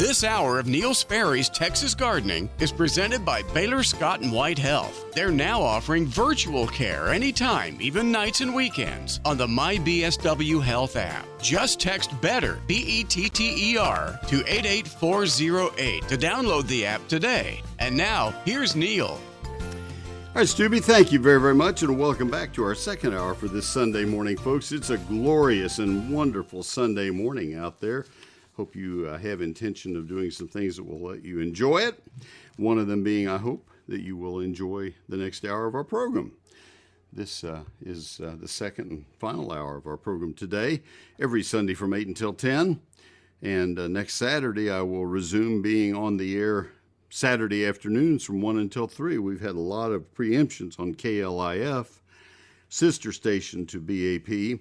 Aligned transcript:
This 0.00 0.24
hour 0.24 0.58
of 0.58 0.66
Neil 0.66 0.94
Sperry's 0.94 1.50
Texas 1.50 1.94
Gardening 1.94 2.48
is 2.58 2.72
presented 2.72 3.22
by 3.22 3.42
Baylor 3.52 3.82
Scott 3.82 4.22
and 4.22 4.32
White 4.32 4.58
Health. 4.58 5.12
They're 5.12 5.30
now 5.30 5.60
offering 5.60 6.06
virtual 6.06 6.66
care 6.66 7.08
anytime, 7.08 7.76
even 7.82 8.10
nights 8.10 8.40
and 8.40 8.54
weekends, 8.54 9.20
on 9.26 9.36
the 9.36 9.46
MyBSW 9.46 10.62
Health 10.62 10.96
app. 10.96 11.26
Just 11.42 11.80
text 11.80 12.18
BETTER, 12.22 12.60
B 12.66 12.76
E 12.76 13.04
T 13.04 13.28
T 13.28 13.72
E 13.72 13.76
R, 13.76 14.18
to 14.28 14.42
88408 14.46 16.08
to 16.08 16.16
download 16.16 16.66
the 16.66 16.86
app 16.86 17.06
today. 17.06 17.60
And 17.78 17.94
now, 17.94 18.30
here's 18.46 18.74
Neil. 18.74 19.20
All 19.42 20.36
right, 20.36 20.48
Stubby, 20.48 20.80
thank 20.80 21.12
you 21.12 21.18
very, 21.18 21.42
very 21.42 21.54
much, 21.54 21.82
and 21.82 21.98
welcome 21.98 22.30
back 22.30 22.54
to 22.54 22.64
our 22.64 22.74
second 22.74 23.14
hour 23.14 23.34
for 23.34 23.48
this 23.48 23.66
Sunday 23.66 24.06
morning, 24.06 24.38
folks. 24.38 24.72
It's 24.72 24.88
a 24.88 24.96
glorious 24.96 25.78
and 25.78 26.10
wonderful 26.10 26.62
Sunday 26.62 27.10
morning 27.10 27.54
out 27.54 27.80
there. 27.80 28.06
Hope 28.60 28.76
you 28.76 29.08
uh, 29.08 29.16
have 29.16 29.40
intention 29.40 29.96
of 29.96 30.06
doing 30.06 30.30
some 30.30 30.46
things 30.46 30.76
that 30.76 30.84
will 30.84 31.00
let 31.00 31.24
you 31.24 31.40
enjoy 31.40 31.78
it. 31.78 32.04
One 32.58 32.78
of 32.78 32.88
them 32.88 33.02
being, 33.02 33.26
I 33.26 33.38
hope, 33.38 33.66
that 33.88 34.02
you 34.02 34.18
will 34.18 34.40
enjoy 34.40 34.92
the 35.08 35.16
next 35.16 35.46
hour 35.46 35.64
of 35.64 35.74
our 35.74 35.82
program. 35.82 36.32
This 37.10 37.42
uh, 37.42 37.62
is 37.80 38.20
uh, 38.22 38.34
the 38.38 38.46
second 38.46 38.90
and 38.90 39.06
final 39.18 39.50
hour 39.50 39.78
of 39.78 39.86
our 39.86 39.96
program 39.96 40.34
today, 40.34 40.82
every 41.18 41.42
Sunday 41.42 41.72
from 41.72 41.94
8 41.94 42.06
until 42.08 42.34
10. 42.34 42.78
And 43.40 43.78
uh, 43.78 43.88
next 43.88 44.16
Saturday, 44.16 44.68
I 44.68 44.82
will 44.82 45.06
resume 45.06 45.62
being 45.62 45.96
on 45.96 46.18
the 46.18 46.36
air 46.36 46.68
Saturday 47.08 47.64
afternoons 47.64 48.24
from 48.24 48.42
1 48.42 48.58
until 48.58 48.86
3. 48.86 49.16
We've 49.16 49.40
had 49.40 49.56
a 49.56 49.58
lot 49.58 49.90
of 49.90 50.12
preemptions 50.12 50.78
on 50.78 50.94
KLIF, 50.96 51.86
sister 52.68 53.10
station 53.10 53.64
to 53.68 53.80
BAP, 53.80 54.60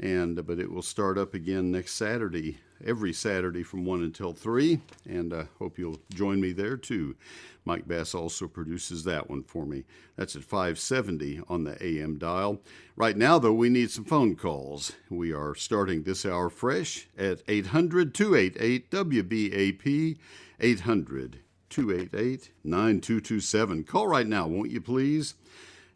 and 0.00 0.46
but 0.46 0.58
it 0.58 0.72
will 0.72 0.80
start 0.80 1.18
up 1.18 1.34
again 1.34 1.70
next 1.70 1.92
Saturday 1.92 2.56
every 2.84 3.12
Saturday 3.12 3.62
from 3.62 3.84
1 3.84 4.02
until 4.02 4.32
3, 4.32 4.80
and 5.08 5.32
I 5.32 5.38
uh, 5.38 5.44
hope 5.58 5.78
you'll 5.78 6.00
join 6.14 6.40
me 6.40 6.52
there 6.52 6.76
too. 6.76 7.16
Mike 7.64 7.88
Bass 7.88 8.14
also 8.14 8.46
produces 8.46 9.04
that 9.04 9.30
one 9.30 9.42
for 9.42 9.64
me. 9.64 9.84
That's 10.16 10.36
at 10.36 10.44
570 10.44 11.40
on 11.48 11.64
the 11.64 11.82
AM 11.84 12.18
dial. 12.18 12.60
Right 12.96 13.16
now, 13.16 13.38
though, 13.38 13.52
we 13.52 13.68
need 13.68 13.90
some 13.90 14.04
phone 14.04 14.36
calls. 14.36 14.92
We 15.08 15.32
are 15.32 15.54
starting 15.54 16.02
this 16.02 16.26
hour 16.26 16.50
fresh 16.50 17.08
at 17.16 17.42
800 17.48 18.14
288 18.14 18.90
WBAP, 18.90 20.18
800 20.60 21.38
288 21.70 22.50
9227. 22.62 23.84
Call 23.84 24.08
right 24.08 24.26
now, 24.26 24.46
won't 24.46 24.70
you 24.70 24.80
please? 24.80 25.34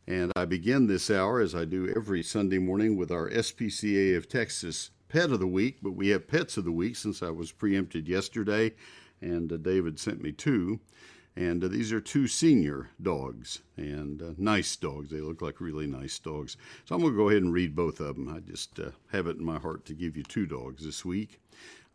And 0.06 0.32
I 0.34 0.46
begin 0.46 0.86
this 0.86 1.10
hour, 1.10 1.38
as 1.38 1.54
I 1.54 1.66
do 1.66 1.92
every 1.94 2.22
Sunday 2.22 2.56
morning, 2.56 2.96
with 2.96 3.10
our 3.10 3.28
SPCA 3.28 4.16
of 4.16 4.26
Texas 4.26 4.90
pet 5.08 5.30
of 5.30 5.40
the 5.40 5.46
week, 5.46 5.78
but 5.82 5.92
we 5.92 6.08
have 6.08 6.28
pets 6.28 6.56
of 6.56 6.64
the 6.64 6.72
week 6.72 6.96
since 6.96 7.22
I 7.22 7.30
was 7.30 7.52
preempted 7.52 8.08
yesterday, 8.08 8.74
and 9.20 9.52
uh, 9.52 9.56
David 9.56 9.98
sent 9.98 10.22
me 10.22 10.32
two. 10.32 10.80
And 11.36 11.62
uh, 11.62 11.68
these 11.68 11.92
are 11.92 12.00
two 12.00 12.26
senior 12.26 12.90
dogs, 13.00 13.60
and 13.76 14.20
uh, 14.20 14.30
nice 14.36 14.74
dogs. 14.74 15.10
They 15.10 15.20
look 15.20 15.40
like 15.40 15.60
really 15.60 15.86
nice 15.86 16.18
dogs. 16.18 16.56
So 16.84 16.96
I'm 16.96 17.00
going 17.00 17.12
to 17.12 17.16
go 17.16 17.28
ahead 17.28 17.42
and 17.42 17.52
read 17.52 17.76
both 17.76 18.00
of 18.00 18.16
them. 18.16 18.28
I 18.28 18.40
just 18.40 18.80
uh, 18.80 18.90
have 19.12 19.28
it 19.28 19.36
in 19.36 19.44
my 19.44 19.58
heart 19.58 19.84
to 19.86 19.94
give 19.94 20.16
you 20.16 20.24
two 20.24 20.46
dogs 20.46 20.84
this 20.84 21.04
week. 21.04 21.40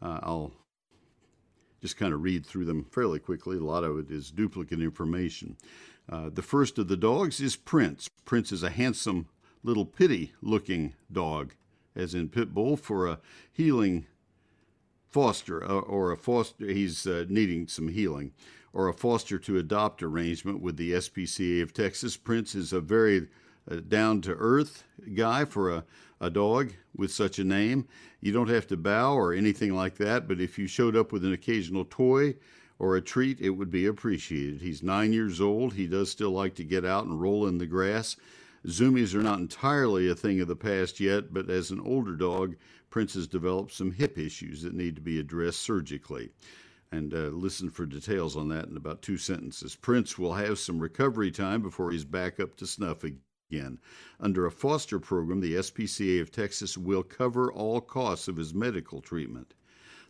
Uh, 0.02 0.20
I'll 0.24 0.54
just 1.82 1.98
kind 1.98 2.14
of 2.14 2.24
read 2.24 2.46
through 2.46 2.64
them 2.64 2.86
fairly 2.86 3.20
quickly. 3.20 3.58
A 3.58 3.60
lot 3.60 3.84
of 3.84 4.00
it 4.00 4.10
is 4.10 4.32
duplicate 4.32 4.82
information. 4.82 5.58
Uh, 6.10 6.30
the 6.30 6.42
first 6.42 6.78
of 6.78 6.88
the 6.88 6.96
dogs 6.96 7.42
is 7.42 7.58
Prince. 7.58 8.10
Prince 8.24 8.54
is 8.54 8.64
a 8.64 8.70
handsome 8.70 9.28
little 9.62 9.86
pitty 9.86 10.32
looking 10.42 10.94
dog 11.12 11.54
as 11.96 12.14
in 12.16 12.30
pit 12.30 12.54
bull, 12.54 12.78
for 12.78 13.08
a 13.08 13.20
healing 13.52 14.06
foster 15.10 15.64
uh, 15.64 15.80
or 15.80 16.12
a 16.12 16.18
foster. 16.18 16.66
He's 16.66 17.06
uh, 17.06 17.26
needing 17.30 17.68
some 17.68 17.88
healing, 17.88 18.32
or 18.74 18.90
a 18.90 18.94
foster 18.94 19.38
to 19.40 19.58
adopt 19.58 20.02
arrangement 20.02 20.62
with 20.62 20.78
the 20.78 20.94
SPCA 20.94 21.62
of 21.62 21.74
Texas. 21.74 22.18
Prince 22.18 22.56
is 22.56 22.74
a 22.74 22.82
very 22.82 23.28
uh, 23.70 23.76
down 23.88 24.22
to 24.22 24.34
earth 24.34 24.84
guy 25.16 25.46
for 25.46 25.72
a, 25.72 25.84
a 26.20 26.30
dog 26.30 26.74
with 26.96 27.12
such 27.12 27.40
a 27.40 27.44
name. 27.44 27.88
You 28.22 28.32
don't 28.32 28.50
have 28.50 28.68
to 28.68 28.78
bow 28.78 29.14
or 29.16 29.34
anything 29.34 29.76
like 29.76 29.98
that, 29.98 30.28
but 30.28 30.42
if 30.42 30.58
you 30.58 30.68
showed 30.68 30.96
up 30.96 31.12
with 31.12 31.24
an 31.24 31.34
occasional 31.34 31.86
toy 31.86 32.36
or 32.80 32.96
a 32.96 33.02
treat, 33.02 33.40
it 33.40 33.52
would 33.52 33.70
be 33.70 33.86
appreciated. 33.86 34.62
He's 34.62 34.82
nine 34.82 35.14
years 35.14 35.40
old. 35.40 35.74
He 35.74 35.88
does 35.88 36.10
still 36.10 36.32
like 36.32 36.56
to 36.56 36.64
get 36.64 36.84
out 36.84 37.06
and 37.06 37.22
roll 37.22 37.48
in 37.48 37.58
the 37.58 37.66
grass. 37.66 38.18
Zoomies 38.68 39.14
are 39.14 39.22
not 39.22 39.40
entirely 39.40 40.08
a 40.08 40.16
thing 40.16 40.40
of 40.40 40.48
the 40.48 40.56
past 40.56 41.00
yet, 41.00 41.34
but 41.34 41.50
as 41.50 41.70
an 41.70 41.82
older 41.82 42.16
dog, 42.16 42.56
Prince 42.90 43.16
has 43.16 43.28
developed 43.28 43.74
some 43.74 43.92
hip 43.92 44.18
issues 44.18 44.62
that 44.62 44.74
need 44.74 44.96
to 44.96 45.02
be 45.02 45.20
addressed 45.20 45.60
surgically. 45.60 46.30
And 46.92 47.14
uh, 47.14 47.30
listen 47.30 47.70
for 47.70 47.86
details 47.86 48.38
on 48.38 48.50
that 48.50 48.68
in 48.68 48.78
about 48.78 49.02
two 49.02 49.18
sentences. 49.18 49.76
Prince 49.76 50.18
will 50.18 50.34
have 50.36 50.60
some 50.60 50.80
recovery 50.80 51.32
time 51.32 51.62
before 51.62 51.92
he's 51.92 52.06
back 52.06 52.40
up 52.40 52.56
to 52.58 52.68
snuff 52.68 53.04
again. 53.04 53.80
Under 54.20 54.46
a 54.46 54.52
foster 54.52 55.00
program, 55.00 55.42
the 55.42 55.56
SPCA 55.56 56.22
of 56.22 56.32
Texas 56.32 56.78
will 56.78 57.04
cover 57.04 57.52
all 57.52 57.82
costs 57.82 58.28
of 58.28 58.38
his 58.38 58.54
medical 58.54 59.02
treatment. 59.02 59.56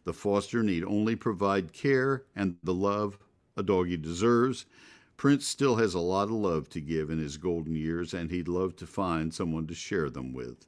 The 0.04 0.14
foster 0.14 0.62
need 0.62 0.84
only 0.84 1.16
provide 1.16 1.74
care 1.74 2.26
and 2.36 2.58
the 2.62 2.74
love 2.74 3.18
a 3.56 3.64
doggy 3.64 3.98
deserves 3.98 4.66
Prince 5.18 5.48
still 5.48 5.76
has 5.76 5.94
a 5.94 6.00
lot 6.00 6.24
of 6.24 6.32
love 6.32 6.70
to 6.70 6.82
give 6.82 7.10
in 7.10 7.20
his 7.20 7.38
golden 7.38 7.76
years, 7.76 8.14
and 8.14 8.30
he'd 8.30 8.48
love 8.48 8.76
to 8.78 8.88
find 8.88 9.34
someone 9.34 9.68
to 9.68 9.76
share 9.76 10.10
them 10.10 10.34
with. 10.34 10.68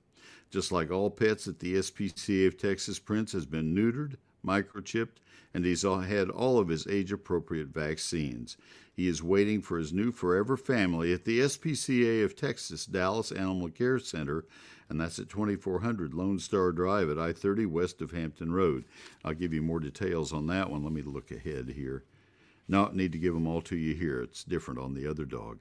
Just 0.50 0.72
like 0.72 0.92
all 0.92 1.10
pets 1.10 1.48
at 1.48 1.60
the 1.60 1.76
SPCA 1.76 2.48
of 2.48 2.58
Texas, 2.58 3.00
Prince 3.00 3.34
has 3.34 3.46
been 3.46 3.76
neutered, 3.76 4.16
microchipped, 4.46 5.18
and 5.54 5.66
he's 5.66 5.82
had 5.82 6.30
all 6.30 6.60
of 6.60 6.68
his 6.68 6.88
age 6.88 7.12
appropriate 7.12 7.70
vaccines. 7.70 8.58
He 8.94 9.08
is 9.08 9.24
waiting 9.24 9.62
for 9.62 9.78
his 9.78 9.92
new 9.92 10.12
forever 10.12 10.56
family 10.56 11.12
at 11.12 11.26
the 11.26 11.40
SPCA 11.40 12.24
of 12.24 12.36
Texas 12.36 12.86
Dallas 12.86 13.32
Animal 13.32 13.70
Care 13.70 14.00
Center, 14.00 14.46
and 14.88 15.02
that's 15.02 15.20
at 15.20 15.28
2400 15.28 16.14
Lone 16.14 16.40
Star 16.40 16.72
Drive 16.72 17.10
at 17.10 17.20
I 17.20 17.34
30 17.34 17.66
west 17.66 18.02
of 18.02 18.12
Hampton 18.12 18.54
Road. 18.54 18.86
I'll 19.24 19.34
give 19.34 19.54
you 19.54 19.62
more 19.62 19.80
details 19.80 20.32
on 20.32 20.48
that 20.48 20.70
one. 20.70 20.84
Let 20.84 20.94
me 20.94 21.02
look 21.02 21.32
ahead 21.32 21.74
here. 21.76 22.04
No, 22.68 22.90
need 22.94 23.12
to 23.12 23.20
give 23.20 23.34
them 23.34 23.48
all 23.48 23.62
to 23.62 23.76
you 23.76 23.94
here. 23.94 24.22
It's 24.22 24.44
different 24.44 24.80
on 24.80 24.94
the 24.94 25.08
other 25.08 25.26
dog. 25.26 25.60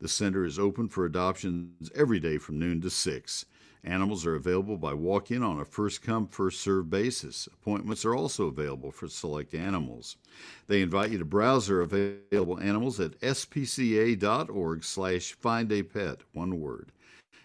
The 0.00 0.08
center 0.08 0.44
is 0.44 0.58
open 0.58 0.88
for 0.88 1.04
adoptions 1.04 1.90
every 1.94 2.18
day 2.18 2.38
from 2.38 2.58
noon 2.58 2.80
to 2.80 2.90
6. 2.90 3.46
Animals 3.84 4.26
are 4.26 4.34
available 4.34 4.76
by 4.76 4.94
walk 4.94 5.30
in 5.30 5.44
on 5.44 5.60
a 5.60 5.64
first 5.64 6.02
come, 6.02 6.26
first 6.26 6.60
served 6.60 6.90
basis. 6.90 7.46
Appointments 7.46 8.04
are 8.04 8.16
also 8.16 8.46
available 8.46 8.90
for 8.90 9.06
select 9.06 9.54
animals. 9.54 10.16
They 10.66 10.82
invite 10.82 11.12
you 11.12 11.18
to 11.18 11.24
browse 11.24 11.68
their 11.68 11.82
available 11.82 12.58
animals 12.58 12.98
at 12.98 13.20
spca.org 13.20 14.82
slash 14.82 15.32
find 15.34 15.70
a 15.70 15.82
pet, 15.84 16.22
one 16.32 16.60
word. 16.60 16.90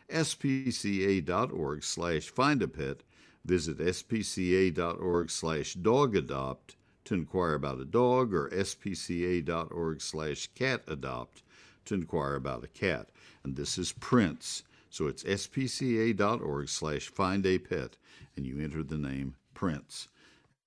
spca.org 0.10 1.84
slash 1.84 2.30
find 2.30 2.64
a 2.64 2.68
pet. 2.68 3.04
Visit 3.46 3.78
spca.org 3.78 5.30
slash 5.30 5.74
dog 5.76 6.16
adopt 6.16 6.76
to 7.06 7.14
inquire 7.14 7.54
about 7.54 7.80
a 7.80 7.86
dog 7.86 8.34
or 8.34 8.50
spca.org 8.50 10.02
slash 10.02 10.48
cat 10.56 10.84
adopt 10.88 11.44
to 11.86 11.96
inquire 11.96 12.36
about 12.36 12.64
a 12.64 12.68
cat. 12.68 13.10
And 13.44 13.56
this 13.56 13.78
is 13.78 13.92
Prince. 13.94 14.64
So 14.90 15.08
it's 15.08 15.24
spca.org 15.24 16.70
slash 16.70 17.08
find 17.08 17.46
a 17.46 17.58
pet 17.58 17.98
and 18.36 18.46
you 18.46 18.60
enter 18.60 18.84
the 18.84 18.98
name 18.98 19.36
Prince. 19.54 20.08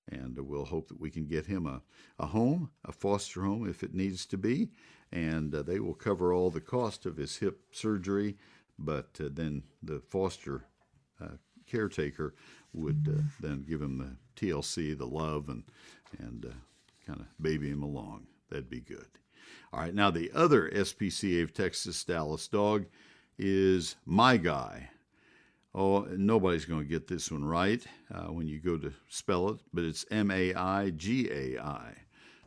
And 0.09 0.37
we'll 0.37 0.65
hope 0.65 0.87
that 0.89 0.99
we 0.99 1.09
can 1.09 1.25
get 1.25 1.47
him 1.47 1.65
a, 1.65 1.81
a 2.19 2.27
home, 2.27 2.69
a 2.83 2.91
foster 2.91 3.43
home 3.43 3.67
if 3.67 3.81
it 3.81 3.93
needs 3.93 4.25
to 4.27 4.37
be. 4.37 4.69
And 5.11 5.53
uh, 5.53 5.63
they 5.63 5.79
will 5.79 5.93
cover 5.93 6.33
all 6.33 6.49
the 6.49 6.61
cost 6.61 7.05
of 7.05 7.17
his 7.17 7.37
hip 7.37 7.59
surgery. 7.71 8.35
But 8.77 9.19
uh, 9.19 9.29
then 9.31 9.63
the 9.81 10.01
foster 10.09 10.65
uh, 11.21 11.37
caretaker 11.65 12.35
would 12.73 13.07
uh, 13.09 13.21
then 13.39 13.65
give 13.67 13.81
him 13.81 13.97
the 13.97 14.15
TLC, 14.35 14.97
the 14.97 15.07
love, 15.07 15.49
and 15.49 15.63
and 16.19 16.45
uh, 16.45 16.53
kind 17.05 17.19
of 17.19 17.27
baby 17.41 17.69
him 17.69 17.83
along. 17.83 18.27
That'd 18.49 18.69
be 18.69 18.81
good. 18.81 19.07
All 19.73 19.81
right, 19.81 19.93
now 19.93 20.11
the 20.11 20.31
other 20.33 20.69
SPCA 20.69 21.43
of 21.43 21.53
Texas 21.53 22.03
Dallas 22.03 22.47
dog 22.47 22.85
is 23.37 23.95
My 24.05 24.37
Guy. 24.37 24.89
Oh, 25.73 26.07
nobody's 26.11 26.63
going 26.63 26.83
to 26.83 26.89
get 26.89 27.07
this 27.07 27.29
one 27.29 27.43
right 27.43 27.85
uh, 28.13 28.31
when 28.31 28.47
you 28.47 28.59
go 28.59 28.77
to 28.77 28.93
spell 29.09 29.49
it, 29.49 29.59
but 29.73 29.83
it's 29.83 30.05
M 30.09 30.31
A 30.31 30.53
I 30.53 30.91
G 30.91 31.29
A 31.29 31.59
I. 31.61 31.93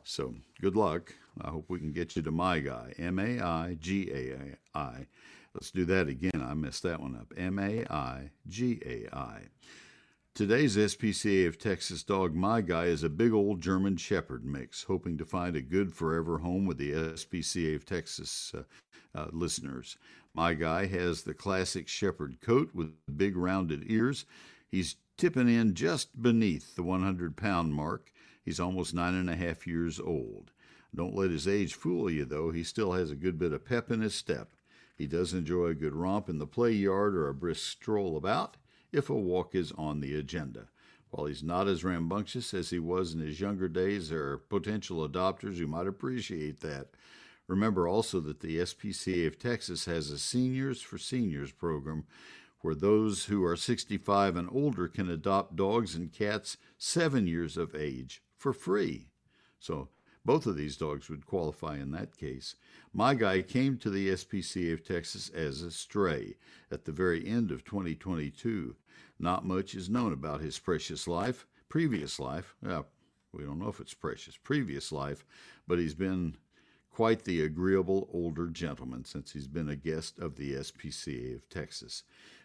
So 0.02 0.34
good 0.62 0.76
luck. 0.76 1.14
I 1.42 1.50
hope 1.50 1.66
we 1.68 1.78
can 1.78 1.92
get 1.92 2.16
you 2.16 2.22
to 2.22 2.30
My 2.30 2.58
Guy. 2.60 2.94
M 2.98 3.18
A 3.18 3.40
I 3.40 3.76
G 3.78 4.10
A 4.12 4.56
I. 4.78 5.06
Let's 5.52 5.70
do 5.70 5.84
that 5.86 6.08
again. 6.08 6.42
I 6.42 6.54
messed 6.54 6.84
that 6.84 7.00
one 7.00 7.16
up. 7.16 7.34
M 7.36 7.58
A 7.58 7.84
I 7.92 8.30
G 8.48 8.80
A 8.86 9.14
I. 9.14 9.42
Today's 10.38 10.76
SPCA 10.76 11.48
of 11.48 11.58
Texas 11.58 12.04
dog, 12.04 12.32
My 12.32 12.60
Guy, 12.60 12.84
is 12.84 13.02
a 13.02 13.08
big 13.08 13.32
old 13.32 13.60
German 13.60 13.96
Shepherd 13.96 14.44
mix, 14.44 14.84
hoping 14.84 15.18
to 15.18 15.24
find 15.24 15.56
a 15.56 15.60
good 15.60 15.92
forever 15.92 16.38
home 16.38 16.64
with 16.64 16.78
the 16.78 16.92
SPCA 16.92 17.74
of 17.74 17.84
Texas 17.84 18.54
uh, 18.56 18.62
uh, 19.18 19.26
listeners. 19.32 19.96
My 20.34 20.54
Guy 20.54 20.86
has 20.86 21.22
the 21.22 21.34
classic 21.34 21.88
Shepherd 21.88 22.40
coat 22.40 22.70
with 22.72 22.94
big 23.16 23.36
rounded 23.36 23.82
ears. 23.90 24.26
He's 24.70 24.94
tipping 25.16 25.48
in 25.48 25.74
just 25.74 26.22
beneath 26.22 26.76
the 26.76 26.84
100 26.84 27.36
pound 27.36 27.74
mark. 27.74 28.12
He's 28.44 28.60
almost 28.60 28.94
nine 28.94 29.14
and 29.14 29.28
a 29.28 29.34
half 29.34 29.66
years 29.66 29.98
old. 29.98 30.52
Don't 30.94 31.16
let 31.16 31.32
his 31.32 31.48
age 31.48 31.74
fool 31.74 32.08
you, 32.08 32.24
though. 32.24 32.52
He 32.52 32.62
still 32.62 32.92
has 32.92 33.10
a 33.10 33.16
good 33.16 33.40
bit 33.40 33.52
of 33.52 33.64
pep 33.64 33.90
in 33.90 34.02
his 34.02 34.14
step. 34.14 34.54
He 34.96 35.08
does 35.08 35.34
enjoy 35.34 35.66
a 35.66 35.74
good 35.74 35.94
romp 35.94 36.28
in 36.28 36.38
the 36.38 36.46
play 36.46 36.70
yard 36.70 37.16
or 37.16 37.28
a 37.28 37.34
brisk 37.34 37.68
stroll 37.68 38.16
about 38.16 38.56
if 38.92 39.10
a 39.10 39.14
walk 39.14 39.54
is 39.54 39.72
on 39.72 40.00
the 40.00 40.14
agenda. 40.14 40.68
While 41.10 41.26
he's 41.26 41.42
not 41.42 41.68
as 41.68 41.84
rambunctious 41.84 42.52
as 42.52 42.70
he 42.70 42.78
was 42.78 43.14
in 43.14 43.20
his 43.20 43.40
younger 43.40 43.68
days, 43.68 44.10
there 44.10 44.28
are 44.30 44.38
potential 44.38 45.08
adopters 45.08 45.56
who 45.56 45.66
might 45.66 45.86
appreciate 45.86 46.60
that. 46.60 46.88
Remember 47.46 47.88
also 47.88 48.20
that 48.20 48.40
the 48.40 48.58
SPCA 48.58 49.26
of 49.26 49.38
Texas 49.38 49.86
has 49.86 50.10
a 50.10 50.18
Seniors 50.18 50.82
for 50.82 50.98
Seniors 50.98 51.50
program 51.50 52.04
where 52.60 52.74
those 52.74 53.26
who 53.26 53.44
are 53.44 53.56
65 53.56 54.36
and 54.36 54.48
older 54.52 54.88
can 54.88 55.08
adopt 55.08 55.56
dogs 55.56 55.94
and 55.94 56.12
cats 56.12 56.56
seven 56.76 57.26
years 57.26 57.56
of 57.56 57.74
age 57.74 58.22
for 58.36 58.52
free. 58.52 59.08
So 59.58 59.88
both 60.28 60.44
of 60.44 60.58
these 60.58 60.76
dogs 60.76 61.08
would 61.08 61.24
qualify 61.24 61.78
in 61.78 61.90
that 61.90 62.14
case. 62.14 62.54
My 62.92 63.14
guy 63.14 63.40
came 63.40 63.78
to 63.78 63.88
the 63.88 64.10
SPCA 64.10 64.74
of 64.74 64.84
Texas 64.84 65.30
as 65.30 65.62
a 65.62 65.70
stray 65.70 66.36
at 66.70 66.84
the 66.84 66.92
very 66.92 67.26
end 67.26 67.50
of 67.50 67.64
2022. 67.64 68.76
Not 69.18 69.46
much 69.46 69.74
is 69.74 69.88
known 69.88 70.12
about 70.12 70.42
his 70.42 70.58
precious 70.58 71.08
life, 71.08 71.46
previous 71.70 72.20
life. 72.20 72.54
Well, 72.62 72.88
we 73.32 73.42
don't 73.42 73.58
know 73.58 73.70
if 73.70 73.80
it's 73.80 73.94
precious, 73.94 74.36
previous 74.36 74.92
life, 74.92 75.24
but 75.66 75.78
he's 75.78 75.94
been 75.94 76.36
quite 76.90 77.24
the 77.24 77.40
agreeable 77.40 78.10
older 78.12 78.48
gentleman 78.48 79.06
since 79.06 79.32
he's 79.32 79.48
been 79.48 79.70
a 79.70 79.76
guest 79.76 80.18
of 80.18 80.36
the 80.36 80.56
SPCA 80.56 81.36
of 81.36 81.48
Texas. 81.48 82.02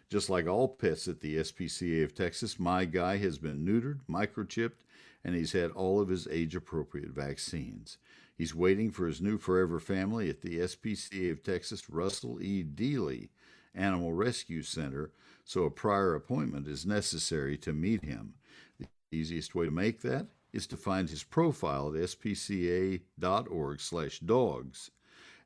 Just 0.08 0.30
like 0.30 0.46
all 0.46 0.68
pets 0.68 1.06
at 1.06 1.20
the 1.20 1.36
SPCA 1.36 2.02
of 2.02 2.14
Texas, 2.14 2.58
my 2.58 2.86
guy 2.86 3.18
has 3.18 3.36
been 3.36 3.62
neutered, 3.62 4.00
microchipped, 4.08 4.84
and 5.24 5.34
he's 5.34 5.52
had 5.52 5.70
all 5.70 6.00
of 6.00 6.08
his 6.08 6.28
age 6.28 6.54
appropriate 6.54 7.10
vaccines. 7.10 7.98
He's 8.36 8.54
waiting 8.54 8.90
for 8.90 9.06
his 9.06 9.20
new 9.20 9.38
forever 9.38 9.80
family 9.80 10.28
at 10.28 10.42
the 10.42 10.58
SPCA 10.58 11.30
of 11.30 11.42
Texas 11.42 11.88
Russell 11.88 12.42
E. 12.42 12.64
Dealey 12.64 13.30
Animal 13.74 14.12
Rescue 14.12 14.62
Center, 14.62 15.12
so 15.44 15.64
a 15.64 15.70
prior 15.70 16.14
appointment 16.14 16.68
is 16.68 16.86
necessary 16.86 17.56
to 17.58 17.72
meet 17.72 18.04
him. 18.04 18.34
The 18.78 18.86
easiest 19.10 19.54
way 19.54 19.66
to 19.66 19.70
make 19.70 20.00
that 20.02 20.26
is 20.52 20.66
to 20.68 20.76
find 20.76 21.08
his 21.08 21.24
profile 21.24 21.88
at 21.88 21.94
spca.org/dogs. 21.94 24.90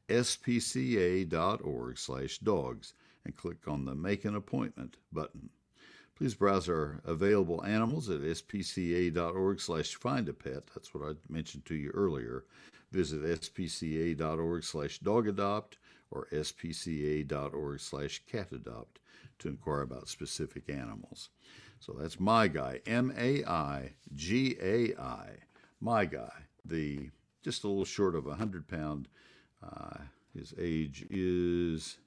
spca.org/dogs 0.09 2.95
and 3.25 3.37
click 3.37 3.69
on 3.69 3.85
the 3.85 3.95
Make 3.95 4.25
an 4.25 4.35
Appointment 4.35 4.97
button. 5.13 5.51
Please 6.19 6.35
browse 6.35 6.69
our 6.69 7.01
available 7.05 7.65
animals 7.65 8.11
at 8.11 8.21
spca.org 8.21 9.61
slash 9.61 9.95
find 9.95 10.29
a 10.29 10.33
pet. 10.33 10.65
That's 10.75 10.93
what 10.93 11.09
I 11.09 11.13
mentioned 11.33 11.65
to 11.67 11.77
you 11.77 11.91
earlier. 11.95 12.45
Visit 12.91 13.23
spca.org 13.23 14.65
slash 14.65 14.99
dog 14.99 15.29
adopt 15.29 15.77
or 16.11 16.27
spca.org 16.33 17.81
slash 17.81 18.23
cat 18.27 18.51
adopt 18.51 18.99
to 19.39 19.49
inquire 19.49 19.83
about 19.83 20.09
specific 20.09 20.69
animals. 20.69 21.29
So 21.79 21.93
that's 21.97 22.19
my 22.19 22.49
guy, 22.49 22.81
M 22.85 23.15
A 23.17 23.45
I 23.45 23.93
G 24.17 24.57
A 24.61 25.01
I, 25.01 25.29
my 25.81 26.05
guy. 26.05 26.33
The 26.65 27.11
just 27.45 27.63
a 27.63 27.69
little 27.69 27.85
short 27.85 28.17
of 28.17 28.27
a 28.27 28.35
hundred 28.35 28.67
pound. 28.67 29.07
Uh, 29.63 29.99
his 30.35 30.53
age 30.59 31.07
is 31.11 31.99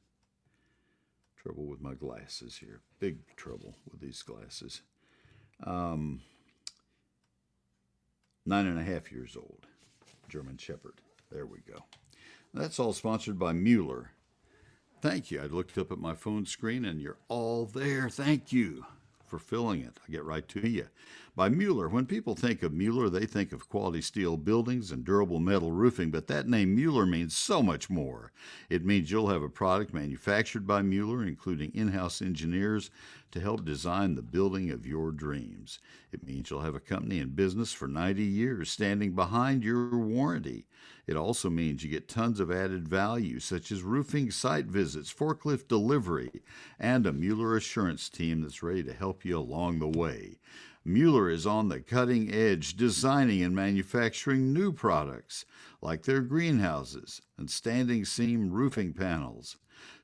Trouble 1.42 1.66
with 1.66 1.82
my 1.82 1.96
glasses 1.96 2.58
here. 2.58 2.82
Big 3.00 3.18
trouble 3.36 3.76
with 3.92 4.00
these 4.00 4.22
glasses. 4.22 4.82
Um, 5.66 6.22
nine 8.46 8.68
and 8.68 8.80
a 8.80 8.84
half 8.84 9.12
years 9.12 9.36
old. 9.36 9.66
German 10.30 10.58
Shepherd. 10.58 11.02
There 11.32 11.48
we 11.48 11.60
go. 11.68 11.84
That's 12.54 12.80
all 12.80 12.94
sponsored 12.94 13.40
by 13.40 13.54
Mueller. 13.54 14.12
Thank 15.02 15.32
you. 15.32 15.42
I 15.42 15.46
looked 15.46 15.78
up 15.80 15.92
at 15.92 15.98
my 15.98 16.14
phone 16.14 16.46
screen 16.46 16.86
and 16.86 17.02
you're 17.02 17.18
all 17.28 17.66
there. 17.66 18.08
Thank 18.08 18.54
you 18.54 18.86
for 19.26 19.40
filling 19.40 19.82
it. 19.82 19.98
I 20.08 20.12
get 20.12 20.24
right 20.24 20.48
to 20.50 20.68
you. 20.68 20.88
By 21.34 21.48
Mueller. 21.48 21.88
When 21.88 22.08
people 22.08 22.36
think 22.36 22.62
of 22.62 22.74
Mueller, 22.74 23.10
they 23.10 23.26
think 23.26 23.54
of 23.54 23.70
quality 23.70 24.02
steel 24.02 24.36
buildings 24.36 24.92
and 24.92 25.06
durable 25.06 25.40
metal 25.40 25.72
roofing, 25.72 26.12
but 26.12 26.28
that 26.28 26.50
name 26.50 26.76
Mueller 26.76 27.06
means 27.06 27.38
so 27.38 27.64
much 27.64 27.90
more. 27.90 28.34
It 28.70 28.84
means 28.86 29.10
you'll 29.10 29.30
have 29.30 29.42
a 29.42 29.48
product 29.48 29.94
manufactured 29.94 30.68
by 30.68 30.82
Mueller, 30.82 31.24
including 31.24 31.72
in 31.74 31.94
house 31.94 32.22
engineers, 32.22 32.92
to 33.32 33.40
help 33.40 33.64
design 33.64 34.16
the 34.16 34.22
building 34.22 34.72
of 34.72 34.86
your 34.86 35.14
dreams. 35.14 35.80
It 36.12 36.28
means 36.28 36.50
you'll 36.50 36.62
have 36.62 36.76
a 36.76 36.82
company 36.82 37.20
in 37.20 37.30
business 37.30 37.72
for 37.72 37.88
90 37.88 38.22
years 38.22 38.70
standing 38.70 39.16
behind 39.16 39.64
your 39.64 39.98
warranty. 39.98 40.66
It 41.08 41.16
also 41.16 41.50
means 41.50 41.82
you 41.82 41.90
get 41.90 42.10
tons 42.10 42.42
of 42.42 42.52
added 42.52 42.90
value, 42.90 43.40
such 43.40 43.72
as 43.72 43.84
roofing 43.84 44.32
site 44.32 44.66
visits, 44.66 45.14
forklift 45.14 45.70
delivery, 45.70 46.44
and 46.78 47.08
a 47.08 47.14
Mueller 47.14 47.56
assurance 47.56 48.10
team 48.10 48.42
that's 48.42 48.62
ready 48.62 48.84
to 48.84 48.94
help 48.94 49.24
you 49.24 49.40
along 49.40 49.80
the 49.80 49.88
way. 49.88 50.40
Mueller 50.84 51.30
is 51.30 51.46
on 51.46 51.70
the 51.70 51.80
cutting 51.80 52.34
edge, 52.34 52.76
designing 52.76 53.44
and 53.44 53.56
manufacturing 53.56 54.52
new 54.52 54.72
products 54.72 55.46
like 55.82 56.04
their 56.04 56.22
greenhouses 56.22 57.22
and 57.38 57.50
standing 57.50 58.04
seam 58.04 58.52
roofing 58.52 58.94
panels. 58.94 59.58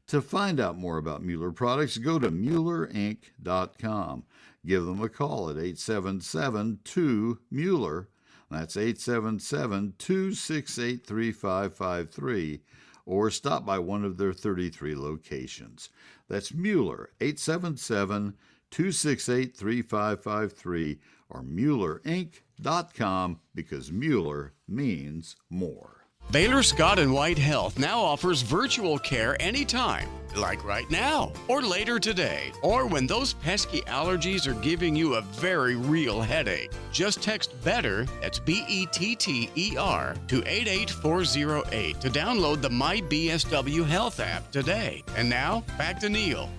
To 0.08 0.22
find 0.22 0.60
out 0.60 0.78
more 0.78 0.98
about 0.98 1.24
Mueller 1.24 1.52
products, 1.52 1.98
go 1.98 2.20
to 2.20 2.32
MuellerInc.com. 2.32 4.24
Give 4.66 4.86
them 4.86 5.02
a 5.02 5.10
call 5.10 5.50
at 5.50 5.58
877 5.58 6.80
2 6.84 7.40
Mueller. 7.52 8.10
That's 8.50 8.78
877 8.78 9.96
268 9.98 11.06
3553 11.06 12.62
or 13.08 13.32
stop 13.32 13.66
by 13.66 13.80
one 13.80 14.04
of 14.04 14.18
their 14.18 14.34
33 14.34 14.94
locations. 14.96 15.90
That's 16.28 16.54
Mueller, 16.54 17.10
877 17.22 18.36
268 18.72 19.56
3553 19.56 21.00
or 21.30 21.42
MuellerInc.com 21.42 23.40
because 23.54 23.92
Mueller 23.92 24.54
means 24.68 25.36
more. 25.50 25.98
Baylor 26.30 26.62
Scott 26.62 27.00
and 27.00 27.14
White 27.14 27.38
Health 27.38 27.80
now 27.80 28.02
offers 28.02 28.42
virtual 28.42 29.00
care 29.00 29.42
anytime, 29.42 30.10
like 30.36 30.62
right 30.66 30.90
now, 30.92 31.32
or 31.48 31.62
later 31.62 32.00
today, 32.00 32.52
or 32.62 32.86
when 32.86 33.08
those 33.08 33.32
pesky 33.36 33.80
allergies 33.84 34.46
are 34.46 34.60
giving 34.62 34.94
you 34.94 35.16
a 35.16 35.22
very 35.22 35.78
real 35.78 36.20
headache. 36.20 36.70
Just 36.92 37.22
text 37.22 37.54
BETTER, 37.64 38.08
that's 38.20 38.40
B 38.40 38.66
E 38.68 38.86
T 38.88 39.16
T 39.16 39.50
E 39.56 39.78
R, 39.78 40.16
to 40.28 40.44
88408 40.46 42.02
to 42.02 42.10
download 42.10 42.62
the 42.62 42.70
MyBSW 42.70 43.86
Health 43.86 44.20
app 44.20 44.52
today. 44.52 45.04
And 45.16 45.30
now, 45.30 45.64
back 45.78 45.98
to 46.02 46.10
Neil. 46.10 46.50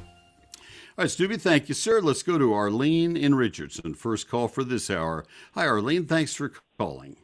All 0.98 1.04
right, 1.04 1.10
Stubby, 1.12 1.36
thank 1.36 1.68
you, 1.68 1.76
sir. 1.76 2.00
Let's 2.00 2.24
go 2.24 2.38
to 2.38 2.52
Arlene 2.52 3.16
in 3.16 3.36
Richardson. 3.36 3.94
First 3.94 4.28
call 4.28 4.48
for 4.48 4.64
this 4.64 4.90
hour. 4.90 5.24
Hi, 5.54 5.64
Arlene. 5.64 6.06
Thanks 6.06 6.34
for 6.34 6.50
calling. 6.76 7.14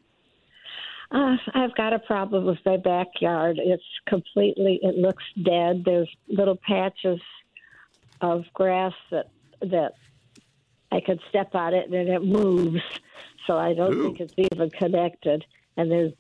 Uh, 1.11 1.37
I've 1.55 1.75
got 1.75 1.93
a 1.93 1.99
problem 1.99 2.45
with 2.45 2.59
my 2.65 2.77
backyard. 2.77 3.59
It's 3.59 3.83
completely, 4.07 4.79
it 4.81 4.97
looks 4.97 5.25
dead. 5.43 5.83
There's 5.85 6.09
little 6.29 6.57
patches 6.57 7.21
of 8.21 8.45
grass 8.55 8.93
that 9.11 9.31
that 9.61 9.95
I 10.93 11.01
could 11.01 11.19
step 11.29 11.53
on 11.57 11.75
it 11.75 11.91
and 11.91 12.09
it 12.09 12.23
moves. 12.23 12.81
So 13.49 13.59
I 13.59 13.75
don't 13.75 13.93
Ooh. 13.93 14.03
think 14.05 14.21
it's 14.21 14.35
even 14.53 14.71
connected. 14.71 15.45
And 15.77 15.91
there's 15.91 16.13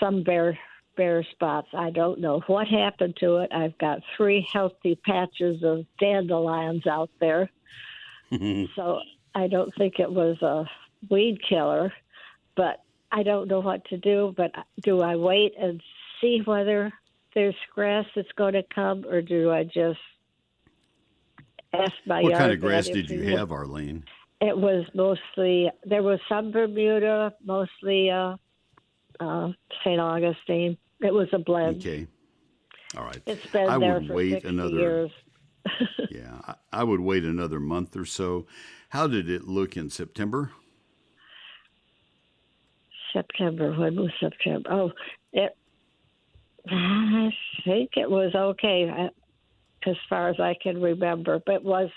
some 0.00 0.24
bare 0.24 0.58
bare 0.96 1.24
spots. 1.32 1.68
I 1.74 1.90
don't 1.90 2.20
know 2.20 2.40
what 2.46 2.66
happened 2.66 3.16
to 3.20 3.36
it. 3.36 3.50
I've 3.52 3.76
got 3.78 4.00
three 4.16 4.46
healthy 4.52 4.98
patches 5.04 5.62
of 5.62 5.84
dandelions 6.00 6.86
out 6.86 7.10
there. 7.20 7.50
so 8.76 9.00
I 9.34 9.46
don't 9.48 9.72
think 9.76 9.98
it 9.98 10.10
was 10.10 10.40
a 10.42 10.64
weed 11.10 11.38
killer, 11.48 11.92
but 12.56 12.82
I 13.12 13.22
don't 13.22 13.48
know 13.48 13.60
what 13.60 13.84
to 13.86 13.98
do. 13.98 14.34
But 14.36 14.52
do 14.82 15.02
I 15.02 15.16
wait 15.16 15.52
and 15.60 15.82
see 16.20 16.40
whether 16.44 16.92
there's 17.34 17.54
grass 17.74 18.06
that's 18.16 18.32
going 18.36 18.54
to 18.54 18.64
come, 18.74 19.04
or 19.06 19.22
do 19.22 19.50
I 19.50 19.64
just 19.64 20.00
ask 21.72 21.92
my 22.06 22.22
what 22.22 22.34
kind 22.34 22.52
of 22.52 22.60
grass 22.60 22.88
did 22.88 23.10
you 23.10 23.22
have, 23.36 23.52
Arlene? 23.52 24.04
It 24.40 24.56
was 24.56 24.86
mostly 24.94 25.70
there 25.84 26.02
was 26.02 26.18
some 26.28 26.50
Bermuda, 26.50 27.34
mostly 27.44 28.10
uh, 28.10 28.36
uh, 29.20 29.52
St. 29.84 30.00
Augustine. 30.00 30.76
It 31.00 31.12
was 31.12 31.28
a 31.32 31.38
blend. 31.38 31.78
Okay. 31.78 32.06
All 32.96 33.04
right. 33.04 33.20
It's 33.26 33.44
been 33.46 33.68
I 33.68 33.78
there 33.78 33.94
would 33.94 34.06
for 34.06 34.14
wait 34.14 34.32
60 34.32 34.48
another 34.48 34.70
years. 34.76 35.10
Yeah, 36.10 36.38
I, 36.46 36.54
I 36.72 36.84
would 36.84 37.00
wait 37.00 37.24
another 37.24 37.58
month 37.60 37.96
or 37.96 38.04
so. 38.06 38.46
How 38.90 39.06
did 39.06 39.28
it 39.28 39.44
look 39.44 39.76
in 39.76 39.90
September? 39.90 40.52
September. 43.12 43.74
When 43.76 43.96
was 43.96 44.10
September? 44.20 44.70
Oh, 44.72 44.92
it. 45.32 45.56
I 46.68 47.30
think 47.64 47.90
it 47.96 48.10
was 48.10 48.34
okay 48.34 48.88
uh, 48.88 49.88
as 49.90 49.96
far 50.08 50.28
as 50.28 50.40
I 50.40 50.54
can 50.60 50.80
remember, 50.80 51.40
but 51.44 51.56
it 51.56 51.64
was 51.64 51.90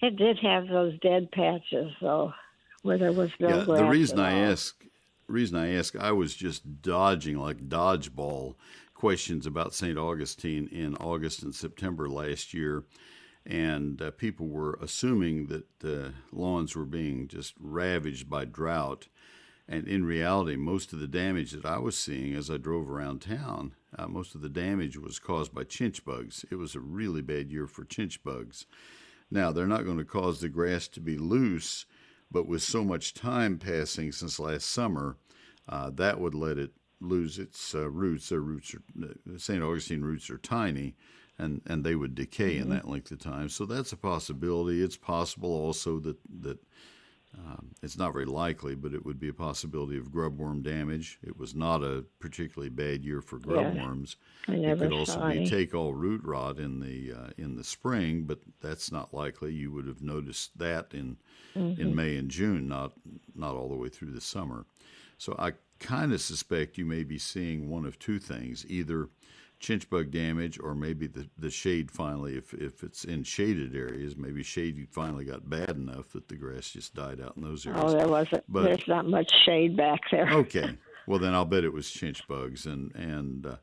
It 0.00 0.16
did 0.16 0.38
have 0.40 0.68
those 0.68 0.98
dead 1.00 1.30
patches, 1.32 1.92
though, 2.00 2.32
where 2.82 2.98
there 2.98 3.12
was 3.12 3.30
no 3.40 3.48
yeah, 3.48 3.64
the 3.64 3.84
reason 3.84 4.18
I 4.18 4.32
ask, 4.50 4.74
reason 5.28 5.58
I 5.58 5.74
ask, 5.74 5.96
I 5.96 6.12
was 6.12 6.34
just 6.34 6.82
dodging 6.82 7.38
like 7.38 7.68
dodgeball 7.68 8.54
questions 8.94 9.46
about 9.46 9.74
St. 9.74 9.98
Augustine 9.98 10.68
in 10.68 10.94
August 10.96 11.42
and 11.42 11.54
September 11.54 12.08
last 12.08 12.54
year, 12.54 12.84
and 13.44 14.00
uh, 14.00 14.10
people 14.12 14.48
were 14.48 14.78
assuming 14.80 15.46
that 15.46 15.84
uh, 15.84 16.10
lawns 16.32 16.74
were 16.74 16.84
being 16.86 17.28
just 17.28 17.54
ravaged 17.60 18.28
by 18.28 18.44
drought. 18.44 19.08
And 19.68 19.88
in 19.88 20.04
reality, 20.04 20.56
most 20.56 20.92
of 20.92 21.00
the 21.00 21.08
damage 21.08 21.52
that 21.52 21.66
I 21.66 21.78
was 21.78 21.98
seeing 21.98 22.34
as 22.34 22.50
I 22.50 22.56
drove 22.56 22.88
around 22.88 23.20
town, 23.20 23.74
uh, 23.98 24.06
most 24.06 24.34
of 24.34 24.40
the 24.40 24.48
damage 24.48 24.96
was 24.96 25.18
caused 25.18 25.52
by 25.52 25.64
chinch 25.64 26.04
bugs. 26.04 26.44
It 26.50 26.54
was 26.56 26.74
a 26.74 26.80
really 26.80 27.20
bad 27.20 27.50
year 27.50 27.66
for 27.66 27.84
chinch 27.84 28.22
bugs. 28.22 28.66
Now, 29.30 29.50
they're 29.50 29.66
not 29.66 29.84
going 29.84 29.98
to 29.98 30.04
cause 30.04 30.40
the 30.40 30.48
grass 30.48 30.86
to 30.88 31.00
be 31.00 31.18
loose, 31.18 31.84
but 32.30 32.46
with 32.46 32.62
so 32.62 32.84
much 32.84 33.14
time 33.14 33.58
passing 33.58 34.12
since 34.12 34.38
last 34.38 34.68
summer, 34.68 35.16
uh, 35.68 35.90
that 35.90 36.20
would 36.20 36.34
let 36.34 36.58
it 36.58 36.72
lose 37.00 37.38
its 37.38 37.74
uh, 37.74 37.88
roots. 37.88 38.28
Their 38.28 38.40
roots 38.40 38.74
are, 38.74 38.82
uh, 39.02 39.38
St. 39.38 39.62
Augustine 39.62 40.02
roots 40.02 40.30
are 40.30 40.38
tiny, 40.38 40.94
and, 41.38 41.60
and 41.66 41.84
they 41.84 41.94
would 41.94 42.14
decay 42.14 42.56
in 42.56 42.70
that 42.70 42.88
length 42.88 43.10
of 43.10 43.18
time. 43.18 43.48
So 43.48 43.66
that's 43.66 43.92
a 43.92 43.96
possibility. 43.96 44.82
It's 44.82 44.96
possible 44.96 45.50
also 45.50 45.98
that, 46.00 46.16
that 46.40 46.58
um, 47.38 47.68
it's 47.82 47.98
not 47.98 48.12
very 48.12 48.24
likely, 48.24 48.74
but 48.74 48.94
it 48.94 49.04
would 49.04 49.18
be 49.20 49.28
a 49.28 49.32
possibility 49.34 49.98
of 49.98 50.10
grubworm 50.10 50.62
damage. 50.62 51.18
It 51.22 51.38
was 51.38 51.54
not 51.54 51.82
a 51.82 52.04
particularly 52.18 52.70
bad 52.70 53.04
year 53.04 53.20
for 53.20 53.38
grubworms. 53.38 54.16
I 54.48 54.52
It 54.54 54.78
could 54.78 54.92
also 54.92 55.18
be 55.30 55.36
any. 55.38 55.46
take 55.50 55.74
all 55.74 55.92
root 55.94 56.22
rot 56.24 56.58
in 56.58 56.80
the 56.80 57.12
uh, 57.12 57.30
in 57.36 57.56
the 57.56 57.64
spring, 57.64 58.24
but 58.24 58.38
that's 58.60 58.90
not 58.90 59.12
likely. 59.12 59.52
You 59.52 59.70
would 59.72 59.86
have 59.86 60.02
noticed 60.02 60.58
that 60.58 60.92
in 60.94 61.16
Mm-hmm. 61.56 61.80
in 61.80 61.94
May 61.94 62.16
and 62.16 62.30
June, 62.30 62.68
not 62.68 62.92
not 63.34 63.54
all 63.54 63.70
the 63.70 63.76
way 63.76 63.88
through 63.88 64.10
the 64.10 64.20
summer. 64.20 64.66
So 65.16 65.34
I 65.38 65.52
kind 65.78 66.12
of 66.12 66.20
suspect 66.20 66.76
you 66.76 66.84
may 66.84 67.02
be 67.02 67.18
seeing 67.18 67.70
one 67.70 67.86
of 67.86 67.98
two 67.98 68.18
things: 68.18 68.66
either 68.68 69.08
chinch 69.60 69.88
bug 69.88 70.10
damage, 70.10 70.58
or 70.62 70.74
maybe 70.74 71.06
the, 71.06 71.28
the 71.38 71.50
shade 71.50 71.90
finally, 71.90 72.36
if 72.36 72.52
if 72.54 72.82
it's 72.82 73.04
in 73.04 73.22
shaded 73.24 73.74
areas, 73.74 74.16
maybe 74.16 74.42
shade 74.42 74.86
finally 74.90 75.24
got 75.24 75.48
bad 75.48 75.70
enough 75.70 76.10
that 76.12 76.28
the 76.28 76.36
grass 76.36 76.70
just 76.70 76.94
died 76.94 77.20
out 77.20 77.36
in 77.36 77.42
those 77.42 77.66
areas. 77.66 77.82
Oh, 77.84 77.90
there 77.90 78.08
wasn't. 78.08 78.44
But- 78.48 78.64
there's 78.64 78.88
not 78.88 79.06
much 79.06 79.30
shade 79.44 79.76
back 79.76 80.00
there. 80.10 80.28
Okay. 80.30 80.76
Well, 81.06 81.20
then 81.20 81.34
I'll 81.34 81.44
bet 81.44 81.64
it 81.64 81.72
was 81.72 81.86
chinch 81.86 82.26
bugs, 82.26 82.66
and 82.66 82.94
and 82.94 83.46
uh, 83.46 83.56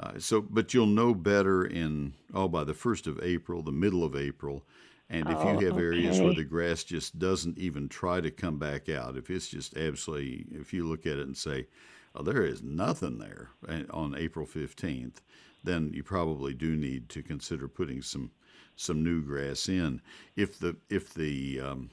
uh, 0.00 0.12
so, 0.18 0.40
but 0.40 0.72
you'll 0.72 0.86
know 0.86 1.14
better 1.14 1.64
in 1.64 2.14
oh 2.32 2.48
by 2.48 2.64
the 2.64 2.74
first 2.74 3.06
of 3.06 3.20
April, 3.22 3.62
the 3.62 3.72
middle 3.72 4.04
of 4.04 4.14
April, 4.16 4.64
and 5.10 5.28
if 5.28 5.36
Oh, 5.36 5.58
you 5.58 5.66
have 5.66 5.78
areas 5.78 6.20
where 6.20 6.34
the 6.34 6.44
grass 6.44 6.84
just 6.84 7.18
doesn't 7.18 7.58
even 7.58 7.88
try 7.88 8.20
to 8.20 8.30
come 8.30 8.58
back 8.58 8.88
out, 8.88 9.16
if 9.16 9.28
it's 9.30 9.48
just 9.48 9.76
absolutely, 9.76 10.46
if 10.52 10.72
you 10.72 10.84
look 10.88 11.04
at 11.06 11.18
it 11.18 11.26
and 11.26 11.36
say, 11.36 11.66
oh, 12.14 12.22
there 12.22 12.44
is 12.44 12.62
nothing 12.62 13.18
there 13.18 13.48
uh, 13.68 13.82
on 13.90 14.14
April 14.16 14.46
fifteenth, 14.46 15.20
then 15.62 15.90
you 15.94 16.02
probably 16.02 16.54
do 16.54 16.76
need 16.76 17.08
to 17.10 17.22
consider 17.22 17.68
putting 17.68 18.02
some 18.02 18.30
some 18.76 19.02
new 19.02 19.22
grass 19.22 19.68
in. 19.68 20.00
If 20.36 20.58
the 20.58 20.76
if 20.90 21.14
the 21.14 21.60
um, 21.60 21.90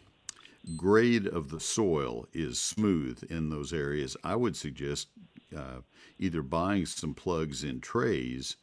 grade 0.76 1.28
of 1.28 1.50
the 1.50 1.60
soil 1.60 2.28
is 2.34 2.60
smooth 2.60 3.24
in 3.30 3.50
those 3.50 3.74
areas, 3.74 4.18
I 4.24 4.36
would 4.36 4.56
suggest 4.56 5.10
uh, 5.56 5.82
either 6.20 6.42
buying 6.42 6.86
some 6.86 7.14
plugs 7.14 7.64
in 7.64 7.82
trays 7.82 8.58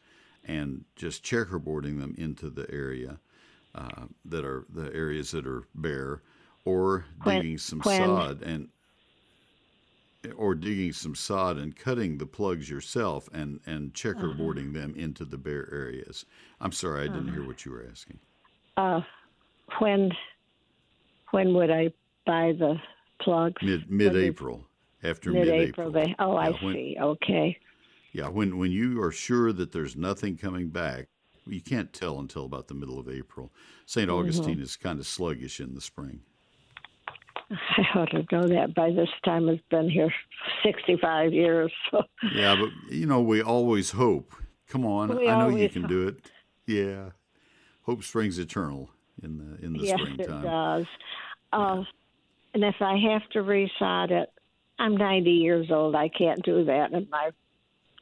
and 0.44 0.84
just 0.96 1.24
checkerboarding 1.24 2.00
them 2.00 2.14
into 2.16 2.48
the 2.50 2.70
area 2.72 3.18
uh, 3.74 4.06
that 4.24 4.44
are 4.44 4.64
the 4.72 4.92
areas 4.94 5.30
that 5.32 5.46
are 5.46 5.64
bare, 5.74 6.22
or 6.64 7.04
When- 7.22 7.42
digging 7.42 7.58
some 7.58 7.82
sod 7.82 8.42
and 8.42 8.68
or 10.36 10.54
digging 10.54 10.92
some 10.92 11.14
sod 11.14 11.56
and 11.58 11.76
cutting 11.76 12.18
the 12.18 12.26
plugs 12.26 12.68
yourself 12.68 13.28
and 13.32 13.60
and 13.66 13.94
checkerboarding 13.94 14.72
them 14.72 14.94
into 14.96 15.24
the 15.24 15.38
bare 15.38 15.68
areas. 15.72 16.24
I'm 16.60 16.72
sorry, 16.72 17.04
I 17.04 17.12
didn't 17.12 17.32
hear 17.32 17.46
what 17.46 17.64
you 17.64 17.72
were 17.72 17.86
asking. 17.90 18.18
Uh, 18.76 19.00
when 19.78 20.10
when 21.30 21.54
would 21.54 21.70
I 21.70 21.92
buy 22.26 22.52
the 22.58 22.76
plugs? 23.20 23.62
Mid 23.62 23.90
mid 23.90 24.16
April, 24.16 24.66
after 25.02 25.30
mid. 25.30 25.48
April. 25.48 25.90
They, 25.90 26.14
oh, 26.18 26.36
I 26.36 26.50
when- 26.50 26.74
see. 26.74 26.96
Okay. 27.00 27.58
Yeah, 28.12 28.28
when 28.28 28.58
when 28.58 28.72
you 28.72 29.00
are 29.02 29.12
sure 29.12 29.52
that 29.52 29.70
there's 29.72 29.94
nothing 29.94 30.36
coming 30.36 30.70
back, 30.70 31.08
you 31.46 31.60
can't 31.60 31.92
tell 31.92 32.18
until 32.18 32.44
about 32.44 32.66
the 32.68 32.74
middle 32.74 32.98
of 32.98 33.08
April. 33.08 33.52
St. 33.86 34.08
Mm-hmm. 34.08 34.18
Augustine 34.18 34.60
is 34.60 34.76
kind 34.76 34.98
of 34.98 35.06
sluggish 35.06 35.60
in 35.60 35.74
the 35.74 35.80
spring. 35.80 36.20
I 37.50 37.98
ought 37.98 38.10
to 38.10 38.24
know 38.30 38.48
that 38.48 38.74
by 38.74 38.90
this 38.90 39.08
time. 39.24 39.48
It's 39.48 39.62
been 39.70 39.88
here 39.88 40.12
65 40.64 41.32
years. 41.32 41.72
So 41.90 42.02
Yeah, 42.34 42.56
but 42.56 42.70
you 42.94 43.06
know 43.06 43.20
we 43.20 43.42
always 43.42 43.90
hope. 43.90 44.34
Come 44.68 44.84
on, 44.84 45.16
We 45.16 45.28
I 45.28 45.38
know 45.38 45.56
you 45.56 45.68
can 45.68 45.86
do 45.86 46.08
it. 46.08 46.30
Yeah, 46.66 47.10
hope 47.82 48.04
springs 48.04 48.38
eternal 48.38 48.90
in 49.22 49.38
the 49.38 49.64
in 49.64 49.72
the 49.72 49.80
yes, 49.80 49.98
springtime. 49.98 50.40
it 50.40 50.42
does. 50.42 50.86
Uh, 51.52 51.82
and 52.54 52.64
if 52.64 52.76
I 52.80 52.96
have 53.10 53.28
to 53.30 53.38
resod 53.38 54.10
it, 54.10 54.30
I'm 54.78 54.96
90 54.96 55.30
years 55.30 55.70
old. 55.70 55.94
I 55.94 56.08
can't 56.08 56.42
do 56.44 56.64
that, 56.64 56.92
and 56.92 57.08
my 57.10 57.30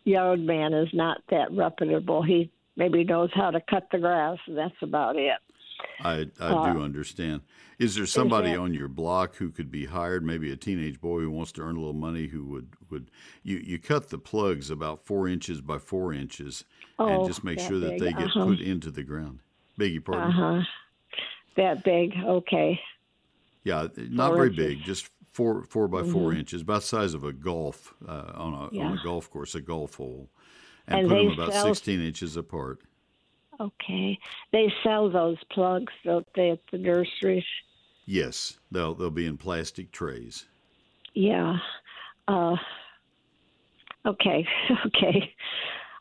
yard 0.05 0.40
man 0.40 0.73
is 0.73 0.88
not 0.93 1.23
that 1.31 1.52
reputable. 1.52 2.23
He 2.23 2.50
maybe 2.76 3.05
knows 3.05 3.31
how 3.35 3.50
to 3.50 3.61
cut 3.61 3.88
the 3.93 3.99
grass, 3.99 4.38
and 4.47 4.57
that's 4.57 4.83
about 4.83 5.16
it. 5.16 5.38
I 6.00 6.26
I 6.40 6.45
Uh, 6.45 6.73
do 6.75 6.83
understand. 6.83 7.42
Is 7.78 7.95
there 7.95 8.06
somebody 8.06 8.54
on 8.56 8.73
your 8.73 8.88
block 8.88 9.37
who 9.37 9.50
could 9.50 9.71
be 9.71 9.85
hired? 9.87 10.25
Maybe 10.25 10.50
a 10.50 10.56
teenage 10.56 11.00
boy 11.00 11.21
who 11.21 11.30
wants 11.30 11.52
to 11.52 11.62
earn 11.62 11.76
a 11.76 11.78
little 11.78 11.92
money 11.92 12.26
who 12.28 12.45
would 12.47 12.68
would 12.90 13.11
you 13.42 13.59
you 13.59 13.78
cut 13.78 14.09
the 14.09 14.18
plugs 14.18 14.71
about 14.71 15.04
four 15.04 15.28
inches 15.28 15.61
by 15.61 15.78
four 15.78 16.12
inches 16.12 16.64
and 16.99 17.11
Oh, 17.23 17.26
just 17.26 17.45
make 17.45 17.59
that 17.59 17.68
sure 17.68 17.78
that 17.80 17.90
big, 17.90 18.00
they 18.00 18.12
get 18.12 18.28
uh-huh. 18.28 18.47
put 18.47 18.61
into 18.61 18.90
the 18.90 19.02
ground. 19.02 19.40
Beg 19.76 19.92
your 19.92 20.02
pardon? 20.02 20.28
Uh 20.30 20.33
huh. 20.61 20.62
That 21.56 21.85
big, 21.85 22.14
okay. 22.25 22.80
Yeah, 23.64 23.88
not 23.97 24.28
Four 24.28 24.37
very 24.37 24.49
inches. 24.50 24.66
big, 24.66 24.83
just 24.85 25.11
four 25.33 25.62
four 25.64 25.88
by 25.88 26.02
4 26.02 26.33
Mhm. 26.33 26.38
inches, 26.38 26.62
about 26.62 26.80
the 26.83 26.87
size 26.87 27.12
of 27.14 27.25
a 27.25 27.33
golf 27.33 27.95
uh, 28.06 28.33
on 28.35 28.52
a 28.54 28.78
on 28.80 28.99
a 28.99 29.02
golf 29.02 29.30
course, 29.30 29.54
a 29.54 29.61
golf 29.61 29.97
hole, 29.97 30.30
and, 30.87 31.00
And 31.00 31.09
put 31.09 31.16
them 31.16 31.33
about 31.33 31.52
sell- 31.52 31.66
sixteen 31.75 32.00
inches 32.00 32.37
apart. 32.37 32.80
Okay. 33.60 34.18
They 34.52 34.72
sell 34.82 35.10
those 35.10 35.36
plugs, 35.50 35.92
don't 36.04 36.26
they, 36.34 36.50
at 36.50 36.60
the 36.70 36.78
nurseries? 36.78 37.44
Yes, 38.04 38.58
they'll 38.70 38.94
they'll 38.94 39.10
be 39.10 39.26
in 39.26 39.36
plastic 39.36 39.90
trays. 39.92 40.44
Yeah. 41.14 41.56
Uh, 42.28 42.56
okay. 44.04 44.46
Okay. 44.86 45.34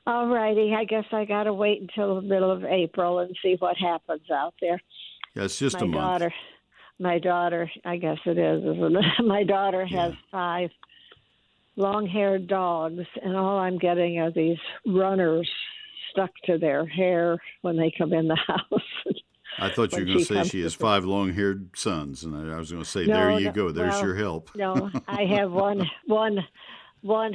All 0.07 0.27
righty. 0.27 0.75
I 0.75 0.83
guess 0.85 1.05
I 1.11 1.25
got 1.25 1.45
to 1.45 1.53
wait 1.53 1.81
until 1.81 2.15
the 2.15 2.21
middle 2.21 2.51
of 2.51 2.63
April 2.63 3.19
and 3.19 3.35
see 3.41 3.55
what 3.57 3.75
happens 3.75 4.29
out 4.31 4.53
there. 4.61 4.79
Yeah, 5.33 5.43
it's 5.45 5.57
just 5.57 5.79
my 5.79 5.85
a 5.85 5.87
month. 5.87 5.95
My 5.95 6.07
daughter, 6.09 6.33
my 6.99 7.19
daughter, 7.19 7.71
I 7.83 7.97
guess 7.97 8.19
it 8.25 8.37
is, 8.37 8.61
isn't 8.63 8.95
it? 8.95 9.05
My 9.25 9.43
daughter 9.43 9.83
has 9.83 10.13
Yeah. 10.13 10.19
five 10.31 10.69
long-haired 11.75 12.45
dogs, 12.47 13.03
and 13.23 13.35
all 13.35 13.57
I'm 13.57 13.79
getting 13.79 14.19
are 14.19 14.29
these 14.31 14.59
runners 14.85 15.49
stuck 16.15 16.31
to 16.45 16.57
their 16.57 16.85
hair 16.85 17.37
when 17.61 17.75
they 17.77 17.93
come 17.95 18.13
in 18.13 18.27
the 18.27 18.35
house. 18.47 18.81
I 19.57 19.69
thought 19.69 19.91
you 19.93 19.99
were 19.99 20.05
going 20.05 20.19
to 20.19 20.25
say 20.25 20.43
she 20.43 20.61
has 20.61 20.73
five 20.73 21.05
long-haired 21.05 21.71
sons, 21.75 22.23
and 22.23 22.35
I, 22.51 22.57
was 22.57 22.71
going 22.71 22.83
to 22.83 22.89
say, 22.89 23.05
No, 23.05 23.13
there 23.13 23.39
you 23.39 23.45
no, 23.45 23.51
go. 23.51 23.71
There's 23.71 23.93
well, 23.93 24.05
your 24.05 24.15
help. 24.15 24.51
no, 24.55 24.91
I 25.07 25.25
have 25.25 25.51
one, 25.51 25.89
one, 26.07 26.39
one 27.01 27.33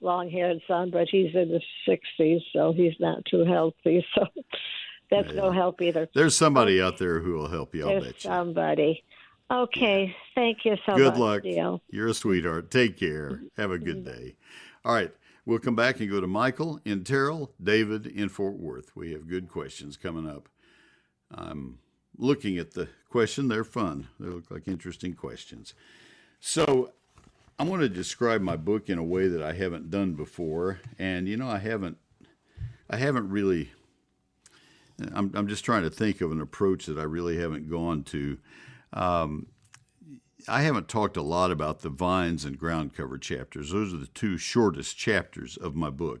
long-haired 0.00 0.60
son, 0.66 0.90
but 0.90 1.08
he's 1.10 1.34
in 1.34 1.50
his 1.50 1.62
sixties, 1.86 2.40
so 2.52 2.72
he's 2.72 2.94
not 3.00 3.24
too 3.24 3.44
healthy. 3.44 4.06
So 5.10 5.16
that's 5.22 5.32
no 5.32 5.50
help 5.50 5.80
either. 5.80 6.06
There's 6.14 6.36
somebody 6.36 6.82
out 6.82 6.98
there 6.98 7.20
who 7.20 7.32
will 7.32 7.48
help 7.48 7.74
you. 7.74 7.84
I'll 7.84 7.88
There's 7.92 8.04
bet 8.04 8.24
you. 8.24 8.28
somebody. 8.28 9.02
Okay, 9.50 10.14
thank 10.34 10.66
you 10.66 10.76
so 10.84 10.96
Good 10.96 11.04
much, 11.04 11.14
Good 11.14 11.20
luck. 11.20 11.44
Neil. 11.44 11.82
You're 11.88 12.08
a 12.08 12.14
sweetheart. 12.14 12.70
Take 12.70 12.98
care. 12.98 13.40
Have 13.56 13.70
a 13.70 13.78
good 13.78 14.04
day. 14.04 14.36
All 14.84 14.92
right. 14.92 15.10
We'll 15.48 15.58
come 15.58 15.74
back 15.76 15.98
and 15.98 16.10
go 16.10 16.20
to 16.20 16.26
Michael 16.26 16.78
in 16.84 17.04
Terrell, 17.04 17.54
David 17.58 18.06
in 18.06 18.28
Fort 18.28 18.58
Worth. 18.58 18.94
We 18.94 19.12
have 19.12 19.26
good 19.26 19.48
questions 19.48 19.96
coming 19.96 20.28
up. 20.28 20.46
I'm 21.30 21.78
looking 22.18 22.58
at 22.58 22.74
the 22.74 22.90
question. 23.08 23.48
They're 23.48 23.64
fun. 23.64 24.08
They 24.20 24.28
look 24.28 24.50
like 24.50 24.68
interesting 24.68 25.14
questions. 25.14 25.72
So 26.38 26.92
I 27.58 27.64
want 27.64 27.80
to 27.80 27.88
describe 27.88 28.42
my 28.42 28.56
book 28.56 28.90
in 28.90 28.98
a 28.98 29.02
way 29.02 29.26
that 29.26 29.42
I 29.42 29.54
haven't 29.54 29.90
done 29.90 30.12
before. 30.12 30.80
And 30.98 31.26
you 31.26 31.38
know, 31.38 31.48
I 31.48 31.60
haven't 31.60 31.96
I 32.90 32.98
haven't 32.98 33.30
really 33.30 33.70
I'm 35.14 35.32
I'm 35.34 35.48
just 35.48 35.64
trying 35.64 35.84
to 35.84 35.90
think 35.90 36.20
of 36.20 36.30
an 36.30 36.42
approach 36.42 36.84
that 36.84 36.98
I 36.98 37.04
really 37.04 37.38
haven't 37.38 37.70
gone 37.70 38.02
to. 38.02 38.36
Um, 38.92 39.46
I 40.46 40.62
haven't 40.62 40.88
talked 40.88 41.16
a 41.16 41.22
lot 41.22 41.50
about 41.50 41.80
the 41.80 41.88
vines 41.88 42.44
and 42.44 42.58
ground 42.58 42.94
cover 42.94 43.18
chapters. 43.18 43.70
Those 43.70 43.92
are 43.92 43.98
the 43.98 44.06
two 44.06 44.38
shortest 44.38 44.96
chapters 44.96 45.56
of 45.56 45.74
my 45.74 45.90
book. 45.90 46.20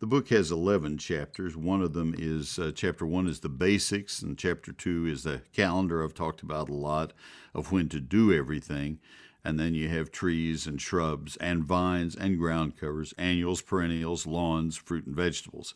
The 0.00 0.06
book 0.06 0.28
has 0.28 0.50
11 0.50 0.98
chapters. 0.98 1.56
One 1.56 1.82
of 1.82 1.92
them 1.92 2.14
is 2.16 2.58
uh, 2.58 2.72
chapter 2.74 3.04
one 3.04 3.26
is 3.26 3.40
the 3.40 3.48
basics, 3.48 4.22
and 4.22 4.38
chapter 4.38 4.72
two 4.72 5.06
is 5.06 5.24
the 5.24 5.42
calendar 5.52 6.02
I've 6.02 6.14
talked 6.14 6.40
about 6.42 6.70
a 6.70 6.74
lot 6.74 7.12
of 7.52 7.70
when 7.70 7.88
to 7.90 8.00
do 8.00 8.32
everything. 8.32 9.00
And 9.44 9.58
then 9.58 9.74
you 9.74 9.88
have 9.88 10.10
trees 10.10 10.66
and 10.66 10.80
shrubs 10.80 11.36
and 11.36 11.64
vines 11.64 12.14
and 12.14 12.38
ground 12.38 12.76
covers, 12.76 13.12
annuals, 13.18 13.60
perennials, 13.60 14.26
lawns, 14.26 14.76
fruit 14.76 15.06
and 15.06 15.16
vegetables. 15.16 15.74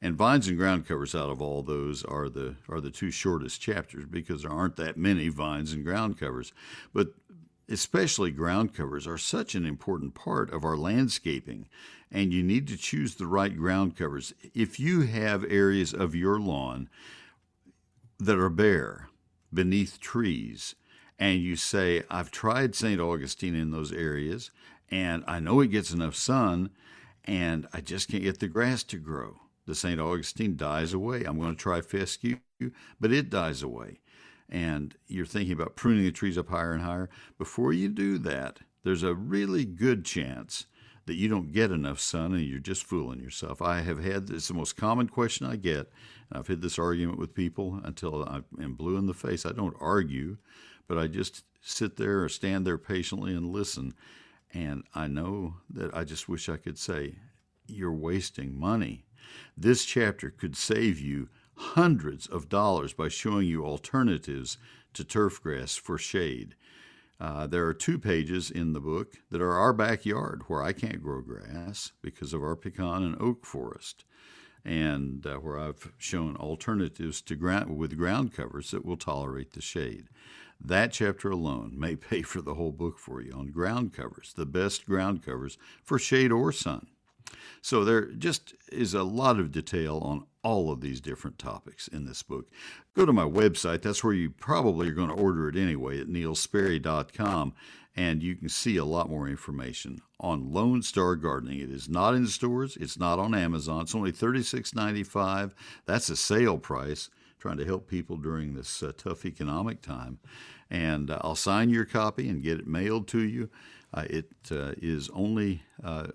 And 0.00 0.16
vines 0.16 0.46
and 0.46 0.56
ground 0.56 0.86
covers 0.86 1.14
out 1.14 1.28
of 1.28 1.42
all 1.42 1.62
those 1.62 2.04
are 2.04 2.28
the 2.28 2.54
are 2.68 2.80
the 2.80 2.90
two 2.90 3.10
shortest 3.10 3.60
chapters 3.60 4.06
because 4.06 4.42
there 4.42 4.52
aren't 4.52 4.76
that 4.76 4.96
many 4.96 5.28
vines 5.28 5.72
and 5.72 5.84
ground 5.84 6.18
covers. 6.18 6.52
But 6.92 7.08
especially 7.68 8.30
ground 8.30 8.74
covers 8.74 9.06
are 9.06 9.18
such 9.18 9.54
an 9.54 9.66
important 9.66 10.14
part 10.14 10.52
of 10.52 10.64
our 10.64 10.76
landscaping 10.76 11.68
and 12.10 12.32
you 12.32 12.42
need 12.42 12.66
to 12.66 12.76
choose 12.76 13.14
the 13.14 13.26
right 13.26 13.56
ground 13.56 13.96
covers. 13.96 14.32
If 14.54 14.80
you 14.80 15.02
have 15.02 15.44
areas 15.44 15.92
of 15.92 16.14
your 16.14 16.40
lawn 16.40 16.88
that 18.18 18.38
are 18.38 18.48
bare 18.48 19.10
beneath 19.52 20.00
trees 20.00 20.74
and 21.18 21.40
you 21.40 21.56
say 21.56 22.02
I've 22.10 22.30
tried 22.30 22.74
St. 22.74 23.00
Augustine 23.00 23.54
in 23.54 23.70
those 23.70 23.92
areas 23.92 24.50
and 24.90 25.22
I 25.26 25.40
know 25.40 25.60
it 25.60 25.68
gets 25.68 25.92
enough 25.92 26.14
sun 26.14 26.70
and 27.24 27.68
I 27.72 27.80
just 27.82 28.08
can't 28.08 28.22
get 28.22 28.40
the 28.40 28.48
grass 28.48 28.82
to 28.84 28.96
grow 28.96 29.36
the 29.68 29.74
St. 29.74 30.00
Augustine 30.00 30.56
dies 30.56 30.94
away. 30.94 31.24
I'm 31.24 31.38
going 31.38 31.54
to 31.54 31.62
try 31.62 31.82
fescue, 31.82 32.38
but 32.98 33.12
it 33.12 33.28
dies 33.28 33.62
away. 33.62 34.00
And 34.48 34.94
you're 35.06 35.26
thinking 35.26 35.52
about 35.52 35.76
pruning 35.76 36.04
the 36.04 36.12
trees 36.12 36.38
up 36.38 36.48
higher 36.48 36.72
and 36.72 36.82
higher. 36.82 37.10
Before 37.36 37.72
you 37.72 37.88
do 37.88 38.18
that, 38.18 38.60
there's 38.82 39.02
a 39.02 39.14
really 39.14 39.64
good 39.64 40.04
chance 40.04 40.66
that 41.08 41.16
you 41.16 41.26
don't 41.26 41.52
get 41.52 41.70
enough 41.70 41.98
sun 41.98 42.34
and 42.34 42.44
you're 42.44 42.58
just 42.58 42.84
fooling 42.84 43.18
yourself. 43.18 43.62
I 43.62 43.80
have 43.80 44.04
had 44.04 44.28
this 44.28 44.48
the 44.48 44.54
most 44.54 44.76
common 44.76 45.08
question 45.08 45.46
I 45.46 45.56
get. 45.56 45.90
and 46.30 46.38
I've 46.38 46.48
had 46.48 46.60
this 46.60 46.78
argument 46.78 47.18
with 47.18 47.34
people 47.34 47.80
until 47.82 48.24
I 48.24 48.42
am 48.62 48.74
blue 48.74 48.96
in 48.96 49.06
the 49.06 49.14
face. 49.14 49.46
I 49.46 49.52
don't 49.52 49.76
argue, 49.80 50.36
but 50.86 50.98
I 50.98 51.06
just 51.06 51.44
sit 51.62 51.96
there 51.96 52.22
or 52.22 52.28
stand 52.28 52.66
there 52.66 52.78
patiently 52.78 53.34
and 53.34 53.46
listen. 53.46 53.94
And 54.52 54.84
I 54.94 55.08
know 55.08 55.54
that 55.70 55.94
I 55.96 56.04
just 56.04 56.28
wish 56.28 56.48
I 56.48 56.58
could 56.58 56.78
say, 56.78 57.16
You're 57.66 57.92
wasting 57.92 58.58
money. 58.58 59.06
This 59.56 59.84
chapter 59.86 60.30
could 60.30 60.56
save 60.56 61.00
you 61.00 61.28
hundreds 61.58 62.26
of 62.26 62.48
dollars 62.48 62.92
by 62.92 63.08
showing 63.08 63.46
you 63.46 63.64
alternatives 63.64 64.58
to 64.94 65.04
turf 65.04 65.42
grass 65.42 65.76
for 65.76 65.98
shade. 65.98 66.54
Uh, 67.20 67.46
there 67.48 67.66
are 67.66 67.74
two 67.74 67.98
pages 67.98 68.50
in 68.50 68.72
the 68.72 68.80
book 68.80 69.14
that 69.30 69.42
are 69.42 69.54
our 69.54 69.72
backyard 69.72 70.42
where 70.46 70.62
I 70.62 70.72
can't 70.72 71.02
grow 71.02 71.20
grass 71.20 71.92
because 72.00 72.32
of 72.32 72.42
our 72.42 72.54
pecan 72.54 73.02
and 73.02 73.20
oak 73.20 73.44
forest, 73.44 74.04
and 74.64 75.26
uh, 75.26 75.36
where 75.36 75.58
I've 75.58 75.92
shown 75.98 76.36
alternatives 76.36 77.20
to 77.22 77.34
ground 77.34 77.76
with 77.76 77.98
ground 77.98 78.32
covers 78.32 78.70
that 78.70 78.84
will 78.84 78.96
tolerate 78.96 79.52
the 79.52 79.60
shade. 79.60 80.08
That 80.60 80.92
chapter 80.92 81.30
alone 81.30 81.72
may 81.76 81.96
pay 81.96 82.22
for 82.22 82.40
the 82.40 82.54
whole 82.54 82.72
book 82.72 82.98
for 82.98 83.20
you 83.20 83.32
on 83.32 83.50
ground 83.50 83.92
covers, 83.92 84.32
the 84.36 84.46
best 84.46 84.86
ground 84.86 85.24
covers 85.24 85.58
for 85.82 85.98
shade 85.98 86.30
or 86.30 86.52
sun. 86.52 86.86
So 87.62 87.84
there 87.84 88.06
just 88.06 88.54
is 88.70 88.94
a 88.94 89.02
lot 89.02 89.38
of 89.38 89.52
detail 89.52 89.98
on 89.98 90.24
all 90.42 90.70
of 90.70 90.80
these 90.80 91.00
different 91.00 91.38
topics 91.38 91.88
in 91.88 92.06
this 92.06 92.22
book. 92.22 92.46
Go 92.94 93.04
to 93.04 93.12
my 93.12 93.24
website. 93.24 93.82
That's 93.82 94.02
where 94.02 94.14
you 94.14 94.30
probably 94.30 94.88
are 94.88 94.94
going 94.94 95.08
to 95.08 95.14
order 95.14 95.48
it 95.48 95.56
anyway 95.56 96.00
at 96.00 96.06
neilsperry.com. 96.06 97.54
And 97.96 98.22
you 98.22 98.36
can 98.36 98.48
see 98.48 98.76
a 98.76 98.84
lot 98.84 99.10
more 99.10 99.28
information 99.28 100.00
on 100.20 100.52
Lone 100.52 100.82
Star 100.82 101.16
Gardening. 101.16 101.60
It 101.60 101.70
is 101.70 101.88
not 101.88 102.14
in 102.14 102.28
stores. 102.28 102.76
It's 102.80 102.98
not 102.98 103.18
on 103.18 103.34
Amazon. 103.34 103.82
It's 103.82 103.94
only 103.94 104.12
$36.95. 104.12 105.52
That's 105.84 106.08
a 106.08 106.16
sale 106.16 106.58
price. 106.58 107.10
Trying 107.40 107.58
to 107.58 107.64
help 107.64 107.88
people 107.88 108.16
during 108.16 108.54
this 108.54 108.82
uh, 108.82 108.92
tough 108.96 109.24
economic 109.24 109.80
time. 109.80 110.18
And 110.70 111.10
uh, 111.10 111.18
I'll 111.22 111.36
sign 111.36 111.70
your 111.70 111.84
copy 111.84 112.28
and 112.28 112.42
get 112.42 112.58
it 112.58 112.66
mailed 112.66 113.06
to 113.08 113.20
you. 113.20 113.48
Uh, 113.94 114.04
it 114.10 114.30
uh, 114.50 114.72
is 114.82 115.08
only 115.14 115.62
uh, 115.82 116.08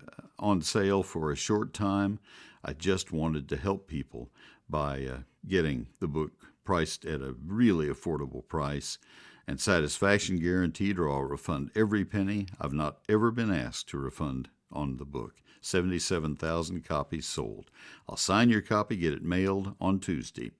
on 0.44 0.60
sale 0.60 1.02
for 1.02 1.32
a 1.32 1.36
short 1.36 1.72
time. 1.72 2.18
I 2.62 2.74
just 2.74 3.10
wanted 3.10 3.48
to 3.48 3.56
help 3.56 3.88
people 3.88 4.30
by 4.68 5.04
uh, 5.06 5.18
getting 5.46 5.88
the 6.00 6.06
book 6.06 6.32
priced 6.64 7.04
at 7.06 7.22
a 7.22 7.34
really 7.44 7.88
affordable 7.88 8.46
price 8.46 8.98
and 9.46 9.58
satisfaction 9.58 10.38
guaranteed, 10.38 10.98
or 10.98 11.10
I'll 11.10 11.22
refund 11.22 11.70
every 11.74 12.04
penny. 12.04 12.46
I've 12.60 12.72
not 12.72 12.98
ever 13.08 13.30
been 13.30 13.52
asked 13.52 13.88
to 13.90 13.98
refund 13.98 14.48
on 14.70 14.98
the 14.98 15.04
book. 15.04 15.34
77,000 15.62 16.84
copies 16.84 17.26
sold. 17.26 17.70
I'll 18.06 18.18
sign 18.18 18.50
your 18.50 18.60
copy, 18.60 18.96
get 18.96 19.14
it 19.14 19.22
mailed 19.22 19.74
on 19.80 19.98
Tuesday. 19.98 20.50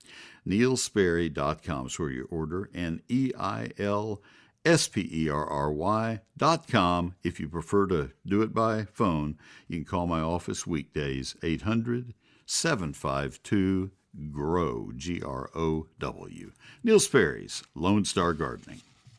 NeilSperry.com 0.49 1.87
is 1.87 1.99
where 1.99 2.11
you 2.11 2.27
order, 2.31 2.71
N 2.75 3.03
E 3.09 3.33
I 3.39 3.69
L 3.79 4.23
S-P-E-R-R-Y 4.65 6.21
dot 6.37 6.69
com. 6.69 7.15
If 7.23 7.39
you 7.39 7.49
prefer 7.49 7.87
to 7.89 8.11
do 8.27 8.43
it 8.43 8.55
by 8.55 8.87
phone, 8.93 9.39
you 9.69 9.79
can 9.79 9.85
call 9.85 10.07
my 10.07 10.21
office 10.21 10.67
weekdays, 10.67 11.37
800 11.43 12.15
752 12.47 13.91
GROW, 14.31 14.93
G 14.97 15.23
R 15.23 15.51
O 15.55 15.87
W. 15.99 16.53
Neil 16.83 17.01
Sperry's 17.01 17.63
Lone 17.75 18.05
Star 18.05 18.33
Gardening. 18.33 18.81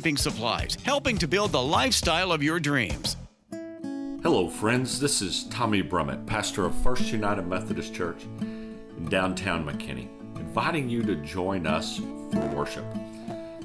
landscaping 0.00 0.16
supplies, 0.16 0.78
helping 0.82 1.18
to 1.18 1.28
build 1.28 1.52
the 1.52 1.62
lifestyle 1.62 2.32
of 2.32 2.42
your 2.42 2.58
dreams. 2.58 3.18
Hello, 4.22 4.48
friends. 4.48 4.98
This 4.98 5.20
is 5.20 5.44
Tommy 5.44 5.82
Brummett, 5.82 6.26
pastor 6.26 6.64
of 6.64 6.74
First 6.76 7.12
United 7.12 7.46
Methodist 7.46 7.92
Church 7.94 8.24
in 8.40 9.06
downtown 9.10 9.62
McKinney, 9.64 10.08
inviting 10.36 10.88
you 10.88 11.02
to 11.02 11.16
join 11.16 11.66
us 11.66 11.98
for 11.98 12.46
worship. 12.54 12.86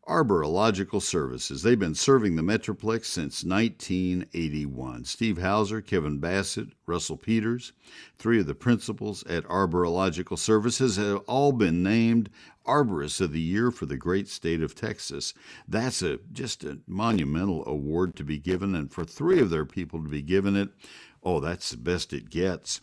Arborilogical 0.08 1.02
Services. 1.02 1.62
They've 1.62 1.78
been 1.78 1.94
serving 1.94 2.36
the 2.36 2.42
Metroplex 2.42 3.04
since 3.04 3.44
1981. 3.44 5.04
Steve 5.04 5.36
Houser, 5.36 5.82
Kevin 5.82 6.18
Bassett, 6.18 6.68
Russell 6.86 7.18
Peters, 7.18 7.72
three 8.16 8.40
of 8.40 8.46
the 8.46 8.54
principals 8.54 9.22
at 9.24 9.44
Arborilogical 9.44 10.38
Services, 10.38 10.96
have 10.96 11.18
all 11.26 11.52
been 11.52 11.82
named 11.82 12.30
Arborists 12.64 13.20
of 13.20 13.32
the 13.32 13.40
Year 13.40 13.70
for 13.70 13.84
the 13.84 13.98
great 13.98 14.28
state 14.28 14.62
of 14.62 14.74
Texas. 14.74 15.34
That's 15.68 16.00
a 16.00 16.20
just 16.32 16.64
a 16.64 16.78
monumental 16.86 17.66
award 17.68 18.16
to 18.16 18.24
be 18.24 18.38
given, 18.38 18.74
and 18.74 18.90
for 18.90 19.04
three 19.04 19.40
of 19.40 19.50
their 19.50 19.66
people 19.66 20.02
to 20.02 20.08
be 20.08 20.22
given 20.22 20.56
it, 20.56 20.70
oh, 21.22 21.38
that's 21.38 21.70
the 21.70 21.76
best 21.76 22.14
it 22.14 22.30
gets. 22.30 22.80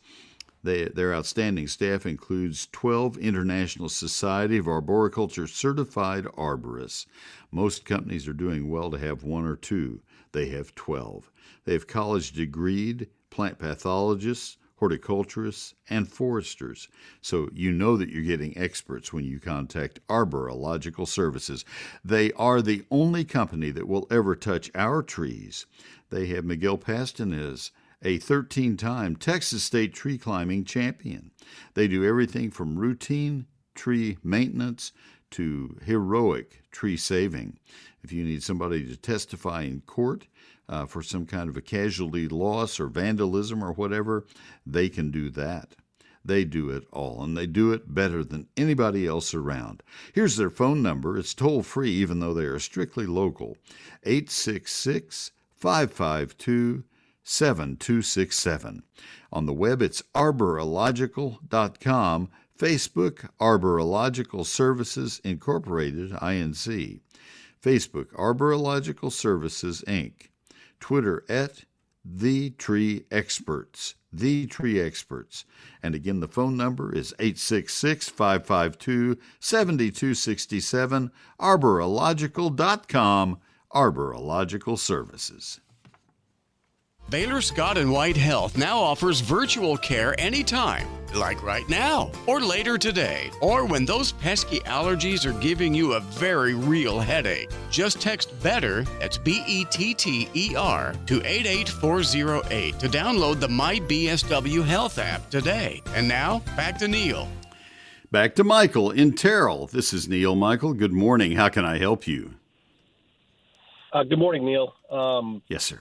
They, 0.66 0.86
their 0.86 1.14
outstanding 1.14 1.68
staff 1.68 2.08
includes 2.08 2.68
12 2.72 3.20
International 3.20 3.88
Society 3.88 4.58
of 4.58 4.68
Arboriculture 4.68 5.46
certified 5.46 6.24
arborists. 6.26 7.06
Most 7.52 7.86
companies 7.86 8.28
are 8.28 8.34
doing 8.34 8.68
well 8.68 8.90
to 8.90 8.98
have 8.98 9.24
one 9.24 9.46
or 9.46 9.56
two. 9.56 10.02
They 10.32 10.48
have 10.50 10.74
12. 10.74 11.30
They 11.66 11.74
have 11.74 11.86
college 11.86 12.34
degreed 12.34 13.10
plant 13.30 13.60
pathologists, 13.60 14.58
horticulturists, 14.78 15.76
and 15.88 16.08
foresters. 16.08 16.88
So 17.22 17.48
you 17.54 17.72
know 17.72 17.96
that 17.98 18.10
you're 18.10 18.24
getting 18.24 18.58
experts 18.58 19.14
when 19.14 19.24
you 19.24 19.40
contact 19.40 20.00
Arborilogical 20.08 21.08
Services. 21.08 21.64
They 22.04 22.32
are 22.32 22.64
the 22.64 22.84
only 22.90 23.24
company 23.24 23.70
that 23.70 23.88
will 23.88 24.08
ever 24.10 24.36
touch 24.36 24.72
our 24.74 25.04
trees. 25.04 25.68
They 26.10 26.26
have 26.28 26.44
Miguel 26.44 26.80
Pastanez 26.80 27.70
a 28.02 28.18
13 28.18 28.78
time 28.78 29.16
Texas 29.16 29.64
State 29.64 29.94
tree 29.94 30.18
climbing 30.18 30.66
champion. 30.66 31.32
They 31.74 31.88
do 31.88 32.06
everything 32.06 32.52
from 32.52 32.78
routine 32.78 33.48
tree 33.74 34.18
maintenance 34.24 34.92
to 35.32 35.78
heroic 35.84 36.64
tree 36.72 36.98
saving. 36.98 37.60
If 38.04 38.12
you 38.12 38.24
need 38.24 38.44
somebody 38.44 38.86
to 38.88 38.96
testify 38.96 39.64
in 39.64 39.82
court 39.82 40.28
uh, 40.70 40.86
for 40.86 41.02
some 41.02 41.26
kind 41.26 41.50
of 41.50 41.58
a 41.58 41.62
casualty 41.62 42.28
loss 42.28 42.80
or 42.80 42.88
vandalism 42.88 43.64
or 43.64 43.74
whatever, 43.74 44.26
they 44.66 44.90
can 44.90 45.12
do 45.12 45.30
that. 45.32 45.76
They 46.24 46.44
do 46.44 46.72
it 46.72 46.86
all, 46.92 47.24
and 47.24 47.38
they 47.38 47.46
do 47.46 47.72
it 47.72 47.94
better 47.94 48.24
than 48.24 48.48
anybody 48.58 49.06
else 49.06 49.36
around. 49.36 49.84
Here's 50.14 50.38
their 50.38 50.50
phone 50.50 50.82
number. 50.82 51.18
It's 51.18 51.36
toll 51.36 51.62
free, 51.62 51.92
even 51.92 52.20
though 52.20 52.34
they 52.34 52.46
are 52.46 52.58
strictly 52.58 53.06
local 53.06 53.58
866 54.04 55.32
552 55.56 56.84
7267. 57.28 58.84
On 59.34 59.48
the 59.48 59.54
web, 59.54 59.82
it's 59.82 60.04
arborilogical.com, 60.14 62.30
Facebook, 62.58 63.30
Arborilogical 63.42 64.46
Services 64.46 65.20
Incorporated, 65.24 66.12
INC, 66.12 67.00
Facebook, 67.62 68.14
Arborilogical 68.14 69.12
Services, 69.12 69.84
Inc., 69.88 70.30
Twitter, 70.80 71.26
at 71.28 71.66
The 72.06 72.52
Tree 72.52 73.06
Experts, 73.10 73.96
The 74.14 74.46
Tree 74.46 74.80
Experts. 74.80 75.46
And 75.82 75.96
again, 75.96 76.20
the 76.20 76.28
phone 76.28 76.56
number 76.56 76.94
is 76.94 77.16
866 77.18 78.10
552 78.10 79.18
7267, 79.40 81.12
arborilogical.com, 81.40 83.40
Arborilogical 83.74 84.78
Services. 84.78 85.60
Baylor 87.10 87.40
Scott 87.42 87.78
and 87.78 87.92
White 87.92 88.18
Health 88.18 88.58
now 88.58 88.80
offers 88.80 89.20
virtual 89.20 89.78
care 89.78 90.20
anytime, 90.20 90.88
like 91.14 91.44
right 91.44 91.68
now, 91.70 92.12
or 92.26 92.42
later 92.42 92.80
today, 92.80 93.30
or 93.42 93.64
when 93.64 93.86
those 93.86 94.12
pesky 94.14 94.60
allergies 94.62 95.24
are 95.24 95.40
giving 95.40 95.76
you 95.76 95.94
a 95.94 96.00
very 96.00 96.56
real 96.56 97.00
headache. 97.00 97.52
Just 97.70 98.02
text 98.02 98.34
BETTER, 98.42 98.86
that's 99.00 99.20
B 99.20 99.44
E 99.46 99.66
T 99.66 99.94
T 99.94 100.28
E 100.34 100.56
R, 100.56 100.96
to 101.06 101.22
88408 101.24 102.80
to 102.80 102.88
download 102.88 103.40
the 103.40 103.48
MyBSW 103.50 104.66
Health 104.66 104.98
app 104.98 105.30
today. 105.30 105.84
And 105.94 106.08
now, 106.08 106.40
back 106.58 106.80
to 106.80 106.88
Neil. 106.88 107.28
Back 108.12 108.34
to 108.36 108.44
Michael 108.44 108.90
in 108.90 109.14
Terrell. 109.14 109.68
This 109.68 109.94
is 109.94 110.10
Neil 110.10 110.36
Michael. 110.36 110.74
Good 110.74 110.94
morning. 110.94 111.34
How 111.34 111.50
can 111.50 111.66
I 111.66 111.78
help 111.78 112.08
you? 112.08 112.34
Uh, 113.94 114.04
good 114.04 114.20
morning, 114.20 114.44
Neil. 114.44 114.74
Um, 114.90 115.44
yes, 115.48 115.64
sir. 115.64 115.80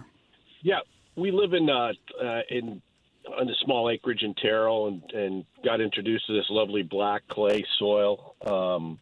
Yeah, 0.62 0.80
we 1.16 1.30
live 1.30 1.52
in 1.52 1.68
uh, 1.70 1.92
uh, 2.22 2.40
in 2.50 2.82
on 3.38 3.48
a 3.48 3.54
small 3.64 3.88
acreage 3.90 4.22
in 4.22 4.34
Terrell, 4.34 4.88
and 4.88 5.02
and 5.12 5.44
got 5.64 5.80
introduced 5.80 6.26
to 6.26 6.32
this 6.32 6.46
lovely 6.50 6.82
black 6.82 7.26
clay 7.28 7.64
soil. 7.78 8.34
Um, 8.44 8.98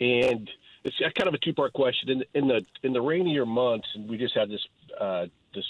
and 0.00 0.50
it's 0.84 0.96
kind 1.14 1.28
of 1.28 1.34
a 1.34 1.38
two 1.38 1.54
part 1.54 1.72
question. 1.72 2.10
In, 2.10 2.24
in 2.34 2.48
the 2.48 2.64
in 2.82 2.92
the 2.92 3.00
rainier 3.00 3.46
months, 3.46 3.88
and 3.94 4.08
we 4.08 4.18
just 4.18 4.34
had 4.34 4.48
this 4.48 4.66
uh, 4.98 5.26
this 5.54 5.64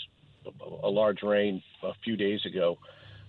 a 0.83 0.89
large 0.89 1.23
rain 1.23 1.63
a 1.83 1.95
few 2.05 2.17
days 2.17 2.45
ago. 2.45 2.79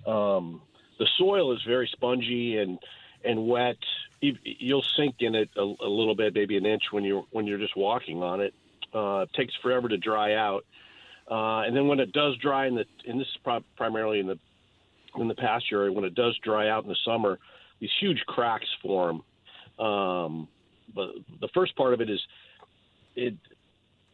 Um, 0.05 0.61
the 0.99 1.07
soil 1.17 1.53
is 1.53 1.61
very 1.63 1.87
spongy 1.91 2.57
and 2.57 2.79
and 3.23 3.47
wet. 3.47 3.77
You'll 4.21 4.85
sink 4.97 5.15
in 5.19 5.35
it 5.35 5.49
a, 5.55 5.61
a 5.61 5.89
little 5.89 6.15
bit, 6.15 6.33
maybe 6.33 6.57
an 6.57 6.65
inch 6.65 6.83
when 6.91 7.03
you're 7.03 7.25
when 7.31 7.45
you're 7.45 7.59
just 7.59 7.75
walking 7.75 8.23
on 8.23 8.41
it. 8.41 8.53
Uh, 8.93 9.25
it 9.27 9.33
takes 9.33 9.53
forever 9.61 9.89
to 9.89 9.97
dry 9.97 10.35
out 10.35 10.65
uh, 11.29 11.61
and 11.61 11.75
then 11.75 11.87
when 11.87 11.99
it 11.99 12.11
does 12.11 12.37
dry 12.37 12.67
in 12.67 12.75
the, 12.75 12.85
and 13.07 13.19
this 13.19 13.27
is 13.27 13.59
primarily 13.75 14.19
in 14.19 14.27
the 14.27 14.39
in 15.17 15.27
the 15.27 15.35
pasture 15.35 15.81
area, 15.81 15.91
when 15.91 16.03
it 16.03 16.13
does 16.13 16.37
dry 16.43 16.69
out 16.69 16.83
in 16.83 16.89
the 16.89 16.97
summer, 17.05 17.39
these 17.79 17.89
huge 17.99 18.19
cracks 18.27 18.67
form. 18.81 19.23
Um, 19.79 20.47
but 20.93 21.09
the 21.41 21.47
first 21.53 21.75
part 21.75 21.93
of 21.93 22.01
it 22.01 22.09
is 22.09 22.19
it 23.15 23.35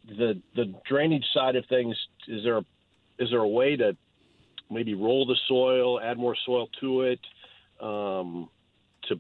the 0.08 0.40
the 0.56 0.74
drainage 0.88 1.26
side 1.34 1.56
of 1.56 1.66
things. 1.68 1.96
Is 2.28 2.44
there 2.44 2.58
a, 2.58 2.66
is 3.20 3.30
there 3.30 3.40
a 3.40 3.48
way 3.48 3.76
to 3.76 3.96
maybe 4.70 4.94
roll 4.94 5.26
the 5.26 5.38
soil, 5.48 6.00
add 6.00 6.18
more 6.18 6.36
soil 6.46 6.68
to 6.80 7.02
it, 7.02 7.20
um, 7.82 8.50
to 9.10 9.20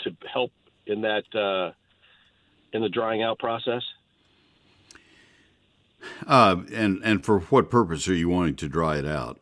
to 0.00 0.16
help 0.32 0.52
in 0.86 1.02
that 1.02 1.24
uh, 1.34 1.72
in 2.72 2.82
the 2.82 2.88
drying 2.88 3.22
out 3.22 3.38
process? 3.38 3.82
Uh, 6.26 6.62
and 6.72 7.00
and 7.04 7.24
for 7.24 7.40
what 7.40 7.70
purpose 7.70 8.08
are 8.08 8.14
you 8.14 8.28
wanting 8.28 8.56
to 8.56 8.68
dry 8.68 8.98
it 8.98 9.06
out? 9.06 9.40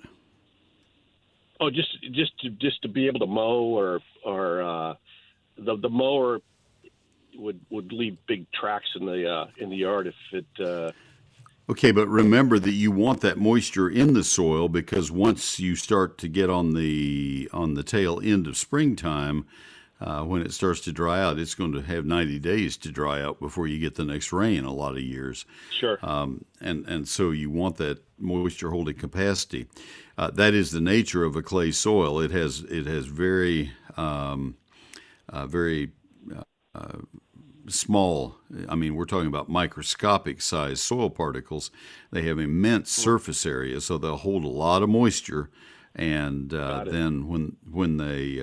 Oh, 1.60 1.70
just 1.70 2.00
just 2.12 2.38
to 2.40 2.50
just 2.50 2.82
to 2.82 2.88
be 2.88 3.06
able 3.06 3.20
to 3.20 3.26
mow 3.26 3.64
or 3.64 4.00
or 4.24 4.62
uh, 4.62 4.94
the 5.58 5.76
the 5.76 5.90
mower 5.90 6.40
would 7.36 7.60
would 7.70 7.92
leave 7.92 8.16
big 8.26 8.46
tracks 8.52 8.88
in 8.98 9.06
the 9.06 9.28
uh, 9.28 9.46
in 9.58 9.70
the 9.70 9.76
yard 9.76 10.06
if 10.06 10.14
it. 10.32 10.46
Uh, 10.58 10.92
okay, 11.68 11.92
but 11.92 12.08
remember 12.08 12.58
that 12.58 12.72
you 12.72 12.90
want 12.90 13.20
that 13.20 13.38
moisture 13.38 13.88
in 13.88 14.14
the 14.14 14.24
soil 14.24 14.68
because 14.68 15.10
once 15.10 15.60
you 15.60 15.76
start 15.76 16.18
to 16.18 16.28
get 16.28 16.50
on 16.50 16.74
the 16.74 17.48
on 17.52 17.74
the 17.74 17.82
tail 17.82 18.20
end 18.22 18.46
of 18.46 18.56
springtime, 18.56 19.46
uh, 20.00 20.22
when 20.22 20.40
it 20.40 20.52
starts 20.52 20.80
to 20.80 20.92
dry 20.92 21.20
out, 21.20 21.38
it's 21.38 21.54
going 21.54 21.72
to 21.72 21.82
have 21.82 22.06
90 22.06 22.38
days 22.38 22.76
to 22.78 22.90
dry 22.90 23.20
out 23.20 23.38
before 23.38 23.66
you 23.66 23.78
get 23.78 23.96
the 23.96 24.04
next 24.04 24.32
rain. 24.32 24.64
A 24.64 24.72
lot 24.72 24.92
of 24.92 25.02
years, 25.02 25.44
sure. 25.70 25.98
Um, 26.02 26.46
and 26.60 26.86
and 26.86 27.06
so 27.06 27.30
you 27.30 27.50
want 27.50 27.76
that 27.76 28.02
moisture 28.18 28.70
holding 28.70 28.96
capacity. 28.96 29.66
Uh, 30.16 30.30
that 30.30 30.54
is 30.54 30.70
the 30.70 30.80
nature 30.80 31.24
of 31.24 31.36
a 31.36 31.42
clay 31.42 31.70
soil. 31.70 32.18
It 32.20 32.30
has 32.30 32.60
it 32.60 32.86
has 32.86 33.06
very 33.06 33.72
um, 33.98 34.56
uh, 35.28 35.46
very 35.46 35.90
uh, 36.74 36.98
small. 37.68 38.36
I 38.70 38.76
mean, 38.76 38.94
we're 38.94 39.04
talking 39.04 39.28
about 39.28 39.50
microscopic 39.50 40.40
size 40.40 40.80
soil 40.80 41.10
particles. 41.10 41.70
They 42.10 42.22
have 42.22 42.38
immense 42.38 42.90
surface 42.90 43.44
area, 43.44 43.82
so 43.82 43.98
they'll 43.98 44.16
hold 44.16 44.44
a 44.44 44.48
lot 44.48 44.82
of 44.82 44.88
moisture. 44.88 45.50
And 45.94 46.54
uh, 46.54 46.84
then 46.84 47.28
when 47.28 47.56
when 47.70 47.98
they 47.98 48.40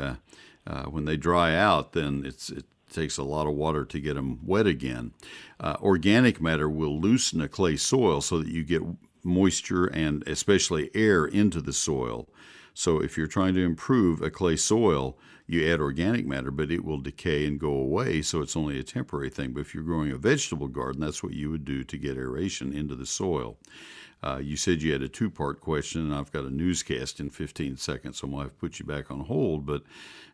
uh, 0.68 0.84
when 0.84 1.06
they 1.06 1.18
dry 1.18 1.56
out, 1.56 1.94
then 1.94 2.24
it's 2.26 2.50
it 2.50 2.66
takes 2.92 3.18
a 3.18 3.24
lot 3.24 3.48
of 3.48 3.54
water 3.54 3.86
to 3.86 4.00
get 4.00 4.16
them 4.16 4.40
wet 4.46 4.68
again. 4.68 5.12
Uh, 5.60 5.76
organic 5.82 6.42
matter 6.42 6.70
will 6.70 7.00
loosen 7.00 7.42
a 7.42 7.48
clay 7.48 7.76
soil 7.76 8.22
so 8.22 8.40
that 8.40 8.48
you 8.48 8.64
get 8.64 8.82
moisture 9.24 9.86
and 9.88 10.26
especially 10.28 10.90
air 10.94 11.26
into 11.26 11.62
the 11.62 11.74
soil. 11.74 12.30
So 12.74 13.02
if 13.02 13.18
you're 13.18 13.28
trying 13.28 13.56
to 13.56 13.66
improve 13.66 14.22
a 14.22 14.30
clay 14.30 14.56
soil, 14.56 15.18
you 15.48 15.72
add 15.72 15.80
organic 15.80 16.26
matter, 16.28 16.52
but 16.52 16.72
it 16.72 16.84
will 16.84 17.00
decay 17.00 17.46
and 17.46 17.60
go 17.60 17.72
away, 17.72 18.22
so 18.22 18.42
it's 18.42 18.56
only 18.56 18.80
a 18.80 18.84
temporary 18.84 19.30
thing. 19.30 19.54
But 19.54 19.62
if 19.62 19.74
you're 19.74 19.84
growing 19.84 20.12
a 20.12 20.18
vegetable 20.18 20.68
garden, 20.68 21.02
that's 21.02 21.24
what 21.24 21.34
you 21.34 21.50
would 21.50 21.66
do 21.66 21.84
to 21.86 21.98
get 21.98 22.18
aeration 22.18 22.74
into 22.74 22.96
the 22.96 23.06
soil. 23.06 23.58
Uh, 24.24 24.40
you 24.42 24.58
said 24.58 24.82
you 24.82 24.92
had 24.92 25.02
a 25.02 25.10
two 25.10 25.30
part 25.30 25.62
question, 25.62 26.02
and 26.02 26.14
I've 26.14 26.32
got 26.32 26.46
a 26.46 26.50
newscast 26.50 27.20
in 27.20 27.30
15 27.30 27.78
seconds, 27.78 28.18
so 28.18 28.26
I'm 28.26 28.32
going 28.32 28.44
to 28.44 28.50
have 28.50 28.54
to 28.54 28.60
put 28.60 28.80
you 28.80 28.86
back 28.86 29.12
on 29.12 29.22
hold. 29.22 29.66
But 29.66 29.84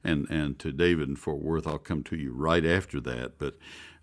and 0.04 0.28
and 0.30 0.58
to 0.60 0.72
David 0.72 1.10
in 1.10 1.16
Fort 1.16 1.42
Worth, 1.42 1.68
I'll 1.68 1.78
come 1.78 2.04
to 2.04 2.16
you 2.16 2.32
right 2.32 2.66
after 2.66 3.02
that. 3.02 3.38
But 3.38 3.58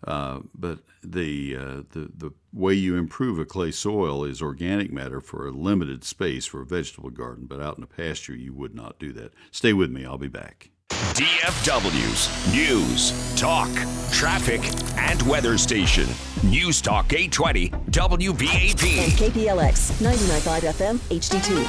uh, 0.07 0.41
but 0.55 0.81
the 1.03 1.57
uh, 1.57 1.83
the 1.91 2.11
the 2.15 2.31
way 2.53 2.75
you 2.75 2.97
improve 2.97 3.39
a 3.39 3.45
clay 3.45 3.71
soil 3.71 4.25
is 4.25 4.43
organic 4.43 4.93
matter 4.93 5.21
for 5.21 5.47
a 5.47 5.53
limited 5.53 6.05
space 6.05 6.47
for 6.47 6.61
a 6.61 6.67
vegetable 6.67 7.11
garden. 7.11 7.47
But 7.47 7.61
out 7.61 7.77
in 7.77 7.83
the 7.83 7.87
pasture, 7.87 8.35
you 8.35 8.53
would 8.53 8.75
not 8.75 8.99
do 8.99 9.13
that. 9.15 9.33
Stay 9.51 9.73
with 9.73 9.91
me. 9.91 10.05
I'll 10.05 10.19
be 10.19 10.29
back. 10.29 10.71
DFW's 11.15 12.53
News, 12.55 13.35
Talk, 13.39 13.69
Traffic, 14.13 14.61
and 14.97 15.21
Weather 15.23 15.59
Station. 15.59 16.07
News 16.45 16.81
Talk 16.81 17.13
820 17.13 17.71
WBAP. 17.91 18.99
And 18.99 19.13
KPLX 19.13 19.93
99.5 20.01 20.73
FM 20.73 20.97
HD2. 21.11 21.65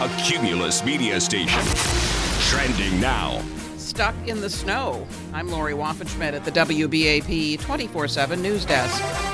A 0.00 0.22
Cumulus 0.22 0.82
media 0.84 1.20
station. 1.20 1.60
Trending 2.48 2.98
now. 3.00 3.42
Stuck 3.76 4.14
in 4.26 4.40
the 4.40 4.50
snow. 4.50 5.06
I'm 5.32 5.48
Lori 5.48 5.74
Waffenschmidt 5.74 6.32
at 6.32 6.44
the 6.44 6.52
WBAP 6.52 7.60
24 7.60 8.08
7 8.08 8.40
News 8.42 8.64
Desk. 8.64 9.29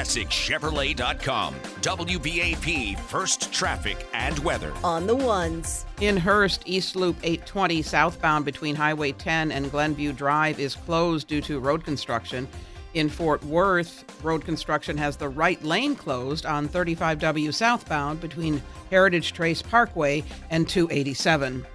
ClassicChevrolet.com. 0.00 1.54
WBAP 1.82 2.98
First 3.00 3.52
Traffic 3.52 4.06
and 4.14 4.38
Weather. 4.38 4.72
On 4.82 5.06
the 5.06 5.14
ones. 5.14 5.84
In 6.00 6.16
Hurst, 6.16 6.62
East 6.64 6.96
Loop 6.96 7.16
820 7.22 7.82
southbound 7.82 8.46
between 8.46 8.74
Highway 8.74 9.12
10 9.12 9.52
and 9.52 9.70
Glenview 9.70 10.14
Drive 10.14 10.58
is 10.58 10.74
closed 10.74 11.28
due 11.28 11.42
to 11.42 11.60
road 11.60 11.84
construction. 11.84 12.48
In 12.94 13.10
Fort 13.10 13.44
Worth, 13.44 14.04
road 14.24 14.42
construction 14.42 14.96
has 14.96 15.18
the 15.18 15.28
right 15.28 15.62
lane 15.62 15.94
closed 15.94 16.46
on 16.46 16.66
35W 16.66 17.52
southbound 17.52 18.22
between 18.22 18.62
Heritage 18.88 19.34
Trace 19.34 19.60
Parkway 19.60 20.24
and 20.48 20.66
287. 20.66 21.66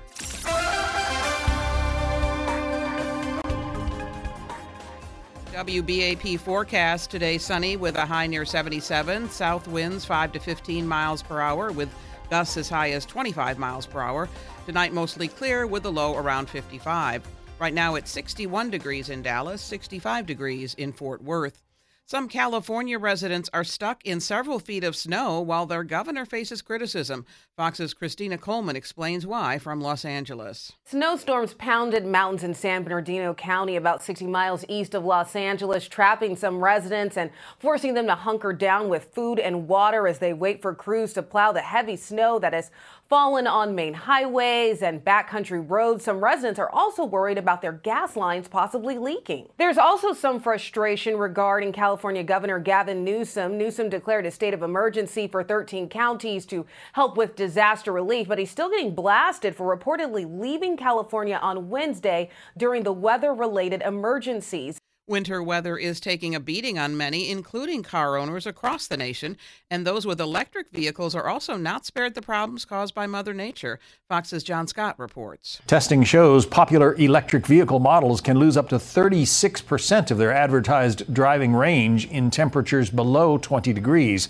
WBAP 5.55 6.37
forecast 6.37 7.09
today 7.09 7.37
sunny 7.37 7.77
with 7.77 7.95
a 7.95 8.05
high 8.05 8.27
near 8.27 8.43
77, 8.43 9.29
south 9.29 9.69
winds 9.69 10.03
5 10.03 10.33
to 10.33 10.39
15 10.39 10.85
miles 10.85 11.23
per 11.23 11.39
hour 11.39 11.71
with 11.71 11.87
gusts 12.29 12.57
as 12.57 12.67
high 12.67 12.91
as 12.91 13.05
25 13.05 13.57
miles 13.57 13.85
per 13.85 14.01
hour. 14.01 14.27
Tonight 14.65 14.91
mostly 14.91 15.29
clear 15.29 15.65
with 15.65 15.85
a 15.85 15.89
low 15.89 16.17
around 16.17 16.49
55. 16.49 17.25
Right 17.57 17.73
now 17.73 17.95
it's 17.95 18.11
61 18.11 18.69
degrees 18.69 19.07
in 19.07 19.21
Dallas, 19.21 19.61
65 19.61 20.25
degrees 20.25 20.73
in 20.73 20.91
Fort 20.91 21.23
Worth. 21.23 21.64
Some 22.07 22.27
California 22.27 22.99
residents 22.99 23.49
are 23.51 23.63
stuck 23.63 24.05
in 24.05 24.19
several 24.19 24.59
feet 24.59 24.83
of 24.83 24.95
snow 24.95 25.41
while 25.41 25.65
their 25.65 25.83
governor 25.83 26.23
faces 26.23 26.61
criticism. 26.61 27.25
Fox's 27.57 27.95
Christina 27.95 28.37
Coleman 28.37 28.75
explains 28.75 29.25
why 29.25 29.57
from 29.57 29.81
Los 29.81 30.05
Angeles. 30.05 30.73
Snowstorms 30.85 31.55
pounded 31.55 32.05
mountains 32.05 32.43
in 32.43 32.53
San 32.53 32.83
Bernardino 32.83 33.33
County, 33.33 33.75
about 33.75 34.03
60 34.03 34.27
miles 34.27 34.63
east 34.69 34.93
of 34.93 35.03
Los 35.03 35.35
Angeles, 35.35 35.87
trapping 35.87 36.35
some 36.35 36.63
residents 36.63 37.17
and 37.17 37.31
forcing 37.57 37.95
them 37.95 38.05
to 38.05 38.13
hunker 38.13 38.53
down 38.53 38.87
with 38.87 39.05
food 39.05 39.39
and 39.39 39.67
water 39.67 40.07
as 40.07 40.19
they 40.19 40.31
wait 40.31 40.61
for 40.61 40.75
crews 40.75 41.11
to 41.13 41.23
plow 41.23 41.51
the 41.51 41.61
heavy 41.61 41.95
snow 41.95 42.37
that 42.37 42.53
has 42.53 42.69
fallen 43.07 43.45
on 43.45 43.75
main 43.75 43.93
highways 43.93 44.81
and 44.81 45.03
backcountry 45.03 45.63
roads. 45.67 46.03
Some 46.03 46.23
residents 46.23 46.59
are 46.59 46.69
also 46.71 47.05
worried 47.05 47.37
about 47.37 47.61
their 47.61 47.71
gas 47.71 48.15
lines 48.15 48.47
possibly 48.47 48.97
leaking. 48.97 49.49
There's 49.57 49.77
also 49.77 50.13
some 50.13 50.39
frustration 50.39 51.17
regarding 51.17 51.71
California 51.71 52.23
Governor 52.23 52.59
Gavin 52.59 53.03
Newsom. 53.03 53.57
Newsom 53.57 53.89
declared 53.89 54.25
a 54.25 54.31
state 54.31 54.53
of 54.53 54.63
emergency 54.63 55.27
for 55.27 55.43
13 55.43 55.87
counties 55.89 56.45
to 56.47 56.65
help 56.93 57.15
with 57.15 57.35
disaster 57.35 57.91
relief, 57.91 58.27
but 58.27 58.39
he's 58.39 58.51
still 58.51 58.69
getting 58.69 58.95
blasted 58.95 59.55
for 59.55 59.75
reportedly 59.75 60.25
leaving 60.39 60.75
California 60.75 61.37
on 61.41 61.69
Wednesday 61.69 62.29
during 62.57 62.83
the 62.83 62.93
weather 62.93 63.33
related 63.33 63.81
emergencies. 63.83 64.79
Winter 65.07 65.43
weather 65.43 65.77
is 65.77 65.99
taking 65.99 66.33
a 66.33 66.39
beating 66.39 66.79
on 66.79 66.97
many, 66.97 67.29
including 67.29 67.83
car 67.83 68.17
owners 68.17 68.47
across 68.47 68.87
the 68.87 68.97
nation, 68.97 69.37
and 69.69 69.85
those 69.85 70.03
with 70.07 70.19
electric 70.19 70.71
vehicles 70.71 71.13
are 71.13 71.27
also 71.27 71.55
not 71.57 71.85
spared 71.85 72.15
the 72.15 72.23
problems 72.23 72.65
caused 72.65 72.95
by 72.95 73.05
Mother 73.05 73.31
Nature. 73.31 73.79
Fox's 74.09 74.43
John 74.43 74.65
Scott 74.65 74.97
reports. 74.97 75.61
Testing 75.67 76.03
shows 76.03 76.47
popular 76.47 76.95
electric 76.95 77.45
vehicle 77.45 77.77
models 77.77 78.19
can 78.19 78.39
lose 78.39 78.57
up 78.57 78.67
to 78.69 78.77
36% 78.77 80.09
of 80.09 80.17
their 80.17 80.33
advertised 80.33 81.13
driving 81.13 81.53
range 81.53 82.07
in 82.07 82.31
temperatures 82.31 82.89
below 82.89 83.37
20 83.37 83.73
degrees. 83.73 84.27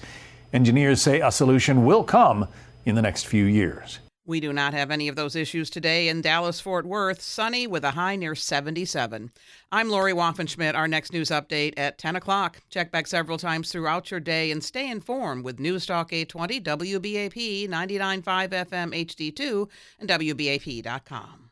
Engineers 0.51 1.01
say 1.01 1.21
a 1.21 1.31
solution 1.31 1.85
will 1.85 2.03
come 2.03 2.49
in 2.83 2.95
the 2.95 3.01
next 3.01 3.27
few 3.27 3.45
years. 3.45 3.99
We 4.27 4.39
do 4.39 4.51
not 4.51 4.73
have 4.73 4.89
any 4.89 5.07
of 5.07 5.15
those 5.15 5.35
issues 5.35 5.69
today 5.69 6.07
in 6.07 6.21
Dallas 6.21 6.59
Fort 6.59 6.87
Worth, 6.87 7.21
sunny 7.21 7.67
with 7.67 7.83
a 7.83 7.91
high 7.91 8.15
near 8.15 8.33
77. 8.33 9.29
I'm 9.71 9.89
Lori 9.89 10.13
Waffenschmidt. 10.13 10.73
Our 10.73 10.87
next 10.87 11.13
news 11.13 11.29
update 11.29 11.75
at 11.77 11.99
10 11.99 12.15
o'clock. 12.15 12.61
Check 12.71 12.91
back 12.91 13.05
several 13.05 13.37
times 13.37 13.71
throughout 13.71 14.09
your 14.09 14.19
day 14.19 14.49
and 14.49 14.63
stay 14.63 14.89
informed 14.89 15.43
with 15.43 15.59
News 15.59 15.85
Talk 15.85 16.11
820, 16.11 16.59
WBAP 16.61 17.69
99.5 17.69 18.49
FM 18.49 19.05
HD2, 19.05 19.69
and 19.99 20.09
WBAP.com. 20.09 21.44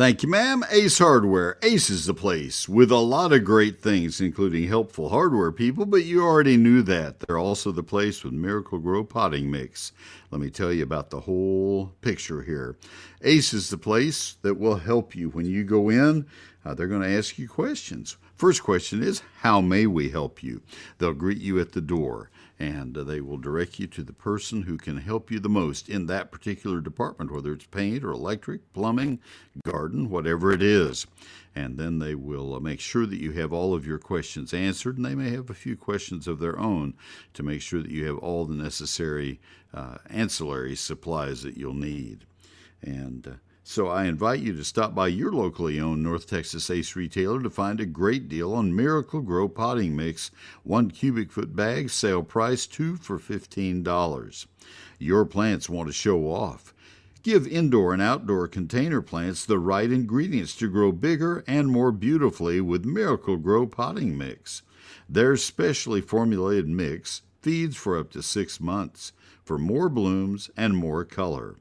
Thank 0.00 0.22
you, 0.22 0.30
ma'am. 0.30 0.64
Ace 0.70 0.96
Hardware. 0.96 1.58
Ace 1.60 1.90
is 1.90 2.06
the 2.06 2.14
place 2.14 2.66
with 2.66 2.90
a 2.90 2.96
lot 2.96 3.34
of 3.34 3.44
great 3.44 3.82
things, 3.82 4.18
including 4.18 4.66
helpful 4.66 5.10
hardware 5.10 5.52
people, 5.52 5.84
but 5.84 6.04
you 6.04 6.24
already 6.24 6.56
knew 6.56 6.80
that. 6.80 7.20
They're 7.20 7.36
also 7.36 7.70
the 7.70 7.82
place 7.82 8.24
with 8.24 8.32
Miracle-Gro 8.32 9.04
potting 9.04 9.50
mix. 9.50 9.92
Let 10.30 10.40
me 10.40 10.48
tell 10.48 10.72
you 10.72 10.84
about 10.84 11.10
the 11.10 11.20
whole 11.20 11.92
picture 12.00 12.40
here. 12.40 12.78
Ace 13.20 13.52
is 13.52 13.68
the 13.68 13.76
place 13.76 14.38
that 14.40 14.58
will 14.58 14.76
help 14.76 15.14
you 15.14 15.28
when 15.28 15.44
you 15.44 15.64
go 15.64 15.90
in. 15.90 16.24
Uh, 16.64 16.72
they're 16.72 16.86
going 16.86 17.02
to 17.02 17.18
ask 17.18 17.38
you 17.38 17.46
questions. 17.46 18.16
First 18.34 18.62
question 18.62 19.02
is, 19.02 19.20
How 19.40 19.60
may 19.60 19.86
we 19.86 20.08
help 20.08 20.42
you? 20.42 20.62
They'll 20.96 21.12
greet 21.12 21.42
you 21.42 21.60
at 21.60 21.72
the 21.72 21.82
door 21.82 22.30
and 22.60 22.96
uh, 22.98 23.02
they 23.02 23.22
will 23.22 23.38
direct 23.38 23.78
you 23.78 23.86
to 23.86 24.02
the 24.02 24.12
person 24.12 24.62
who 24.62 24.76
can 24.76 24.98
help 24.98 25.30
you 25.30 25.40
the 25.40 25.48
most 25.48 25.88
in 25.88 26.04
that 26.06 26.30
particular 26.30 26.82
department, 26.82 27.32
whether 27.32 27.54
it's 27.54 27.64
paint 27.64 28.04
or 28.04 28.10
electric, 28.10 28.70
plumbing, 28.74 29.18
garden, 29.64 30.10
whatever 30.10 30.52
it 30.52 30.62
is. 30.62 31.06
And 31.56 31.78
then 31.78 31.98
they 31.98 32.14
will 32.14 32.54
uh, 32.54 32.60
make 32.60 32.78
sure 32.78 33.06
that 33.06 33.18
you 33.18 33.32
have 33.32 33.50
all 33.50 33.72
of 33.72 33.86
your 33.86 33.98
questions 33.98 34.52
answered, 34.52 34.98
and 34.98 35.06
they 35.06 35.14
may 35.14 35.30
have 35.30 35.48
a 35.48 35.54
few 35.54 35.74
questions 35.74 36.28
of 36.28 36.38
their 36.38 36.58
own 36.58 36.92
to 37.32 37.42
make 37.42 37.62
sure 37.62 37.80
that 37.80 37.90
you 37.90 38.04
have 38.04 38.18
all 38.18 38.44
the 38.44 38.54
necessary 38.54 39.40
uh, 39.72 39.96
ancillary 40.10 40.76
supplies 40.76 41.42
that 41.42 41.56
you'll 41.56 41.72
need. 41.72 42.26
And 42.82 43.26
uh, 43.26 43.30
so 43.70 43.86
I 43.86 44.06
invite 44.06 44.40
you 44.40 44.52
to 44.56 44.64
stop 44.64 44.96
by 44.96 45.06
your 45.06 45.30
locally 45.30 45.78
owned 45.78 46.02
North 46.02 46.26
Texas 46.26 46.68
Ace 46.70 46.96
retailer 46.96 47.40
to 47.40 47.50
find 47.50 47.78
a 47.78 47.86
great 47.86 48.28
deal 48.28 48.52
on 48.52 48.74
Miracle-Gro 48.74 49.50
potting 49.50 49.94
mix, 49.94 50.32
one 50.64 50.90
cubic 50.90 51.30
foot 51.30 51.54
bag, 51.54 51.88
sale 51.88 52.24
price 52.24 52.66
two 52.66 52.96
for 52.96 53.16
$15. 53.16 54.46
Your 54.98 55.24
plants 55.24 55.70
want 55.70 55.88
to 55.88 55.92
show 55.92 56.32
off. 56.32 56.74
Give 57.22 57.46
indoor 57.46 57.92
and 57.92 58.02
outdoor 58.02 58.48
container 58.48 59.00
plants 59.00 59.46
the 59.46 59.60
right 59.60 59.92
ingredients 59.92 60.56
to 60.56 60.68
grow 60.68 60.90
bigger 60.90 61.44
and 61.46 61.68
more 61.68 61.92
beautifully 61.92 62.60
with 62.60 62.84
Miracle-Gro 62.84 63.68
potting 63.68 64.18
mix. 64.18 64.62
Their 65.08 65.36
specially 65.36 66.00
formulated 66.00 66.68
mix 66.68 67.22
feeds 67.40 67.76
for 67.76 67.96
up 67.96 68.10
to 68.10 68.22
six 68.24 68.58
months 68.58 69.12
for 69.44 69.58
more 69.58 69.88
blooms 69.88 70.50
and 70.56 70.76
more 70.76 71.04
color. 71.04 71.54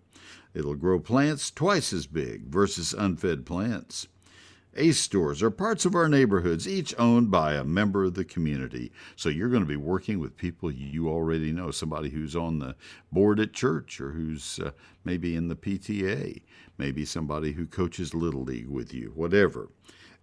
It'll 0.53 0.75
grow 0.75 0.99
plants 0.99 1.51
twice 1.51 1.93
as 1.93 2.07
big 2.07 2.47
versus 2.47 2.93
unfed 2.93 3.45
plants. 3.45 4.07
ACE 4.75 4.99
stores 4.99 5.41
are 5.41 5.49
parts 5.49 5.83
of 5.83 5.95
our 5.95 6.07
neighborhoods, 6.07 6.67
each 6.67 6.93
owned 6.97 7.31
by 7.31 7.55
a 7.55 7.63
member 7.63 8.03
of 8.03 8.13
the 8.13 8.23
community. 8.23 8.91
So 9.15 9.27
you're 9.27 9.49
going 9.49 9.63
to 9.63 9.67
be 9.67 9.75
working 9.75 10.19
with 10.19 10.37
people 10.37 10.71
you 10.71 11.09
already 11.09 11.51
know, 11.51 11.71
somebody 11.71 12.09
who's 12.09 12.35
on 12.35 12.59
the 12.59 12.75
board 13.11 13.39
at 13.39 13.51
church 13.51 13.99
or 13.99 14.11
who's 14.11 14.59
uh, 14.59 14.71
maybe 15.03 15.35
in 15.35 15.47
the 15.47 15.55
PTA, 15.55 16.41
maybe 16.77 17.03
somebody 17.03 17.53
who 17.53 17.65
coaches 17.65 18.13
Little 18.13 18.43
League 18.43 18.69
with 18.69 18.93
you, 18.93 19.11
whatever. 19.15 19.69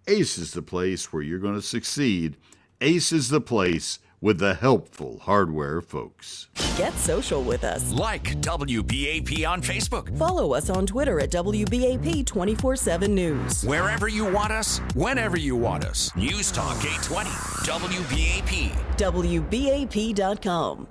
ACE 0.07 0.39
is 0.39 0.53
the 0.53 0.63
place 0.63 1.13
where 1.13 1.23
you're 1.23 1.41
going 1.41 1.55
to 1.55 1.63
succeed. 1.63 2.37
ACE 2.81 3.11
is 3.13 3.29
the 3.29 3.41
place 3.41 3.99
with 4.21 4.39
the 4.39 4.55
helpful 4.55 5.19
hardware 5.21 5.81
folks. 5.81 6.49
Get 6.77 6.93
social 6.95 7.43
with 7.43 7.65
us. 7.65 7.93
Like 7.93 8.25
WBAP 8.41 9.49
on 9.49 9.63
Facebook. 9.63 10.17
Follow 10.19 10.55
us 10.55 10.71
on 10.71 10.87
Twitter 10.87 11.21
at 11.21 11.31
WBAP 11.31 12.27
24 12.27 12.77
7 12.77 13.15
News. 13.15 13.65
Wherever 13.65 14.09
you 14.09 14.25
want 14.31 14.53
us, 14.53 14.79
whenever 14.95 15.39
you 15.39 15.57
want 15.57 15.85
us. 15.85 16.15
News 16.17 16.53
Talk 16.53 16.77
820, 16.77 17.31
WBAP. 17.31 18.71
WBAP.com. 18.97 20.89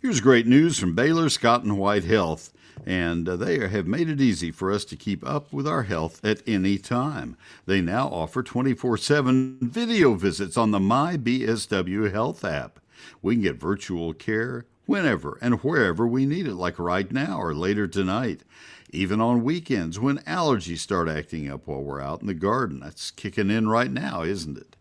Here's 0.00 0.20
great 0.20 0.46
news 0.46 0.78
from 0.78 0.94
Baylor 0.94 1.28
Scott 1.28 1.64
and 1.64 1.78
White 1.78 2.04
Health 2.04 2.53
and 2.86 3.28
uh, 3.28 3.36
they 3.36 3.66
have 3.66 3.86
made 3.86 4.08
it 4.08 4.20
easy 4.20 4.50
for 4.50 4.70
us 4.70 4.84
to 4.86 4.96
keep 4.96 5.26
up 5.26 5.52
with 5.52 5.66
our 5.66 5.84
health 5.84 6.24
at 6.24 6.42
any 6.46 6.78
time. 6.78 7.36
They 7.66 7.80
now 7.80 8.08
offer 8.08 8.42
24 8.42 8.96
7 8.98 9.58
video 9.60 10.14
visits 10.14 10.56
on 10.56 10.70
the 10.70 10.78
MyBSW 10.78 12.12
Health 12.12 12.44
app. 12.44 12.80
We 13.22 13.34
can 13.34 13.42
get 13.42 13.56
virtual 13.56 14.12
care 14.12 14.66
whenever 14.86 15.38
and 15.40 15.62
wherever 15.62 16.06
we 16.06 16.26
need 16.26 16.46
it, 16.46 16.54
like 16.54 16.78
right 16.78 17.10
now 17.10 17.40
or 17.40 17.54
later 17.54 17.86
tonight. 17.86 18.42
Even 18.90 19.20
on 19.20 19.42
weekends 19.42 19.98
when 19.98 20.18
allergies 20.18 20.78
start 20.78 21.08
acting 21.08 21.50
up 21.50 21.66
while 21.66 21.82
we're 21.82 22.00
out 22.00 22.20
in 22.20 22.28
the 22.28 22.34
garden. 22.34 22.80
That's 22.80 23.10
kicking 23.10 23.50
in 23.50 23.68
right 23.68 23.90
now, 23.90 24.22
isn't 24.22 24.56
it? 24.56 24.73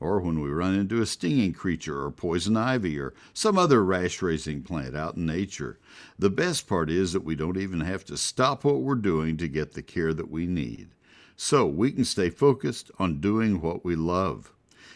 Or 0.00 0.20
when 0.20 0.40
we 0.40 0.48
run 0.48 0.74
into 0.74 1.02
a 1.02 1.06
stinging 1.06 1.52
creature 1.52 2.02
or 2.02 2.10
poison 2.10 2.56
ivy 2.56 2.98
or 2.98 3.14
some 3.32 3.58
other 3.58 3.84
rash 3.84 4.22
raising 4.22 4.62
plant 4.62 4.96
out 4.96 5.16
in 5.16 5.26
nature. 5.26 5.78
The 6.18 6.30
best 6.30 6.66
part 6.66 6.90
is 6.90 7.12
that 7.12 7.24
we 7.24 7.34
don't 7.34 7.56
even 7.56 7.80
have 7.80 8.04
to 8.06 8.16
stop 8.16 8.64
what 8.64 8.82
we're 8.82 8.94
doing 8.94 9.36
to 9.38 9.48
get 9.48 9.72
the 9.72 9.82
care 9.82 10.14
that 10.14 10.30
we 10.30 10.46
need. 10.46 10.88
So 11.36 11.66
we 11.66 11.92
can 11.92 12.04
stay 12.04 12.30
focused 12.30 12.90
on 12.98 13.20
doing 13.20 13.60
what 13.60 13.84
we 13.84 13.96
love. 13.96 14.52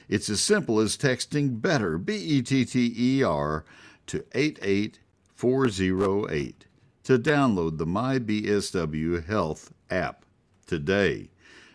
It's 0.08 0.28
as 0.28 0.40
simple 0.40 0.80
as 0.80 0.96
texting 0.96 1.60
BETTER, 1.60 1.98
B 1.98 2.14
E 2.14 2.42
T 2.42 2.64
T 2.64 2.92
E 2.96 3.22
R, 3.22 3.64
to 4.06 4.24
88408 4.34 6.66
to 7.04 7.18
download 7.18 7.78
the 7.78 7.86
MyBSW 7.86 9.24
Health 9.24 9.72
app 9.90 10.24
today. 10.66 11.30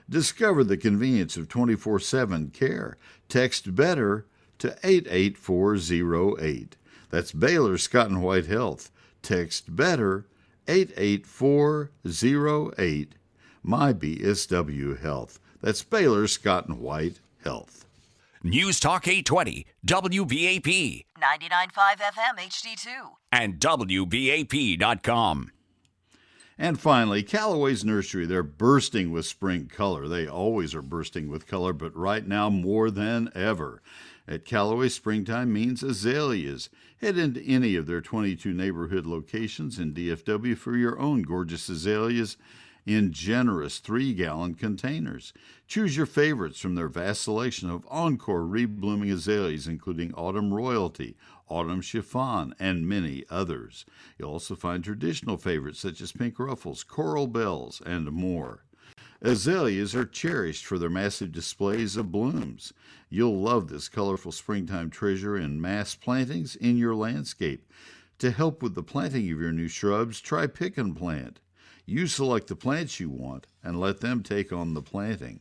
Discover 0.09 0.63
the 0.63 0.77
convenience 0.77 1.35
of 1.35 1.49
24 1.49 1.99
7 1.99 2.49
care. 2.51 2.97
Text 3.29 3.75
BETTER 3.75 4.25
to 4.59 4.77
88408. 4.83 6.75
That's 7.09 7.31
Baylor 7.31 7.77
Scott 7.77 8.09
and 8.09 8.21
White 8.21 8.47
Health. 8.47 8.91
Text 9.21 9.73
BETTER 9.75 10.25
88408. 10.67 13.13
My 13.63 13.93
BSW 13.93 15.01
Health. 15.01 15.39
That's 15.61 15.83
Baylor 15.83 16.27
Scott 16.27 16.67
and 16.67 16.79
White 16.79 17.19
Health. 17.43 17.85
News 18.43 18.79
Talk 18.79 19.07
820, 19.07 19.65
WBAP. 19.85 21.05
99.5 21.19 21.97
FM 21.97 22.37
HD2. 22.37 22.87
And 23.31 23.59
WBAP.com. 23.59 25.51
And 26.59 26.79
finally, 26.79 27.21
Callaway's 27.21 27.85
Nursery. 27.85 28.25
They're 28.25 28.41
bursting 28.41 29.11
with 29.11 29.27
spring 29.27 29.67
color. 29.67 30.07
They 30.07 30.27
always 30.27 30.73
are 30.73 30.81
bursting 30.81 31.29
with 31.29 31.45
color, 31.45 31.71
but 31.71 31.95
right 31.95 32.25
now 32.25 32.49
more 32.49 32.89
than 32.89 33.29
ever. 33.35 33.81
At 34.27 34.43
Callaway, 34.43 34.89
springtime 34.89 35.53
means 35.53 35.83
azaleas. 35.83 36.69
Head 36.99 37.17
into 37.17 37.41
any 37.43 37.75
of 37.75 37.85
their 37.85 38.01
22 38.01 38.53
neighborhood 38.53 39.05
locations 39.05 39.77
in 39.77 39.93
DFW 39.93 40.57
for 40.57 40.75
your 40.75 40.99
own 40.99 41.21
gorgeous 41.21 41.69
azaleas 41.69 42.37
in 42.87 43.11
generous 43.11 43.79
three 43.79 44.13
gallon 44.13 44.55
containers. 44.55 45.33
Choose 45.67 45.95
your 45.95 46.05
favorites 46.05 46.59
from 46.59 46.75
their 46.75 46.87
vast 46.87 47.21
selection 47.21 47.69
of 47.69 47.85
encore 47.89 48.43
reblooming 48.43 49.11
azaleas, 49.11 49.67
including 49.67 50.13
Autumn 50.13 50.53
Royalty, 50.53 51.15
Autumn 51.49 51.81
Chiffon, 51.81 52.53
and 52.59 52.87
many 52.87 53.23
others. 53.29 53.85
You'll 54.17 54.31
also 54.31 54.55
find 54.55 54.83
traditional 54.83 55.37
favorites 55.37 55.79
such 55.79 56.01
as 56.01 56.11
pink 56.11 56.39
ruffles, 56.39 56.83
coral 56.83 57.27
bells, 57.27 57.81
and 57.85 58.11
more. 58.11 58.63
Azaleas 59.21 59.95
are 59.95 60.05
cherished 60.05 60.65
for 60.65 60.77
their 60.77 60.89
massive 60.89 61.31
displays 61.31 61.97
of 61.97 62.11
blooms. 62.11 62.71
You'll 63.09 63.41
love 63.41 63.67
this 63.67 63.89
colorful 63.89 64.31
springtime 64.31 64.89
treasure 64.89 65.35
in 65.35 65.59
mass 65.59 65.95
plantings 65.95 66.55
in 66.55 66.77
your 66.77 66.93
landscape. 66.93 67.71
To 68.19 68.31
help 68.31 68.61
with 68.61 68.75
the 68.75 68.83
planting 68.83 69.31
of 69.31 69.39
your 69.39 69.51
new 69.51 69.67
shrubs, 69.67 70.21
try 70.21 70.47
Pick 70.47 70.77
and 70.77 70.95
Plant. 70.95 71.39
You 71.85 72.07
select 72.07 72.47
the 72.47 72.55
plants 72.55 72.99
you 72.99 73.09
want 73.09 73.47
and 73.63 73.79
let 73.79 74.01
them 74.01 74.21
take 74.21 74.51
on 74.51 74.73
the 74.73 74.81
planting. 74.81 75.39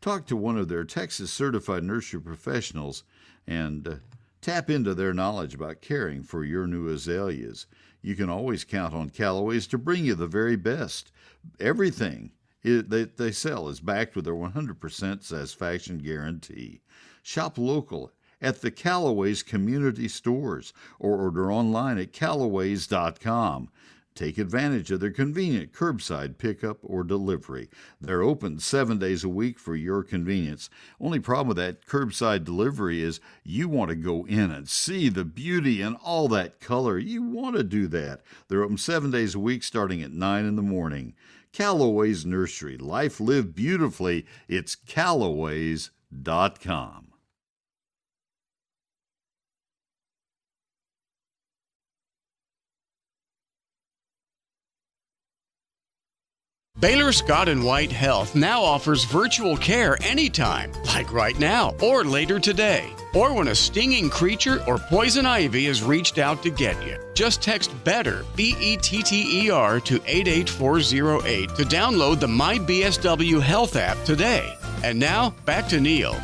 Talk 0.00 0.26
to 0.26 0.36
one 0.36 0.56
of 0.56 0.68
their 0.68 0.84
Texas 0.84 1.32
certified 1.32 1.82
nursery 1.82 2.20
professionals 2.20 3.04
and 3.46 4.00
tap 4.44 4.68
into 4.68 4.94
their 4.94 5.14
knowledge 5.14 5.54
about 5.54 5.80
caring 5.80 6.22
for 6.22 6.44
your 6.44 6.66
new 6.66 6.86
azaleas. 6.86 7.64
You 8.02 8.14
can 8.14 8.28
always 8.28 8.62
count 8.62 8.92
on 8.92 9.08
Callaway's 9.08 9.66
to 9.68 9.78
bring 9.78 10.04
you 10.04 10.14
the 10.14 10.26
very 10.26 10.54
best. 10.54 11.10
Everything 11.58 12.30
that 12.62 13.16
they, 13.16 13.32
sell 13.32 13.68
is 13.70 13.80
backed 13.80 14.14
with 14.14 14.26
their 14.26 14.34
100% 14.34 15.22
satisfaction 15.22 15.96
guarantee. 15.96 16.82
Shop 17.22 17.56
local 17.56 18.12
at 18.42 18.60
the 18.60 18.70
Callaway's 18.70 19.42
community 19.42 20.08
stores 20.08 20.74
or 20.98 21.16
order 21.18 21.50
online 21.50 21.96
at 21.96 22.12
callaways.com. 22.12 23.70
Take 24.14 24.38
advantage 24.38 24.92
of 24.92 25.00
their 25.00 25.10
convenient 25.10 25.72
curbside 25.72 26.38
pickup 26.38 26.78
or 26.84 27.02
delivery. 27.02 27.68
They're 28.00 28.22
open 28.22 28.60
seven 28.60 28.98
days 28.98 29.24
a 29.24 29.28
week 29.28 29.58
for 29.58 29.74
your 29.74 30.04
convenience. 30.04 30.70
Only 31.00 31.18
problem 31.18 31.48
with 31.48 31.56
that 31.56 31.84
curbside 31.84 32.44
delivery 32.44 33.02
is 33.02 33.18
you 33.42 33.68
want 33.68 33.88
to 33.88 33.96
go 33.96 34.24
in 34.26 34.52
and 34.52 34.68
see 34.68 35.08
the 35.08 35.24
beauty 35.24 35.82
and 35.82 35.96
all 35.96 36.28
that 36.28 36.60
color. 36.60 36.96
You 36.96 37.24
want 37.24 37.56
to 37.56 37.64
do 37.64 37.88
that. 37.88 38.22
They're 38.46 38.62
open 38.62 38.78
seven 38.78 39.10
days 39.10 39.34
a 39.34 39.40
week 39.40 39.64
starting 39.64 40.00
at 40.00 40.12
9 40.12 40.44
in 40.44 40.54
the 40.54 40.62
morning. 40.62 41.14
Callaway's 41.52 42.24
Nursery. 42.24 42.78
Life 42.78 43.18
lived 43.18 43.56
beautifully. 43.56 44.26
It's 44.46 44.76
callaways.com. 44.76 47.13
Baylor 56.84 57.12
Scott 57.12 57.48
and 57.48 57.64
White 57.64 57.90
Health 57.90 58.34
now 58.34 58.62
offers 58.62 59.04
virtual 59.04 59.56
care 59.56 59.96
anytime, 60.02 60.70
like 60.84 61.10
right 61.14 61.38
now 61.38 61.74
or 61.80 62.04
later 62.04 62.38
today, 62.38 62.90
or 63.14 63.32
when 63.32 63.48
a 63.48 63.54
stinging 63.54 64.10
creature 64.10 64.62
or 64.66 64.76
poison 64.76 65.24
ivy 65.24 65.64
has 65.64 65.82
reached 65.82 66.18
out 66.18 66.42
to 66.42 66.50
get 66.50 66.76
you. 66.84 66.98
Just 67.14 67.40
text 67.40 67.72
BETTER, 67.84 68.26
B 68.36 68.54
E 68.60 68.76
T 68.76 69.02
T 69.02 69.46
E 69.46 69.50
R, 69.50 69.80
to 69.80 69.98
88408 70.06 71.54
to 71.56 71.62
download 71.62 72.20
the 72.20 72.26
MyBSW 72.26 73.40
Health 73.40 73.76
app 73.76 73.96
today. 74.04 74.54
And 74.82 75.00
now, 75.00 75.30
back 75.46 75.66
to 75.68 75.80
Neil. 75.80 76.20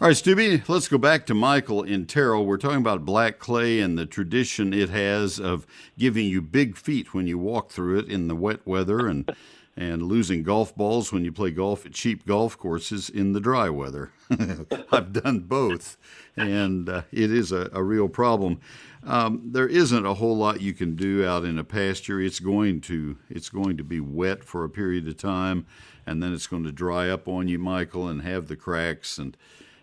All 0.00 0.08
right, 0.08 0.16
Stubby, 0.16 0.62
let's 0.66 0.88
go 0.88 0.96
back 0.96 1.26
to 1.26 1.34
Michael 1.34 1.82
in 1.82 2.06
Terrell. 2.06 2.46
We're 2.46 2.56
talking 2.56 2.78
about 2.78 3.04
black 3.04 3.38
clay 3.38 3.80
and 3.80 3.98
the 3.98 4.06
tradition 4.06 4.72
it 4.72 4.88
has 4.88 5.38
of 5.38 5.66
giving 5.98 6.24
you 6.24 6.40
big 6.40 6.78
feet 6.78 7.12
when 7.12 7.26
you 7.26 7.36
walk 7.36 7.70
through 7.70 7.98
it 7.98 8.08
in 8.08 8.26
the 8.26 8.34
wet 8.34 8.66
weather 8.66 9.06
and 9.06 9.30
and 9.76 10.02
losing 10.02 10.42
golf 10.42 10.74
balls 10.74 11.12
when 11.12 11.22
you 11.22 11.30
play 11.30 11.50
golf 11.50 11.84
at 11.84 11.92
cheap 11.92 12.24
golf 12.24 12.56
courses 12.56 13.10
in 13.10 13.34
the 13.34 13.40
dry 13.40 13.68
weather. 13.68 14.10
I've 14.90 15.12
done 15.12 15.40
both, 15.40 15.98
and 16.34 16.88
uh, 16.88 17.02
it 17.12 17.30
is 17.30 17.52
a, 17.52 17.68
a 17.74 17.82
real 17.82 18.08
problem. 18.08 18.58
Um, 19.04 19.50
there 19.52 19.68
isn't 19.68 20.06
a 20.06 20.14
whole 20.14 20.36
lot 20.36 20.62
you 20.62 20.72
can 20.72 20.96
do 20.96 21.26
out 21.26 21.44
in 21.44 21.58
a 21.58 21.64
pasture. 21.64 22.22
It's 22.22 22.40
going 22.40 22.80
to 22.82 23.18
it's 23.28 23.50
going 23.50 23.76
to 23.76 23.84
be 23.84 24.00
wet 24.00 24.44
for 24.44 24.64
a 24.64 24.70
period 24.70 25.06
of 25.08 25.18
time, 25.18 25.66
and 26.06 26.22
then 26.22 26.32
it's 26.32 26.46
going 26.46 26.64
to 26.64 26.72
dry 26.72 27.10
up 27.10 27.28
on 27.28 27.48
you, 27.48 27.58
Michael, 27.58 28.08
and 28.08 28.22
have 28.22 28.48
the 28.48 28.56
cracks 28.56 29.18
and 29.18 29.36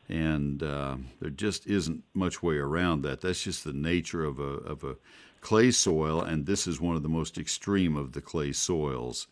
and 0.10 0.64
uh, 0.64 0.98
there 1.20 1.30
just 1.30 1.68
isn't 1.68 2.04
much 2.14 2.42
way 2.42 2.56
around 2.56 3.02
that. 3.02 3.22
That's 3.22 3.44
just 3.44 3.64
the 3.64 3.74
nature 3.74 4.24
of 4.24 4.40
a 4.40 4.44
of 4.44 4.84
a 4.84 4.96
clay 5.42 5.72
soil, 5.72 6.22
and 6.22 6.46
this 6.46 6.68
is 6.68 6.82
one 6.82 6.96
of 6.96 7.04
the 7.04 7.10
most 7.10 7.38
extreme 7.38 7.96
of 7.96 8.14
the 8.14 8.22
clay 8.22 8.52
soils. 8.52 9.28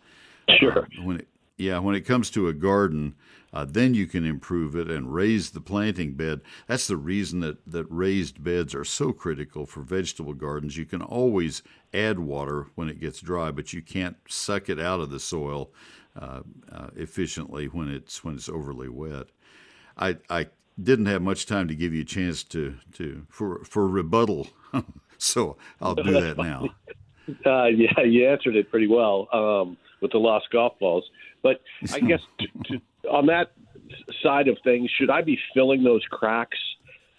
Sure. 0.59 0.79
Uh, 0.79 1.03
when 1.03 1.17
it, 1.17 1.27
yeah, 1.57 1.79
when 1.79 1.95
it 1.95 2.01
comes 2.01 2.29
to 2.31 2.47
a 2.49 2.53
garden, 2.53 3.15
uh, 3.53 3.65
then 3.65 3.93
you 3.93 4.05
can 4.05 4.25
improve 4.25 4.75
it 4.75 4.89
and 4.89 5.13
raise 5.13 5.51
the 5.51 5.61
planting 5.61 6.13
bed. 6.13 6.41
That's 6.67 6.87
the 6.87 6.97
reason 6.97 7.39
that, 7.39 7.57
that 7.71 7.85
raised 7.89 8.43
beds 8.43 8.75
are 8.75 8.83
so 8.83 9.13
critical 9.13 9.65
for 9.65 9.81
vegetable 9.81 10.33
gardens. 10.33 10.75
You 10.75 10.85
can 10.85 11.01
always 11.01 11.63
add 11.93 12.19
water 12.19 12.67
when 12.75 12.89
it 12.89 12.99
gets 12.99 13.21
dry, 13.21 13.51
but 13.51 13.71
you 13.71 13.81
can't 13.81 14.17
suck 14.27 14.69
it 14.69 14.79
out 14.79 14.99
of 14.99 15.09
the 15.09 15.19
soil 15.19 15.71
uh, 16.19 16.41
uh 16.71 16.87
efficiently 16.95 17.65
when 17.65 17.89
it's 17.89 18.23
when 18.23 18.35
it's 18.35 18.49
overly 18.49 18.89
wet. 18.89 19.27
I, 19.97 20.17
I 20.29 20.47
didn't 20.81 21.05
have 21.05 21.21
much 21.21 21.45
time 21.45 21.67
to 21.67 21.75
give 21.75 21.93
you 21.93 22.01
a 22.01 22.05
chance 22.05 22.43
to, 22.43 22.75
to 22.93 23.25
for 23.29 23.63
for 23.63 23.87
rebuttal, 23.87 24.47
so 25.17 25.57
I'll 25.81 25.95
do 25.95 26.11
that 26.13 26.37
now. 26.37 26.69
Uh, 27.43 27.65
yeah, 27.65 28.03
you 28.03 28.29
answered 28.29 28.55
it 28.55 28.69
pretty 28.69 28.85
well 28.85 29.27
um, 29.33 29.77
with 29.99 30.11
the 30.11 30.17
lost 30.19 30.45
golf 30.51 30.77
balls. 30.79 31.03
But 31.41 31.59
I 31.91 31.99
guess 32.07 32.19
to, 32.39 32.47
to, 32.65 33.09
on 33.09 33.25
that 33.25 33.51
side 34.21 34.47
of 34.47 34.57
things, 34.63 34.91
should 34.95 35.09
I 35.09 35.23
be 35.23 35.39
filling 35.53 35.83
those 35.83 36.03
cracks? 36.11 36.57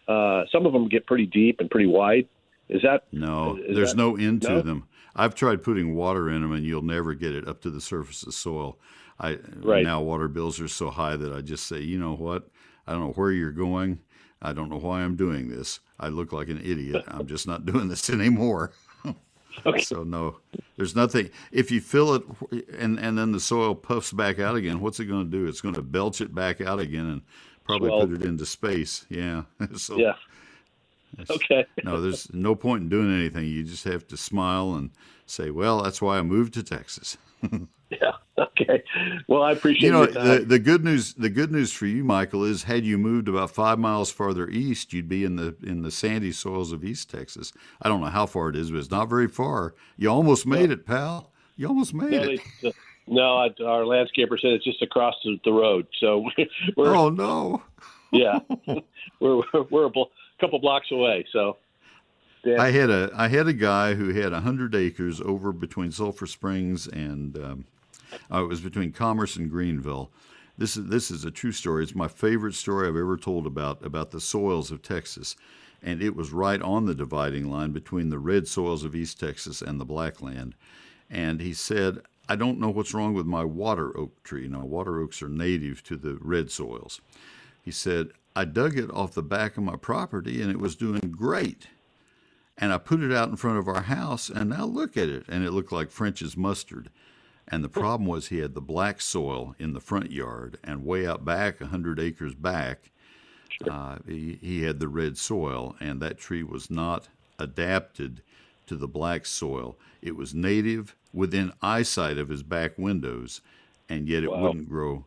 Uh, 0.06 0.44
some 0.52 0.64
of 0.64 0.72
them 0.72 0.88
get 0.88 1.06
pretty 1.06 1.26
deep 1.26 1.58
and 1.58 1.68
pretty 1.68 1.88
wide. 1.88 2.28
Is 2.68 2.82
that 2.82 3.04
no? 3.12 3.56
Is 3.56 3.74
there's 3.76 3.90
that, 3.90 3.96
no 3.96 4.16
end 4.16 4.42
to 4.42 4.50
no? 4.50 4.62
them. 4.62 4.88
I've 5.14 5.34
tried 5.34 5.62
putting 5.62 5.94
water 5.94 6.28
in 6.28 6.42
them, 6.42 6.52
and 6.52 6.64
you'll 6.64 6.82
never 6.82 7.14
get 7.14 7.34
it 7.34 7.48
up 7.48 7.62
to 7.62 7.70
the 7.70 7.80
surface 7.80 8.22
of 8.22 8.34
soil. 8.34 8.78
I 9.18 9.38
right. 9.56 9.82
now 9.82 10.02
water 10.02 10.28
bills 10.28 10.60
are 10.60 10.68
so 10.68 10.90
high 10.90 11.16
that 11.16 11.32
I 11.32 11.40
just 11.40 11.66
say, 11.66 11.80
you 11.80 11.98
know 11.98 12.14
what? 12.14 12.48
I 12.86 12.92
don't 12.92 13.00
know 13.00 13.12
where 13.12 13.32
you're 13.32 13.52
going. 13.52 14.00
I 14.42 14.52
don't 14.52 14.68
know 14.68 14.78
why 14.78 15.02
I'm 15.02 15.16
doing 15.16 15.48
this. 15.48 15.80
I 15.98 16.08
look 16.08 16.32
like 16.32 16.48
an 16.48 16.60
idiot. 16.62 17.04
I'm 17.08 17.26
just 17.26 17.46
not 17.46 17.66
doing 17.66 17.88
this 17.88 18.10
anymore. 18.18 18.72
okay. 19.64 19.80
So 19.80 20.02
no, 20.04 20.36
there's 20.76 20.94
nothing. 20.94 21.30
If 21.52 21.70
you 21.70 21.80
fill 21.80 22.14
it 22.14 22.22
and 22.78 22.98
and 22.98 23.16
then 23.16 23.32
the 23.32 23.40
soil 23.40 23.74
puffs 23.74 24.12
back 24.12 24.38
out 24.38 24.56
again, 24.56 24.80
what's 24.80 25.00
it 25.00 25.06
going 25.06 25.24
to 25.24 25.30
do? 25.30 25.46
It's 25.46 25.60
going 25.60 25.74
to 25.74 25.82
belch 25.82 26.20
it 26.20 26.34
back 26.34 26.60
out 26.60 26.80
again 26.80 27.06
and 27.06 27.22
probably 27.64 27.88
Swell. 27.88 28.06
put 28.06 28.20
it 28.20 28.24
into 28.24 28.46
space. 28.46 29.06
Yeah. 29.08 29.42
so 29.76 29.96
Yeah. 29.96 30.14
Okay. 31.30 31.64
no, 31.84 32.00
there's 32.00 32.32
no 32.34 32.54
point 32.54 32.82
in 32.82 32.88
doing 32.88 33.12
anything. 33.14 33.46
You 33.46 33.64
just 33.64 33.84
have 33.84 34.06
to 34.08 34.16
smile 34.16 34.74
and 34.74 34.90
say, 35.24 35.50
"Well, 35.50 35.82
that's 35.82 36.02
why 36.02 36.18
I 36.18 36.22
moved 36.22 36.54
to 36.54 36.62
Texas." 36.62 37.16
Yeah. 37.90 38.12
Okay. 38.38 38.82
Well, 39.28 39.42
I 39.42 39.52
appreciate 39.52 39.84
You 39.86 39.92
know, 39.92 40.04
the, 40.04 40.44
the 40.44 40.58
good 40.58 40.84
news 40.84 41.14
the 41.14 41.30
good 41.30 41.50
news 41.50 41.72
for 41.72 41.86
you, 41.86 42.04
Michael, 42.04 42.44
is 42.44 42.64
had 42.64 42.84
you 42.84 42.98
moved 42.98 43.28
about 43.28 43.50
five 43.50 43.78
miles 43.78 44.10
farther 44.10 44.46
east, 44.50 44.92
you'd 44.92 45.08
be 45.08 45.24
in 45.24 45.36
the 45.36 45.56
in 45.62 45.80
the 45.80 45.90
sandy 45.90 46.32
soils 46.32 46.70
of 46.70 46.84
East 46.84 47.08
Texas. 47.08 47.54
I 47.80 47.88
don't 47.88 48.02
know 48.02 48.08
how 48.08 48.26
far 48.26 48.50
it 48.50 48.56
is, 48.56 48.70
but 48.70 48.76
it's 48.76 48.90
not 48.90 49.08
very 49.08 49.26
far. 49.26 49.74
You 49.96 50.10
almost 50.10 50.46
made 50.46 50.70
it, 50.70 50.84
pal. 50.84 51.32
You 51.56 51.68
almost 51.68 51.94
made 51.94 52.10
no, 52.10 52.22
it. 52.24 52.40
they- 52.62 52.72
no, 53.06 53.36
I, 53.38 53.46
our 53.64 53.84
landscaper 53.84 54.38
said 54.38 54.50
it's 54.50 54.64
just 54.64 54.82
across 54.82 55.14
the, 55.24 55.52
road. 55.52 55.86
So 55.98 56.28
we're 56.76 56.94
Oh 56.94 57.08
no. 57.08 57.62
yeah, 58.12 58.40
we're 59.18 59.36
we're, 59.52 59.62
we're 59.70 59.84
a 59.86 59.90
bl- 59.90 60.10
couple 60.40 60.58
blocks 60.58 60.90
away. 60.90 61.24
So 61.32 61.56
yeah. 62.44 62.60
I 62.60 62.70
had 62.70 62.90
a 62.90 63.10
I 63.14 63.28
had 63.28 63.46
a 63.48 63.52
guy 63.52 63.94
who 63.94 64.12
had 64.12 64.32
hundred 64.32 64.74
acres 64.74 65.20
over 65.20 65.52
between 65.52 65.90
Sulphur 65.90 66.26
Springs 66.26 66.86
and 66.86 67.36
um, 67.38 67.64
uh, 68.32 68.42
it 68.42 68.48
was 68.48 68.60
between 68.60 68.92
Commerce 68.92 69.36
and 69.36 69.50
Greenville. 69.50 70.10
This 70.58 70.76
is 70.76 70.86
this 70.86 71.10
is 71.10 71.24
a 71.24 71.30
true 71.30 71.52
story. 71.52 71.82
It's 71.82 71.94
my 71.94 72.08
favorite 72.08 72.54
story 72.54 72.88
I've 72.88 72.96
ever 72.96 73.16
told 73.16 73.46
about 73.46 73.84
about 73.84 74.10
the 74.10 74.20
soils 74.20 74.70
of 74.70 74.82
Texas, 74.82 75.36
and 75.82 76.02
it 76.02 76.16
was 76.16 76.32
right 76.32 76.60
on 76.62 76.86
the 76.86 76.94
dividing 76.94 77.50
line 77.50 77.72
between 77.72 78.08
the 78.08 78.18
red 78.18 78.48
soils 78.48 78.84
of 78.84 78.94
East 78.94 79.20
Texas 79.20 79.60
and 79.60 79.78
the 79.78 79.84
black 79.84 80.22
land. 80.22 80.54
And 81.10 81.40
he 81.40 81.52
said, 81.52 82.00
"I 82.28 82.36
don't 82.36 82.58
know 82.58 82.70
what's 82.70 82.94
wrong 82.94 83.12
with 83.12 83.26
my 83.26 83.44
water 83.44 83.96
oak 83.96 84.22
tree. 84.22 84.48
Now, 84.48 84.64
water 84.64 84.98
oaks 85.00 85.22
are 85.22 85.28
native 85.28 85.82
to 85.84 85.96
the 85.96 86.16
red 86.20 86.50
soils." 86.50 87.00
He 87.62 87.70
said, 87.70 88.12
"I 88.34 88.46
dug 88.46 88.78
it 88.78 88.90
off 88.90 89.12
the 89.12 89.22
back 89.22 89.56
of 89.56 89.64
my 89.64 89.76
property, 89.76 90.40
and 90.40 90.50
it 90.50 90.58
was 90.58 90.76
doing 90.76 91.12
great." 91.16 91.68
and 92.58 92.72
I 92.72 92.78
put 92.78 93.02
it 93.02 93.12
out 93.12 93.28
in 93.28 93.36
front 93.36 93.58
of 93.58 93.68
our 93.68 93.82
house, 93.82 94.30
and 94.30 94.50
now 94.50 94.64
look 94.64 94.96
at 94.96 95.08
it, 95.08 95.24
and 95.28 95.44
it 95.44 95.50
looked 95.50 95.72
like 95.72 95.90
French's 95.90 96.36
mustard. 96.36 96.90
And 97.48 97.62
the 97.62 97.68
problem 97.68 98.06
was 98.08 98.28
he 98.28 98.38
had 98.38 98.54
the 98.54 98.60
black 98.60 99.00
soil 99.00 99.54
in 99.58 99.72
the 99.72 99.80
front 99.80 100.10
yard, 100.10 100.58
and 100.64 100.84
way 100.84 101.06
out 101.06 101.24
back, 101.24 101.60
a 101.60 101.66
hundred 101.66 102.00
acres 102.00 102.34
back, 102.34 102.90
uh, 103.66 103.98
he, 104.06 104.38
he 104.40 104.62
had 104.62 104.80
the 104.80 104.88
red 104.88 105.16
soil, 105.16 105.76
and 105.80 106.00
that 106.02 106.18
tree 106.18 106.42
was 106.42 106.70
not 106.70 107.08
adapted 107.38 108.22
to 108.66 108.76
the 108.76 108.88
black 108.88 109.26
soil. 109.26 109.76
It 110.02 110.16
was 110.16 110.34
native 110.34 110.96
within 111.12 111.52
eyesight 111.62 112.18
of 112.18 112.28
his 112.28 112.42
back 112.42 112.76
windows, 112.78 113.40
and 113.88 114.08
yet 114.08 114.24
it 114.24 114.28
Wow. 114.30 114.40
wouldn't 114.40 114.68
grow 114.68 115.06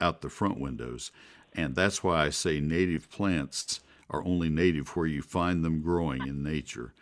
out 0.00 0.20
the 0.20 0.28
front 0.30 0.60
windows. 0.60 1.10
And 1.54 1.74
that's 1.74 2.02
why 2.02 2.24
I 2.24 2.30
say 2.30 2.60
native 2.60 3.10
plants 3.10 3.80
are 4.08 4.24
only 4.24 4.48
native 4.48 4.90
where 4.96 5.06
you 5.06 5.22
find 5.22 5.64
them 5.64 5.80
growing 5.82 6.26
in 6.26 6.42
nature. 6.42 6.94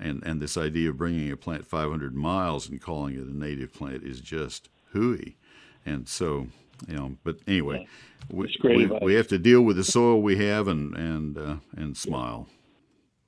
And, 0.00 0.22
and 0.24 0.40
this 0.40 0.56
idea 0.56 0.90
of 0.90 0.96
bringing 0.96 1.30
a 1.32 1.36
plant 1.36 1.66
500 1.66 2.14
miles 2.14 2.68
and 2.68 2.80
calling 2.80 3.14
it 3.14 3.26
a 3.26 3.36
native 3.36 3.72
plant 3.72 4.04
is 4.04 4.20
just 4.20 4.68
hooey. 4.92 5.36
And 5.84 6.08
so, 6.08 6.48
you 6.86 6.94
know, 6.94 7.16
but 7.24 7.38
anyway, 7.48 7.88
we, 8.30 8.54
we, 8.62 8.86
we 9.02 9.14
have 9.14 9.26
to 9.28 9.38
deal 9.38 9.62
with 9.62 9.76
the 9.76 9.84
soil 9.84 10.22
we 10.22 10.36
have 10.36 10.68
and, 10.68 10.94
and, 10.96 11.36
uh, 11.36 11.56
and 11.76 11.96
smile. 11.96 12.46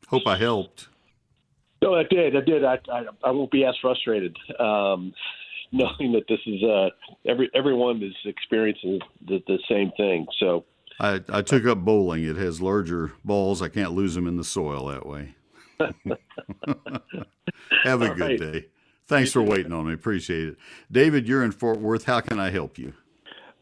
Hope 0.09 0.27
I 0.27 0.37
helped. 0.37 0.89
No, 1.83 1.95
I 1.95 2.03
did. 2.03 2.37
I 2.37 2.41
did. 2.41 2.65
I 2.65 2.79
I, 2.93 3.05
I 3.25 3.31
won't 3.31 3.51
be 3.51 3.65
as 3.65 3.75
frustrated 3.81 4.37
um, 4.59 5.13
knowing 5.73 6.13
that 6.13 6.25
this 6.29 6.41
is 6.47 6.63
uh, 6.63 6.91
every 7.27 7.51
everyone 7.55 8.03
is 8.03 8.15
experiencing 8.25 9.01
the, 9.27 9.43
the 9.47 9.59
same 9.69 9.91
thing. 9.97 10.27
So 10.39 10.65
I, 10.99 11.21
I 11.29 11.43
took 11.43 11.65
up 11.67 11.79
bowling. 11.79 12.25
It 12.25 12.37
has 12.37 12.61
larger 12.61 13.13
balls. 13.25 13.63
I 13.63 13.69
can't 13.69 13.93
lose 13.93 14.15
them 14.15 14.27
in 14.27 14.37
the 14.37 14.45
soil 14.45 14.87
that 14.87 15.07
way. 15.07 15.35
Have 17.85 18.03
a 18.03 18.09
All 18.09 18.15
good 18.15 18.21
right. 18.21 18.39
day. 18.53 18.67
Thanks 19.07 19.33
for 19.33 19.43
waiting 19.43 19.73
on 19.73 19.87
me. 19.89 19.95
Appreciate 19.95 20.49
it. 20.51 20.57
David, 20.91 21.27
you're 21.27 21.43
in 21.43 21.51
Fort 21.53 21.81
Worth. 21.81 22.05
How 22.05 22.21
can 22.21 22.39
I 22.39 22.51
help 22.51 22.79
you? 22.79 22.93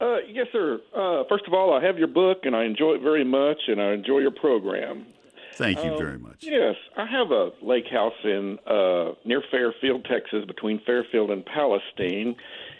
Uh, 0.00 0.18
yes, 0.30 0.46
sir. 0.52 0.78
Uh, 0.94 1.24
first 1.28 1.44
of 1.46 1.54
all, 1.54 1.76
I 1.76 1.84
have 1.84 1.98
your 1.98 2.06
book, 2.08 2.38
and 2.44 2.54
I 2.54 2.64
enjoy 2.64 2.94
it 2.94 3.02
very 3.02 3.24
much, 3.24 3.58
and 3.66 3.80
I 3.80 3.92
enjoy 3.92 4.18
your 4.18 4.30
program. 4.30 5.06
Thank 5.54 5.82
you 5.82 5.92
Um, 5.92 5.98
very 5.98 6.18
much. 6.18 6.36
Yes, 6.40 6.76
I 6.96 7.06
have 7.06 7.30
a 7.32 7.50
lake 7.62 7.86
house 7.90 8.12
in 8.22 8.58
uh, 8.66 9.12
near 9.24 9.42
Fairfield, 9.50 10.04
Texas, 10.04 10.44
between 10.46 10.80
Fairfield 10.84 11.30
and 11.30 11.44
Palestine, 11.46 12.36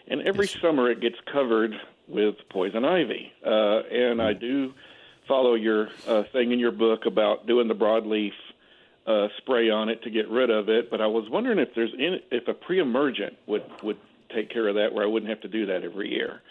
and 0.08 0.22
every 0.28 0.46
summer 0.46 0.90
it 0.90 1.00
gets 1.00 1.16
covered 1.32 1.72
with 2.06 2.36
poison 2.50 2.84
ivy. 2.84 3.32
Uh, 3.44 3.80
and 3.90 4.22
I 4.22 4.32
do 4.34 4.72
follow 5.26 5.54
your 5.54 5.88
uh, 6.06 6.22
thing 6.32 6.52
in 6.52 6.58
your 6.60 6.70
book 6.72 7.04
about 7.06 7.46
doing 7.46 7.66
the 7.66 7.74
broadleaf 7.74 8.32
uh, 9.08 9.28
spray 9.38 9.70
on 9.70 9.88
it 9.88 10.02
to 10.02 10.10
get 10.10 10.28
rid 10.28 10.50
of 10.50 10.68
it. 10.68 10.90
But 10.90 11.00
I 11.00 11.06
was 11.06 11.28
wondering 11.30 11.58
if 11.58 11.74
there's 11.74 11.92
any, 11.94 12.22
if 12.30 12.46
a 12.46 12.54
pre-emergent 12.54 13.36
would 13.46 13.64
would 13.82 13.98
take 14.34 14.50
care 14.50 14.68
of 14.68 14.74
that, 14.74 14.92
where 14.92 15.04
I 15.04 15.08
wouldn't 15.08 15.30
have 15.30 15.40
to 15.40 15.48
do 15.48 15.66
that 15.66 15.82
every 15.82 16.10
year. 16.10 16.42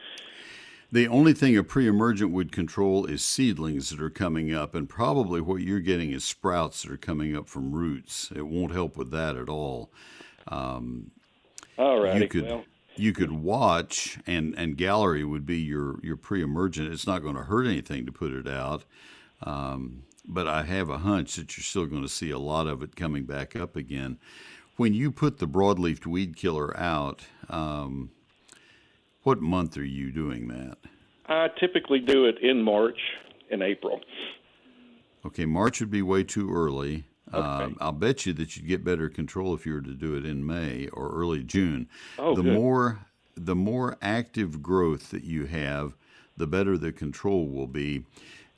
The 0.92 1.08
only 1.08 1.34
thing 1.34 1.58
a 1.58 1.64
pre-emergent 1.64 2.32
would 2.32 2.52
control 2.54 3.06
is 3.06 3.24
seedlings 3.24 3.90
that 3.90 4.02
are 4.02 4.10
coming 4.10 4.54
up, 4.54 4.74
and 4.74 4.88
probably 4.88 5.42
what 5.42 5.62
you're 5.62 5.82
getting 5.82 6.12
is 6.12 6.24
sprouts 6.24 6.84
that 6.84 6.92
are 6.92 6.98
coming 6.98 7.36
up 7.36 7.50
from 7.50 7.74
roots. 7.74 8.32
It 8.34 8.48
won't 8.48 8.72
help 8.72 8.96
with 8.96 9.12
that 9.12 9.36
at 9.36 9.50
all. 9.50 9.92
Um, 10.48 11.12
All 11.78 12.02
right. 12.02 12.22
you 12.22 12.28
could 12.30 12.46
well, 12.46 12.64
you 12.96 13.14
could 13.14 13.32
watch, 13.32 14.18
and 14.26 14.56
and 14.58 14.78
gallery 14.78 15.24
would 15.26 15.46
be 15.46 15.58
your 15.58 16.00
your 16.02 16.16
pre-emergent. 16.16 16.92
It's 16.92 17.06
not 17.06 17.22
going 17.22 17.36
to 17.36 17.44
hurt 17.44 17.68
anything 17.68 18.06
to 18.06 18.12
put 18.12 18.32
it 18.32 18.48
out, 18.48 18.86
um, 19.44 20.04
but 20.28 20.48
I 20.48 20.64
have 20.64 20.90
a 20.90 21.00
hunch 21.00 21.36
that 21.36 21.56
you're 21.56 21.64
still 21.64 21.86
going 21.86 22.02
to 22.02 22.10
see 22.10 22.32
a 22.32 22.40
lot 22.40 22.68
of 22.68 22.84
it 22.84 22.96
coming 22.96 23.24
back 23.24 23.56
up 23.56 23.76
again. 23.76 24.20
When 24.76 24.94
you 24.94 25.12
put 25.12 25.40
the 25.40 25.48
broadleaf 25.48 26.06
weed 26.06 26.36
killer 26.36 26.78
out, 26.78 27.26
um, 27.50 28.12
what 29.24 29.42
month 29.42 29.78
are 29.78 29.86
you 29.86 30.12
doing 30.12 30.48
that? 30.50 30.78
I 31.28 31.50
typically 31.60 32.00
do 32.00 32.26
it 32.26 32.38
in 32.42 32.62
March 32.62 33.00
and 33.50 33.62
April. 33.62 34.02
Okay, 35.26 35.46
March 35.46 35.80
would 35.80 35.92
be 35.92 36.02
way 36.02 36.24
too 36.24 36.54
early. 36.54 37.06
Um, 37.34 37.76
I'll 37.82 37.92
bet 37.92 38.26
you 38.26 38.34
that 38.34 38.56
you'd 38.56 38.68
get 38.68 38.86
better 38.86 39.10
control 39.10 39.54
if 39.54 39.66
you 39.66 39.74
were 39.74 39.82
to 39.82 39.94
do 39.94 40.16
it 40.16 40.26
in 40.26 40.46
May 40.46 40.88
or 40.94 41.10
early 41.10 41.44
June. 41.44 41.90
Oh, 42.18 42.36
the 42.36 42.44
good. 42.44 42.54
more 42.54 43.00
the 43.36 43.56
more 43.56 43.98
active 44.02 44.64
growth 44.64 45.12
that 45.12 45.24
you 45.24 45.46
have, 45.46 45.96
the 46.38 46.48
better 46.48 46.78
the 46.78 46.92
control 46.92 47.48
will 47.48 47.68
be. 47.68 48.04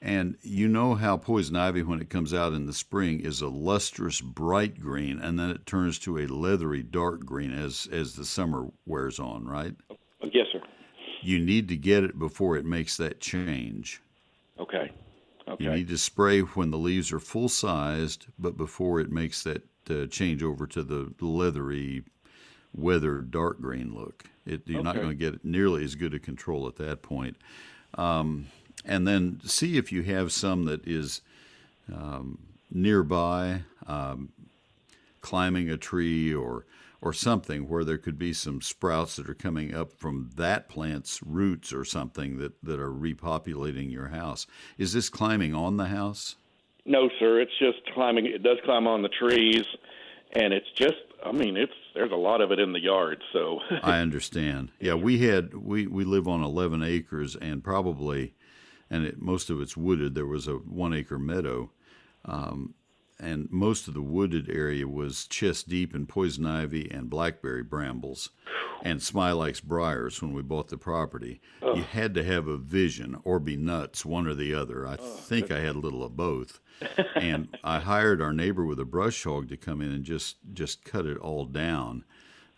And 0.01 0.37
you 0.41 0.69
know 0.69 0.95
how 0.95 1.17
poison 1.17 1.57
ivy, 1.57 1.83
when 1.83 1.99
it 1.99 2.09
comes 2.09 2.33
out 2.33 2.53
in 2.53 2.65
the 2.65 2.73
spring, 2.73 3.19
is 3.19 3.41
a 3.41 3.49
lustrous 3.49 4.21
bright 4.21 4.79
green, 4.79 5.19
and 5.19 5.37
then 5.37 5.49
it 5.49 5.65
turns 5.65 5.99
to 5.99 6.19
a 6.19 6.27
leathery 6.27 6.83
dark 6.83 7.25
green 7.25 7.51
as 7.51 7.87
as 7.91 8.15
the 8.15 8.23
summer 8.23 8.67
wears 8.85 9.19
on, 9.19 9.45
right? 9.45 9.75
Yes, 10.21 10.47
sir. 10.53 10.61
You 11.21 11.39
need 11.39 11.67
to 11.67 11.75
get 11.75 12.05
it 12.05 12.17
before 12.17 12.55
it 12.55 12.65
makes 12.65 12.95
that 12.97 13.19
change. 13.19 14.01
Okay. 14.57 14.91
Okay. 15.49 15.63
You 15.63 15.71
need 15.71 15.89
to 15.89 15.97
spray 15.97 16.41
when 16.41 16.71
the 16.71 16.77
leaves 16.77 17.11
are 17.11 17.19
full 17.19 17.49
sized, 17.49 18.27
but 18.37 18.55
before 18.55 19.01
it 19.01 19.11
makes 19.11 19.43
that 19.43 19.63
uh, 19.89 20.05
change 20.05 20.43
over 20.43 20.67
to 20.67 20.83
the 20.83 21.11
leathery, 21.19 22.03
weathered 22.73 23.31
dark 23.31 23.59
green 23.59 23.93
look. 23.93 24.25
It, 24.45 24.61
you're 24.65 24.83
not 24.83 24.95
going 24.95 25.09
to 25.09 25.15
get 25.15 25.43
nearly 25.43 25.83
as 25.83 25.95
good 25.95 26.13
a 26.13 26.19
control 26.19 26.67
at 26.67 26.75
that 26.77 27.01
point. 27.01 27.35
Um, 27.95 28.47
and 28.85 29.07
then 29.07 29.41
see 29.43 29.77
if 29.77 29.91
you 29.91 30.03
have 30.03 30.31
some 30.31 30.65
that 30.65 30.87
is 30.87 31.21
um, 31.93 32.39
nearby, 32.71 33.61
um, 33.87 34.29
climbing 35.21 35.69
a 35.69 35.77
tree 35.77 36.33
or 36.33 36.65
or 37.01 37.13
something 37.13 37.69
where 37.69 37.85
there 37.85 37.97
could 37.97 38.19
be 38.19 38.33
some 38.33 38.61
sprouts 38.61 39.15
that 39.15 39.29
are 39.29 39.33
coming 39.33 39.73
up 39.73 39.93
from 39.93 40.29
that 40.35 40.67
plant's 40.67 41.23
roots 41.23 41.71
or 41.71 41.85
something 41.85 42.37
that, 42.37 42.51
that 42.61 42.79
are 42.79 42.91
repopulating 42.91 43.91
your 43.91 44.09
house. 44.09 44.45
Is 44.77 44.91
this 44.91 45.09
climbing 45.09 45.55
on 45.55 45.77
the 45.77 45.85
house? 45.85 46.35
No, 46.85 47.09
sir. 47.19 47.39
It's 47.39 47.57
just 47.59 47.77
climbing. 47.93 48.25
It 48.25 48.43
does 48.43 48.57
climb 48.65 48.87
on 48.87 49.01
the 49.01 49.09
trees, 49.09 49.63
and 50.33 50.53
it's 50.53 50.69
just. 50.75 50.95
I 51.23 51.33
mean, 51.33 51.57
it's 51.57 51.73
there's 51.93 52.11
a 52.11 52.15
lot 52.15 52.41
of 52.41 52.51
it 52.51 52.59
in 52.59 52.71
the 52.71 52.79
yard. 52.79 53.21
So 53.33 53.59
I 53.83 53.99
understand. 53.99 54.69
Yeah, 54.79 54.95
we 54.95 55.19
had 55.19 55.53
we 55.53 55.85
we 55.85 56.03
live 56.03 56.27
on 56.27 56.43
11 56.43 56.81
acres 56.81 57.35
and 57.35 57.63
probably 57.63 58.33
and 58.89 59.05
it, 59.05 59.21
most 59.21 59.49
of 59.49 59.61
it's 59.61 59.77
wooded. 59.77 60.15
There 60.15 60.25
was 60.25 60.47
a 60.47 60.53
1 60.53 60.93
acre 60.93 61.19
meadow. 61.19 61.71
Um, 62.25 62.73
and 63.19 63.49
most 63.51 63.87
of 63.87 63.93
the 63.93 64.01
wooded 64.01 64.49
area 64.49 64.87
was 64.87 65.27
chest 65.27 65.67
deep 65.67 65.93
in 65.93 66.05
poison 66.05 66.45
ivy 66.45 66.89
and 66.89 67.09
blackberry 67.09 67.63
brambles 67.63 68.29
and 68.81 68.99
smilax 68.99 69.61
briars 69.61 70.21
when 70.21 70.33
we 70.33 70.41
bought 70.41 70.69
the 70.69 70.77
property. 70.77 71.41
You 71.75 71.83
had 71.83 72.13
to 72.13 72.23
have 72.23 72.47
a 72.47 72.57
vision 72.57 73.17
or 73.23 73.39
be 73.39 73.57
nuts, 73.57 74.05
one 74.05 74.25
or 74.25 74.33
the 74.33 74.53
other. 74.53 74.87
I 74.87 74.95
think 74.95 75.51
I 75.51 75.59
had 75.59 75.75
a 75.75 75.79
little 75.79 76.03
of 76.03 76.15
both. 76.15 76.59
and 77.15 77.57
I 77.61 77.79
hired 77.79 78.21
our 78.21 78.31
neighbor 78.31 78.65
with 78.65 78.79
a 78.79 78.85
brush 78.85 79.23
hog 79.23 79.49
to 79.49 79.57
come 79.57 79.81
in 79.81 79.91
and 79.91 80.05
just 80.05 80.37
just 80.53 80.85
cut 80.85 81.05
it 81.05 81.17
all 81.17 81.45
down. 81.45 82.05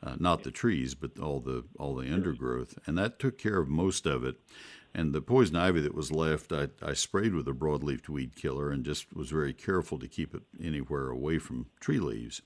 Uh, 0.04 0.16
not 0.20 0.44
the 0.44 0.52
trees, 0.52 0.94
but 0.94 1.18
all 1.20 1.40
the 1.40 1.64
all 1.80 1.96
the 1.96 2.12
undergrowth, 2.12 2.78
and 2.86 2.98
that 2.98 3.18
took 3.20 3.38
care 3.38 3.58
of 3.58 3.68
most 3.68 4.06
of 4.06 4.24
it. 4.24 4.36
And 4.94 5.14
the 5.14 5.22
poison 5.22 5.56
ivy 5.56 5.80
that 5.82 5.96
was 5.96 6.12
left, 6.12 6.52
I, 6.52 6.68
I 6.82 6.94
sprayed 6.94 7.34
with 7.34 7.48
a 7.48 7.54
broadleaf 7.54 8.10
weed 8.10 8.36
killer 8.36 8.72
and 8.72 8.84
just 8.84 9.16
was 9.16 9.30
very 9.30 9.54
careful 9.54 9.98
to 10.00 10.08
keep 10.08 10.36
it 10.36 10.42
anywhere 10.62 11.10
away 11.10 11.38
from 11.38 11.68
tree 11.80 12.00
leaves. 12.00 12.42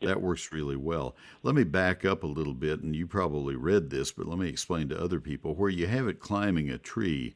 That 0.00 0.22
works 0.22 0.50
really 0.50 0.76
well. 0.76 1.14
Let 1.42 1.54
me 1.54 1.64
back 1.64 2.06
up 2.06 2.22
a 2.22 2.26
little 2.26 2.54
bit, 2.54 2.80
and 2.80 2.96
you 2.96 3.06
probably 3.06 3.54
read 3.54 3.90
this, 3.90 4.12
but 4.12 4.26
let 4.26 4.38
me 4.38 4.48
explain 4.48 4.88
to 4.88 5.00
other 5.00 5.20
people. 5.20 5.54
Where 5.54 5.68
you 5.68 5.86
have 5.88 6.08
it 6.08 6.20
climbing 6.20 6.70
a 6.70 6.78
tree, 6.78 7.34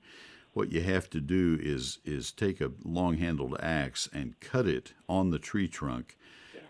what 0.55 0.73
you 0.73 0.81
have 0.81 1.11
to 1.11 1.21
do 1.21 1.59
is 1.61 1.99
is 2.05 2.33
take 2.33 2.61
a 2.61 2.73
long-handled 2.85 3.57
axe 3.61 4.09
and 4.13 4.39
cut 4.41 4.67
it 4.67 4.95
on 5.09 5.31
the 5.31 5.39
tree 5.39 5.69
trunk 5.69 6.17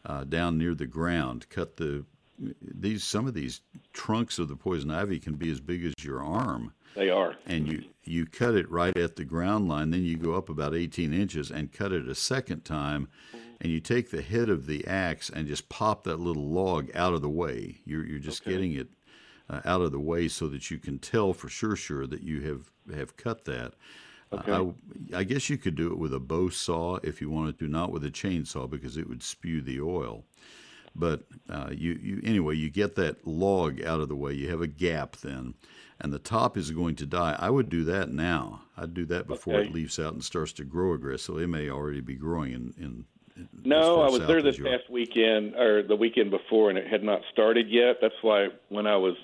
uh, 0.04 0.24
down 0.24 0.58
near 0.58 0.74
the 0.74 0.86
ground. 0.86 1.46
Cut 1.48 1.76
the 1.76 2.04
these 2.60 3.04
some 3.04 3.26
of 3.28 3.34
these 3.34 3.60
trunks 3.92 4.40
of 4.40 4.48
the 4.48 4.56
poison 4.56 4.90
ivy 4.90 5.20
can 5.20 5.34
be 5.34 5.50
as 5.50 5.60
big 5.60 5.84
as 5.84 5.94
your 6.02 6.22
arm. 6.22 6.72
They 6.94 7.10
are. 7.10 7.36
And 7.46 7.66
you 7.66 7.84
you 8.04 8.26
cut 8.26 8.54
it 8.54 8.70
right 8.70 8.96
at 8.96 9.16
the 9.16 9.24
ground 9.24 9.68
line. 9.68 9.90
Then 9.90 10.02
you 10.04 10.16
go 10.16 10.34
up 10.34 10.48
about 10.48 10.74
18 10.74 11.12
inches 11.14 11.50
and 11.50 11.72
cut 11.72 11.92
it 11.92 12.06
a 12.08 12.14
second 12.14 12.64
time. 12.64 13.08
And 13.60 13.72
you 13.72 13.80
take 13.80 14.10
the 14.10 14.20
head 14.22 14.48
of 14.50 14.66
the 14.66 14.86
axe 14.86 15.30
and 15.30 15.46
just 15.48 15.68
pop 15.68 16.04
that 16.04 16.20
little 16.20 16.46
log 16.50 16.90
out 16.94 17.14
of 17.14 17.22
the 17.22 17.30
way. 17.30 17.80
You're 17.84 18.04
you're 18.04 18.18
just 18.18 18.42
Okay. 18.42 18.52
getting 18.52 18.72
it 18.74 18.88
uh, 19.48 19.60
out 19.64 19.80
of 19.80 19.92
the 19.92 20.00
way 20.00 20.28
so 20.28 20.48
that 20.48 20.70
you 20.70 20.78
can 20.78 20.98
tell 20.98 21.32
for 21.32 21.48
sure 21.48 21.76
sure 21.76 22.06
that 22.06 22.22
you 22.22 22.40
have 22.42 22.70
have 22.96 23.16
cut 23.16 23.44
that. 23.46 23.74
Uh, 24.32 24.72
I, 25.12 25.18
I 25.18 25.24
guess 25.24 25.48
you 25.48 25.56
could 25.56 25.76
do 25.76 25.92
it 25.92 25.98
with 25.98 26.12
a 26.12 26.18
bow 26.20 26.48
saw 26.48 26.96
if 27.04 27.20
you 27.20 27.30
wanted 27.30 27.58
to, 27.60 27.68
not 27.68 27.92
with 27.92 28.04
a 28.04 28.10
chainsaw 28.10 28.68
because 28.68 28.96
it 28.96 29.08
would 29.08 29.22
spew 29.22 29.60
the 29.60 29.80
oil. 29.80 30.24
But 30.96 31.24
uh, 31.48 31.70
you, 31.72 31.92
you 32.02 32.20
anyway, 32.24 32.56
you 32.56 32.68
get 32.70 32.94
that 32.96 33.26
log 33.26 33.82
out 33.82 34.00
of 34.00 34.08
the 34.08 34.16
way. 34.16 34.32
You 34.32 34.48
have 34.50 34.60
a 34.60 34.66
gap 34.66 35.16
then, 35.16 35.54
and 36.00 36.12
the 36.12 36.18
top 36.18 36.56
is 36.56 36.70
going 36.70 36.96
to 36.96 37.06
die. 37.06 37.36
I 37.38 37.50
would 37.50 37.68
do 37.68 37.84
that 37.84 38.10
now. 38.10 38.62
I'd 38.76 38.94
do 38.94 39.04
that 39.06 39.26
before 39.26 39.54
Okay. 39.58 39.68
it 39.68 39.74
leaves 39.74 39.98
out 39.98 40.12
and 40.14 40.24
starts 40.24 40.52
to 40.54 40.64
grow 40.64 40.92
aggressively. 40.94 41.44
It 41.44 41.48
may 41.48 41.70
already 41.70 42.00
be 42.00 42.14
growing 42.14 42.52
in. 42.52 42.74
in 42.76 43.04
No, 43.64 44.00
I 44.02 44.08
was 44.08 44.20
there 44.26 44.42
this 44.42 44.58
past 44.58 44.90
weekend 44.90 45.54
or 45.56 45.82
the 45.82 45.96
weekend 45.96 46.30
before, 46.30 46.70
and 46.70 46.78
it 46.78 46.86
had 46.86 47.02
not 47.02 47.20
started 47.32 47.68
yet. 47.68 47.96
That's 48.00 48.14
why 48.22 48.48
when 48.68 48.86
I 48.86 48.96
was 48.96 49.14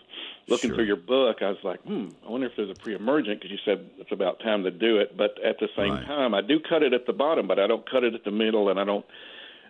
looking 0.49 0.71
Sure. 0.71 0.77
through 0.79 0.87
your 0.87 0.97
book, 0.97 1.37
I 1.43 1.49
was 1.51 1.63
like, 1.63 1.81
hmm, 1.83 2.09
I 2.27 2.31
wonder 2.31 2.47
if 2.49 2.53
there's 2.57 2.71
a 2.71 2.75
pre-emergent 2.75 3.41
because 3.41 3.51
you 3.53 3.59
said 3.65 3.89
it's 3.99 4.11
about 4.11 4.41
time 4.41 4.65
to 4.65 4.71
do 4.71 4.99
it. 4.99 5.17
But 5.17 5.39
at 5.45 5.59
the 5.61 5.69
same 5.77 5.93
Right. 5.93 6.07
time, 6.07 6.35
I 6.35 6.41
do 6.41 6.59
cut 6.61 6.83
it 6.83 6.93
at 6.93 7.07
the 7.07 7.13
bottom, 7.13 7.47
but 7.47 7.59
I 7.61 7.67
don't 7.69 7.89
cut 7.89 8.03
it 8.03 8.15
at 8.15 8.25
the 8.25 8.31
middle, 8.33 8.69
and 8.71 8.81
I 8.81 8.85
don't 8.85 9.07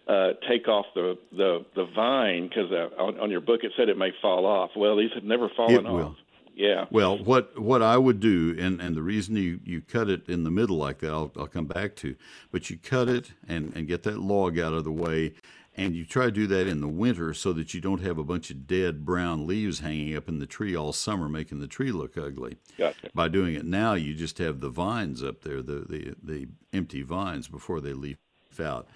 uh, 0.08 0.32
take 0.48 0.66
off 0.68 0.86
the 0.94 1.18
the 1.32 1.64
the 1.76 1.84
vine 1.94 2.48
because 2.48 2.72
uh, 2.72 2.88
on, 3.00 3.20
on 3.20 3.30
your 3.30 3.40
book 3.42 3.60
it 3.62 3.72
said 3.76 3.88
it 3.90 3.98
may 3.98 4.10
fall 4.22 4.46
off. 4.46 4.70
Well, 4.74 4.96
these 4.96 5.10
have 5.14 5.24
never 5.24 5.50
fallen 5.56 5.84
It 5.86 5.88
off. 5.90 6.16
Yeah. 6.54 6.86
Well, 6.90 7.16
what 7.22 7.58
what 7.60 7.82
I 7.82 7.96
would 7.96 8.20
do, 8.20 8.54
and, 8.58 8.80
and 8.80 8.94
the 8.94 9.02
reason 9.02 9.36
you, 9.36 9.60
you 9.64 9.80
cut 9.80 10.10
it 10.10 10.28
in 10.28 10.44
the 10.44 10.50
middle 10.50 10.76
like 10.76 10.98
that, 10.98 11.10
I'll, 11.10 11.32
I'll 11.36 11.46
come 11.46 11.66
back 11.66 11.96
to, 11.96 12.16
but 12.50 12.68
you 12.68 12.76
cut 12.76 13.08
it 13.08 13.32
and, 13.48 13.72
and 13.74 13.86
get 13.86 14.02
that 14.02 14.18
log 14.18 14.58
out 14.58 14.74
of 14.74 14.84
the 14.84 14.92
way, 14.92 15.32
and 15.74 15.94
you 15.94 16.04
try 16.04 16.26
to 16.26 16.30
do 16.30 16.46
that 16.48 16.66
in 16.66 16.80
the 16.80 16.88
winter 16.88 17.32
so 17.32 17.52
that 17.54 17.72
you 17.72 17.80
don't 17.80 18.02
have 18.02 18.18
a 18.18 18.24
bunch 18.24 18.50
of 18.50 18.66
dead 18.66 19.04
brown 19.04 19.46
leaves 19.46 19.80
hanging 19.80 20.16
up 20.16 20.28
in 20.28 20.38
the 20.38 20.46
tree 20.46 20.76
all 20.76 20.92
summer, 20.92 21.28
making 21.28 21.60
the 21.60 21.66
tree 21.66 21.92
look 21.92 22.18
ugly. 22.18 22.58
Gotcha. 22.76 23.08
By 23.14 23.28
doing 23.28 23.54
it 23.54 23.64
now, 23.64 23.94
you 23.94 24.14
just 24.14 24.38
have 24.38 24.60
the 24.60 24.70
vines 24.70 25.22
up 25.22 25.42
there, 25.42 25.62
the, 25.62 25.86
the, 25.88 26.14
the 26.22 26.48
empty 26.72 27.02
vines 27.02 27.48
before 27.48 27.80
they 27.80 27.92
leaf 27.92 28.18
out. 28.62 28.88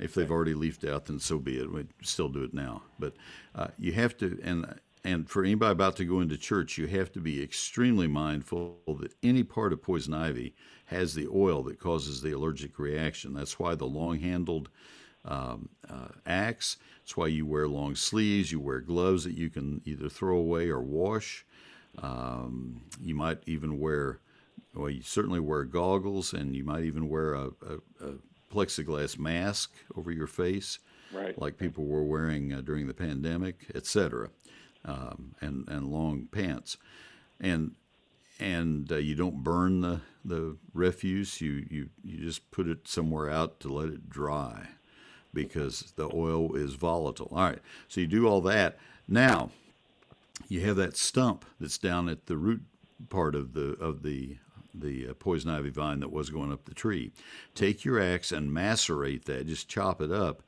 If 0.00 0.14
they've 0.14 0.30
already 0.30 0.54
leafed 0.54 0.84
out, 0.84 1.04
then 1.04 1.20
so 1.20 1.38
be 1.38 1.58
it. 1.58 1.70
We 1.70 1.86
still 2.02 2.28
do 2.28 2.42
it 2.42 2.52
now, 2.52 2.82
but 2.98 3.14
uh, 3.54 3.68
you 3.78 3.92
have 3.92 4.16
to. 4.16 4.36
And 4.42 4.80
and 5.04 5.28
for 5.28 5.42
anybody 5.44 5.72
about 5.72 5.96
to 5.96 6.04
go 6.04 6.20
into 6.20 6.36
church, 6.36 6.78
you 6.78 6.86
have 6.86 7.10
to 7.12 7.20
be 7.20 7.42
extremely 7.42 8.06
mindful 8.06 8.78
that 9.00 9.14
any 9.22 9.42
part 9.42 9.72
of 9.72 9.82
poison 9.82 10.14
ivy 10.14 10.54
has 10.86 11.14
the 11.14 11.28
oil 11.34 11.62
that 11.64 11.78
causes 11.78 12.20
the 12.22 12.32
allergic 12.32 12.78
reaction. 12.78 13.32
That's 13.34 13.58
why 13.58 13.74
the 13.74 13.86
long-handled 13.86 14.68
um, 15.24 15.68
uh, 15.88 16.08
axe. 16.26 16.76
That's 17.02 17.16
why 17.16 17.28
you 17.28 17.46
wear 17.46 17.66
long 17.68 17.94
sleeves. 17.96 18.52
You 18.52 18.60
wear 18.60 18.80
gloves 18.80 19.24
that 19.24 19.36
you 19.36 19.50
can 19.50 19.80
either 19.84 20.08
throw 20.08 20.36
away 20.36 20.68
or 20.68 20.80
wash. 20.80 21.44
Um, 21.98 22.82
you 23.02 23.14
might 23.14 23.38
even 23.46 23.78
wear, 23.78 24.20
well, 24.74 24.90
you 24.90 25.02
certainly 25.02 25.40
wear 25.40 25.64
goggles, 25.64 26.32
and 26.32 26.54
you 26.54 26.64
might 26.64 26.84
even 26.84 27.08
wear 27.08 27.34
a, 27.34 27.46
a, 27.46 28.06
a 28.06 28.12
plexiglass 28.52 29.18
mask 29.18 29.72
over 29.96 30.10
your 30.10 30.26
face, 30.26 30.78
Right. 31.12 31.38
like 31.38 31.58
people 31.58 31.84
were 31.84 32.04
wearing 32.04 32.54
uh, 32.54 32.62
during 32.62 32.86
the 32.86 32.94
pandemic, 32.94 33.66
etc. 33.74 34.30
Um, 34.84 35.36
and 35.40 35.68
and 35.68 35.86
long 35.92 36.28
pants, 36.32 36.76
and 37.40 37.76
and 38.40 38.90
uh, 38.90 38.96
you 38.96 39.14
don't 39.14 39.44
burn 39.44 39.80
the 39.80 40.00
the 40.24 40.56
refuse. 40.74 41.40
You 41.40 41.64
you 41.70 41.88
you 42.02 42.18
just 42.18 42.50
put 42.50 42.66
it 42.66 42.88
somewhere 42.88 43.30
out 43.30 43.60
to 43.60 43.72
let 43.72 43.88
it 43.88 44.10
dry, 44.10 44.68
because 45.32 45.92
the 45.94 46.10
oil 46.12 46.56
is 46.56 46.74
volatile. 46.74 47.28
All 47.30 47.44
right, 47.44 47.60
so 47.86 48.00
you 48.00 48.08
do 48.08 48.26
all 48.26 48.40
that 48.40 48.76
now 49.06 49.50
you 50.48 50.60
have 50.60 50.76
that 50.76 50.96
stump 50.96 51.44
that's 51.60 51.78
down 51.78 52.08
at 52.08 52.26
the 52.26 52.36
root 52.36 52.62
part 53.08 53.34
of 53.34 53.54
the 53.54 53.72
of 53.80 54.02
the 54.02 54.36
the 54.74 55.08
uh, 55.08 55.14
poison 55.14 55.50
ivy 55.50 55.70
vine 55.70 56.00
that 56.00 56.12
was 56.12 56.30
going 56.30 56.50
up 56.52 56.64
the 56.64 56.74
tree. 56.74 57.12
Take 57.54 57.84
your 57.84 58.00
axe 58.00 58.32
and 58.32 58.50
macerate 58.50 59.24
that. 59.26 59.46
Just 59.46 59.68
chop 59.68 60.00
it 60.00 60.10
up, 60.10 60.42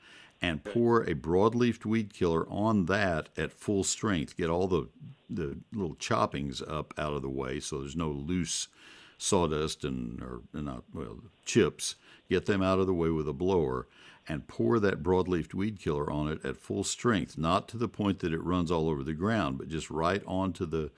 and 0.45 0.63
pour 0.63 1.03
a 1.05 1.15
broadleaf 1.15 1.87
weed 1.87 2.13
killer 2.13 2.47
on 2.51 2.85
that 2.85 3.31
at 3.35 3.51
full 3.51 3.83
strength. 3.83 4.37
Get 4.37 4.51
all 4.51 4.69
the 4.69 4.89
the 5.31 5.57
little 5.73 5.97
choppings 5.97 6.61
up 6.61 6.93
out 6.99 7.15
of 7.15 7.23
the 7.23 7.31
way, 7.31 7.61
so 7.61 7.79
there's 7.79 7.97
no 7.97 8.11
loose 8.11 8.69
sawdust 9.17 9.85
and 9.85 10.21
or 10.21 10.43
not 10.53 10.85
well 10.93 11.17
chips. 11.47 11.95
Get 12.29 12.45
them 12.45 12.63
out 12.63 12.79
of 12.79 12.87
the 12.87 12.93
way 12.93 13.09
with 13.09 13.27
a 13.27 13.33
blower 13.33 13.87
and 14.29 14.47
pour 14.47 14.79
that 14.81 15.03
broadleaf 15.03 15.55
weed 15.55 15.81
killer 15.81 16.11
on 16.11 16.29
it 16.29 16.45
at 16.45 16.59
full 16.59 16.85
strength, 16.85 17.39
not 17.39 17.67
to 17.69 17.79
the 17.79 17.89
point 17.89 18.19
that 18.19 18.35
it 18.35 18.43
runs 18.43 18.71
all 18.71 18.91
over 18.91 19.03
the 19.03 19.15
ground, 19.15 19.57
but 19.57 19.69
just 19.69 19.91
right 19.91 20.23
onto 20.27 20.67
the 20.67 20.91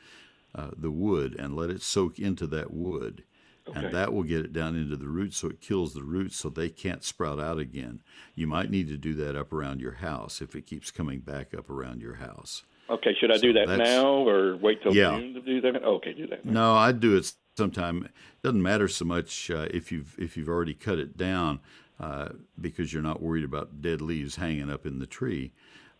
uh, 0.56 0.70
the 0.76 0.90
wood 0.90 1.36
and 1.38 1.54
let 1.54 1.70
it 1.70 1.82
soak 1.82 2.18
into 2.18 2.48
that 2.48 2.72
wood. 2.72 3.22
Okay. 3.68 3.84
And 3.86 3.94
that 3.94 4.12
will 4.12 4.22
get 4.22 4.44
it 4.44 4.52
down 4.52 4.76
into 4.76 4.96
the 4.96 5.08
roots 5.08 5.38
so 5.38 5.48
it 5.48 5.60
kills 5.60 5.92
the 5.94 6.04
roots 6.04 6.36
so 6.36 6.48
they 6.48 6.68
can't 6.68 7.02
sprout 7.02 7.40
out 7.40 7.58
again. 7.58 8.00
You 8.36 8.46
might 8.46 8.70
need 8.70 8.86
to 8.88 8.96
do 8.96 9.14
that 9.14 9.34
up 9.36 9.52
around 9.52 9.80
your 9.80 9.92
house 9.94 10.40
if 10.40 10.54
it 10.54 10.66
keeps 10.66 10.90
coming 10.92 11.18
back 11.20 11.52
up 11.52 11.68
around 11.68 12.00
your 12.00 12.14
house. 12.14 12.62
Okay. 12.88 13.14
Should 13.18 13.32
I 13.32 13.38
do 13.38 13.52
that 13.54 13.68
now 13.76 14.06
or 14.28 14.56
wait 14.56 14.82
till 14.82 14.94
Yeah. 14.94 15.18
June 15.18 15.34
to 15.34 15.40
do 15.40 15.60
that? 15.62 15.82
Okay, 15.82 16.12
do 16.12 16.26
that. 16.28 16.44
now. 16.44 16.52
No, 16.52 16.74
I'd 16.76 17.00
do 17.00 17.16
it 17.16 17.32
sometime. 17.56 18.04
It 18.04 18.12
doesn't 18.44 18.62
matter 18.62 18.86
so 18.86 19.04
much 19.04 19.50
uh, 19.50 19.66
if 19.72 19.90
you've 19.90 20.14
if 20.18 20.36
you've 20.36 20.48
already 20.48 20.74
cut 20.74 20.98
it 21.00 21.16
down 21.16 21.58
uh, 21.98 22.28
because 22.60 22.92
you're 22.92 23.02
not 23.02 23.20
worried 23.20 23.44
about 23.44 23.82
dead 23.82 24.00
leaves 24.00 24.36
hanging 24.36 24.70
up 24.70 24.86
in 24.86 25.00
the 25.00 25.06
tree. 25.06 25.50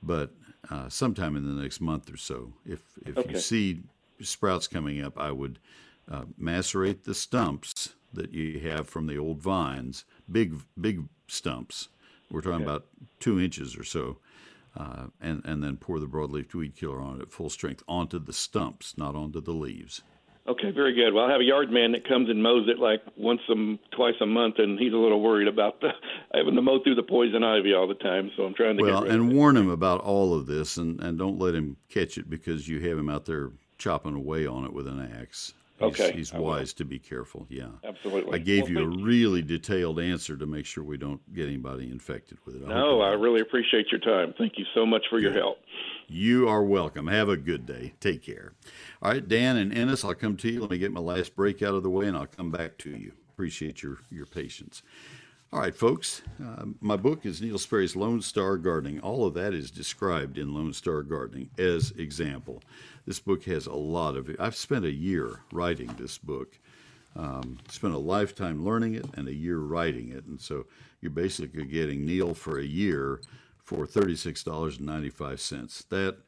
But 0.03 0.31
uh, 0.71 0.89
sometime 0.89 1.35
in 1.37 1.45
the 1.45 1.61
next 1.61 1.81
month 1.81 2.13
or 2.13 2.17
so, 2.17 2.53
if 2.65 2.81
if 3.05 3.19
Okay. 3.19 3.33
you 3.33 3.39
see 3.41 3.81
sprouts 4.21 4.69
coming 4.69 5.03
up, 5.03 5.19
I 5.19 5.33
would 5.33 5.59
uh, 6.11 6.25
macerate 6.39 7.05
the 7.05 7.15
stumps 7.15 7.95
that 8.13 8.33
you 8.33 8.61
have 8.61 8.89
from 8.89 9.07
the 9.07 9.19
old 9.19 9.41
vines, 9.43 10.05
big 10.31 10.55
big 10.81 11.05
stumps. 11.29 11.89
We're 12.31 12.41
talking 12.41 12.63
about 12.65 12.87
two 13.21 13.41
inches 13.41 13.77
or 13.77 13.85
so. 13.85 14.19
Uh, 14.77 15.07
and, 15.23 15.41
and 15.47 15.65
then 15.65 15.79
pour 15.79 15.99
the 15.99 16.07
broadleaf 16.07 16.53
weed 16.53 16.77
killer 16.77 17.01
on 17.01 17.17
it 17.17 17.23
at 17.23 17.33
full 17.33 17.49
strength 17.49 17.83
onto 17.89 18.19
the 18.19 18.33
stumps, 18.35 18.99
not 18.99 19.15
onto 19.15 19.41
the 19.41 19.53
leaves. 19.53 20.03
Okay, 20.47 20.71
very 20.71 20.93
good. 20.93 21.15
Well, 21.15 21.25
I 21.25 21.33
have 21.33 21.41
a 21.41 21.45
yard 21.45 21.71
man 21.73 21.93
that 21.93 22.07
comes 22.07 22.29
and 22.29 22.43
mows 22.43 22.69
it 22.69 22.79
like 22.79 23.01
once 23.17 23.41
a 23.49 23.55
twice 23.97 24.15
a 24.21 24.27
month, 24.27 24.57
and 24.59 24.79
he's 24.79 24.93
a 24.93 24.97
little 24.97 25.23
worried 25.23 25.49
about 25.49 25.81
the 25.81 25.89
having 26.35 26.55
to 26.57 26.63
mow 26.63 26.79
through 26.83 26.95
the 26.95 27.03
poison 27.03 27.43
ivy 27.43 27.73
all 27.73 27.89
the 27.89 27.95
time. 27.95 28.31
So 28.37 28.43
I'm 28.45 28.53
trying 28.55 28.77
to 28.77 28.83
Well, 28.83 29.01
get 29.01 29.03
rid 29.09 29.15
of 29.15 29.21
and 29.23 29.33
it. 29.33 29.35
warn 29.35 29.57
him 29.57 29.71
about 29.71 30.03
all 30.03 30.35
of 30.35 30.47
this, 30.47 30.77
and, 30.77 31.01
and 31.03 31.19
don't 31.19 31.39
let 31.39 31.55
him 31.55 31.79
catch 31.89 32.19
it 32.19 32.29
because 32.29 32.69
you 32.69 32.79
have 32.89 32.99
him 32.99 33.09
out 33.09 33.25
there 33.25 33.53
chopping 33.79 34.15
away 34.15 34.47
on 34.47 34.65
it 34.67 34.73
with 34.75 34.87
an 34.87 35.01
axe. 35.21 35.55
He's, 35.79 35.89
Okay, 35.89 36.13
he's 36.13 36.33
will. 36.33 36.45
wise 36.45 36.73
to 36.75 36.85
be 36.85 36.99
careful. 36.99 37.47
Yeah, 37.51 37.67
Absolutely. 37.85 38.35
I 38.35 38.39
gave 38.39 38.63
Well, 38.63 38.71
you 38.73 38.79
a 38.81 39.05
really 39.05 39.43
detailed 39.43 40.01
answer 40.01 40.37
to 40.37 40.47
make 40.47 40.65
sure 40.65 40.83
we 40.83 40.97
don't 40.97 41.21
get 41.35 41.47
anybody 41.47 41.91
infected 41.91 42.39
with 42.47 42.57
it. 42.57 42.63
I 42.65 42.69
No, 42.69 43.03
I 43.03 43.11
really 43.13 43.41
appreciate 43.41 43.91
your 43.93 44.01
time. 44.01 44.33
Thank 44.39 44.55
you 44.57 44.65
so 44.75 44.87
much 44.87 45.05
for 45.11 45.19
your 45.19 45.33
help. 45.33 45.59
You 46.09 46.49
are 46.49 46.63
welcome. 46.65 47.07
Have 47.09 47.29
a 47.29 47.37
good 47.37 47.67
day. 47.67 47.93
Take 48.01 48.23
care. 48.23 48.53
All 49.03 49.11
right, 49.13 49.27
Dan 49.27 49.57
and 49.59 49.77
Ennis, 49.77 50.05
I'll 50.05 50.15
come 50.15 50.37
to 50.39 50.51
you. 50.51 50.61
Let 50.61 50.71
me 50.71 50.79
get 50.79 50.93
my 50.93 51.01
last 51.01 51.37
break 51.37 51.63
out 51.63 51.75
of 51.75 51.83
the 51.83 51.91
way, 51.91 52.07
and 52.07 52.17
I'll 52.17 52.27
come 52.27 52.51
back 52.51 52.79
to 52.79 52.91
you. 52.91 53.13
Appreciate 53.35 53.83
your 53.83 53.99
your 54.11 54.25
patience. 54.27 54.83
All 55.53 55.61
right, 55.61 55.75
folks. 55.75 56.23
Uh, 56.45 56.65
my 56.81 56.97
book 56.97 57.25
is 57.27 57.41
Neil 57.41 57.59
Sperry's 57.59 57.95
Lone 57.95 58.21
Star 58.21 58.57
Gardening. 58.57 58.99
All 59.01 59.27
of 59.27 59.35
that 59.35 59.53
is 59.55 59.71
described 59.71 60.39
in 60.39 60.53
Lone 60.55 60.73
Star 60.73 61.03
Gardening 61.03 61.51
as 61.59 61.93
example. 61.93 62.63
This 63.07 63.21
book 63.21 63.45
has 63.45 63.67
a 63.67 63.73
lot 63.73 64.17
of. 64.17 64.35
I've 64.39 64.57
spent 64.57 64.85
a 64.85 64.91
year 64.91 65.41
writing 65.53 65.95
this 65.97 66.19
book. 66.19 66.59
Um, 67.15 67.57
spent 67.71 67.95
a 67.95 67.99
lifetime 67.99 68.63
learning 68.63 68.95
it 68.95 69.07
and 69.15 69.27
a 69.27 69.35
year 69.35 69.59
writing 69.59 70.11
it, 70.11 70.27
and 70.27 70.39
so 70.39 70.67
you're 71.01 71.11
basically 71.11 71.65
getting 71.65 72.05
Neil 72.05 72.35
for 72.35 72.59
a 72.59 72.65
year 72.65 73.23
for 73.57 73.87
thirty-six 73.87 74.43
dollars 74.45 74.77
and 74.77 74.87
ninety-five 74.87 75.41
cents. 75.41 75.85
That 75.89 76.19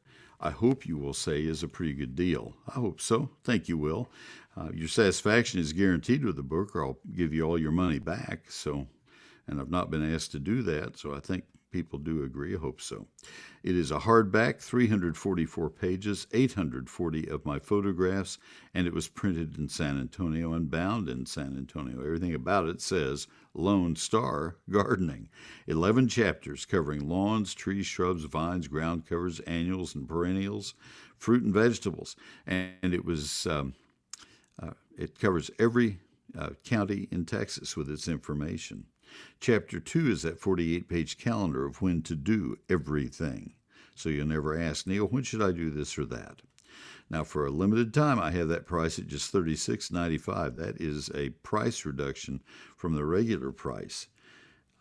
I 0.41 0.51
hope 0.51 0.87
you 0.87 0.97
will 0.97 1.13
say 1.13 1.45
is 1.45 1.63
a 1.63 1.69
pretty 1.69 1.93
good 1.93 2.17
deal. 2.17 2.55
I 2.69 2.75
hope 2.81 3.03
so. 3.03 3.29
Thank 3.45 3.69
you, 3.69 3.77
Will. 3.77 4.09
Uh, 4.57 4.71
your 4.73 4.89
satisfaction 4.89 5.61
is 5.61 5.75
guaranteed 5.75 6.25
with 6.25 6.37
the 6.37 6.43
book, 6.43 6.75
or 6.75 6.87
I'll 6.87 6.99
give 7.15 7.35
you 7.35 7.43
all 7.43 7.59
your 7.59 7.71
money 7.71 7.99
back. 7.99 8.51
So, 8.51 8.87
and 9.47 9.61
I've 9.61 9.71
not 9.71 9.91
been 9.91 10.15
asked 10.15 10.33
to 10.33 10.39
do 10.39 10.63
that, 10.63 10.97
so 10.97 11.15
I 11.15 11.21
think 11.21 11.45
people 11.71 11.99
do 11.99 12.23
agree. 12.25 12.55
I 12.55 12.59
hope 12.59 12.81
so. 12.81 13.07
It 13.63 13.77
is 13.77 13.91
a 13.91 13.99
hardback, 13.99 14.61
344 14.61 15.71
pages, 15.71 16.27
840 16.33 17.29
of 17.29 17.45
my 17.45 17.59
photographs, 17.59 18.39
and 18.75 18.87
it 18.87 18.95
was 18.95 19.09
printed 19.09 19.59
in 19.59 19.69
San 19.69 19.99
Antonio 19.99 20.53
and 20.53 20.71
bound 20.71 21.09
in 21.09 21.27
San 21.27 21.57
Antonio. 21.57 22.01
Everything 22.01 22.35
about 22.35 22.69
it 22.69 22.81
says 22.81 23.27
Lone 23.55 23.97
Star 23.97 24.57
Gardening. 24.71 25.29
11 25.67 26.09
chapters 26.09 26.65
covering 26.65 27.09
lawns, 27.09 27.55
trees, 27.55 27.87
shrubs, 27.87 28.25
vines, 28.25 28.69
ground 28.69 29.07
covers, 29.07 29.41
annuals, 29.41 29.95
and 29.95 30.09
perennials, 30.09 30.75
fruit 31.17 31.43
and 31.43 31.53
vegetables. 31.53 32.17
And 32.47 32.95
it 32.95 33.05
was, 33.05 33.47
um, 33.47 33.75
uh, 34.63 34.73
it 34.97 35.19
covers 35.19 35.51
every 35.59 35.99
uh, 36.39 36.51
county 36.65 37.09
in 37.11 37.25
Texas 37.25 37.77
with 37.77 37.91
its 37.91 38.09
information. 38.09 38.85
Chapter 39.41 39.81
2 39.81 40.11
is 40.11 40.23
that 40.23 40.41
48 40.41 40.89
page 40.89 41.19
calendar 41.19 41.67
of 41.67 41.81
when 41.81 42.03
to 42.03 42.15
do 42.15 42.59
everything. 42.69 43.55
So 43.95 44.09
you'll 44.09 44.27
never 44.27 44.59
ask, 44.59 44.87
Neil, 44.87 45.07
when 45.07 45.23
should 45.23 45.43
I 45.43 45.53
do 45.53 45.71
this 45.71 45.99
or 45.99 46.05
that? 46.07 46.43
Now, 47.11 47.25
for 47.25 47.47
a 47.47 47.51
limited 47.51 47.95
time, 47.95 48.19
I 48.21 48.31
have 48.33 48.49
that 48.49 48.67
price 48.67 48.99
at 48.99 49.07
just 49.07 49.33
$36.95. 49.33 50.57
That 50.57 50.81
is 50.81 51.11
a 51.15 51.31
price 51.31 51.85
reduction 51.85 52.43
from 52.77 52.95
the 52.95 53.05
regular 53.05 53.51
price. 53.51 54.09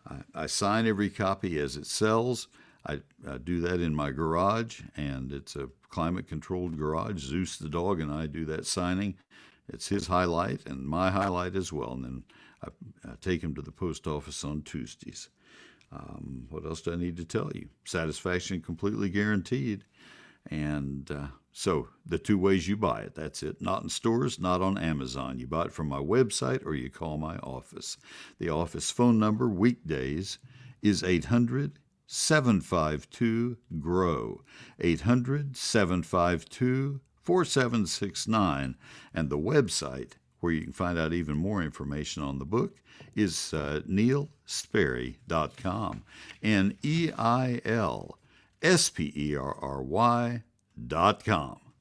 I, 0.06 0.16
I 0.34 0.46
sign 0.46 0.86
every 0.86 1.10
copy 1.10 1.58
as 1.58 1.76
it 1.76 1.86
sells. 1.86 2.48
I, 2.86 3.00
I, 3.28 3.38
do 3.38 3.60
that 3.62 3.80
in 3.80 3.94
my 3.94 4.10
garage, 4.10 4.82
and 4.96 5.32
it's 5.32 5.56
a 5.56 5.68
climate 5.90 6.28
controlled 6.28 6.78
garage. 6.78 7.22
Zeus 7.22 7.58
the 7.58 7.68
dog 7.68 8.00
and 8.00 8.12
I 8.12 8.26
do 8.26 8.44
that 8.46 8.66
signing. 8.66 9.16
It's 9.68 9.88
his 9.88 10.06
highlight 10.06 10.66
and 10.66 10.86
my 10.86 11.10
highlight 11.10 11.56
as 11.56 11.72
well. 11.72 11.92
And 11.92 12.04
then 12.04 12.24
I, 12.64 12.68
I 13.04 13.14
take 13.20 13.42
him 13.42 13.54
to 13.54 13.62
the 13.62 13.72
post 13.72 14.06
office 14.06 14.44
on 14.44 14.62
Tuesdays. 14.62 15.28
Um, 15.90 16.46
what 16.50 16.64
else 16.64 16.82
do 16.82 16.92
I 16.92 16.96
need 16.96 17.16
to 17.16 17.24
tell 17.24 17.50
you? 17.54 17.68
Satisfaction 17.84 18.60
completely 18.60 19.08
guaranteed. 19.08 19.84
And 20.50 21.10
uh, 21.10 21.28
so 21.52 21.88
the 22.06 22.18
two 22.18 22.38
ways 22.38 22.68
you 22.68 22.76
buy 22.76 23.00
it, 23.00 23.14
that's 23.14 23.42
it. 23.42 23.60
Not 23.60 23.82
in 23.82 23.88
stores, 23.88 24.38
not 24.38 24.60
on 24.60 24.78
Amazon. 24.78 25.38
You 25.38 25.46
buy 25.46 25.64
it 25.66 25.72
from 25.72 25.88
my 25.88 25.98
website 25.98 26.64
or 26.64 26.74
you 26.74 26.90
call 26.90 27.18
my 27.18 27.36
office. 27.38 27.96
The 28.38 28.50
office 28.50 28.90
phone 28.90 29.18
number 29.18 29.48
weekdays 29.48 30.38
is 30.82 31.02
800 31.02 31.78
752 32.06 33.58
GROW. 33.80 34.40
800 34.80 35.56
752 35.56 37.00
4769. 37.22 38.76
And 39.12 39.28
the 39.28 39.38
website 39.38 40.12
where 40.40 40.52
you 40.52 40.62
can 40.62 40.72
find 40.72 40.98
out 40.98 41.12
even 41.12 41.36
more 41.36 41.62
information 41.62 42.22
on 42.22 42.38
the 42.38 42.44
book, 42.44 42.76
is 43.14 43.52
uh, 43.54 43.80
neilsperry.com. 43.88 46.02
N 46.42 46.76
E 46.82 47.10
I 47.16 47.60
L 47.64 48.18
S 48.62 48.90
P 48.90 49.12
E 49.16 49.36
R 49.36 49.56
R 49.60 49.82
Y.com. 49.82 51.60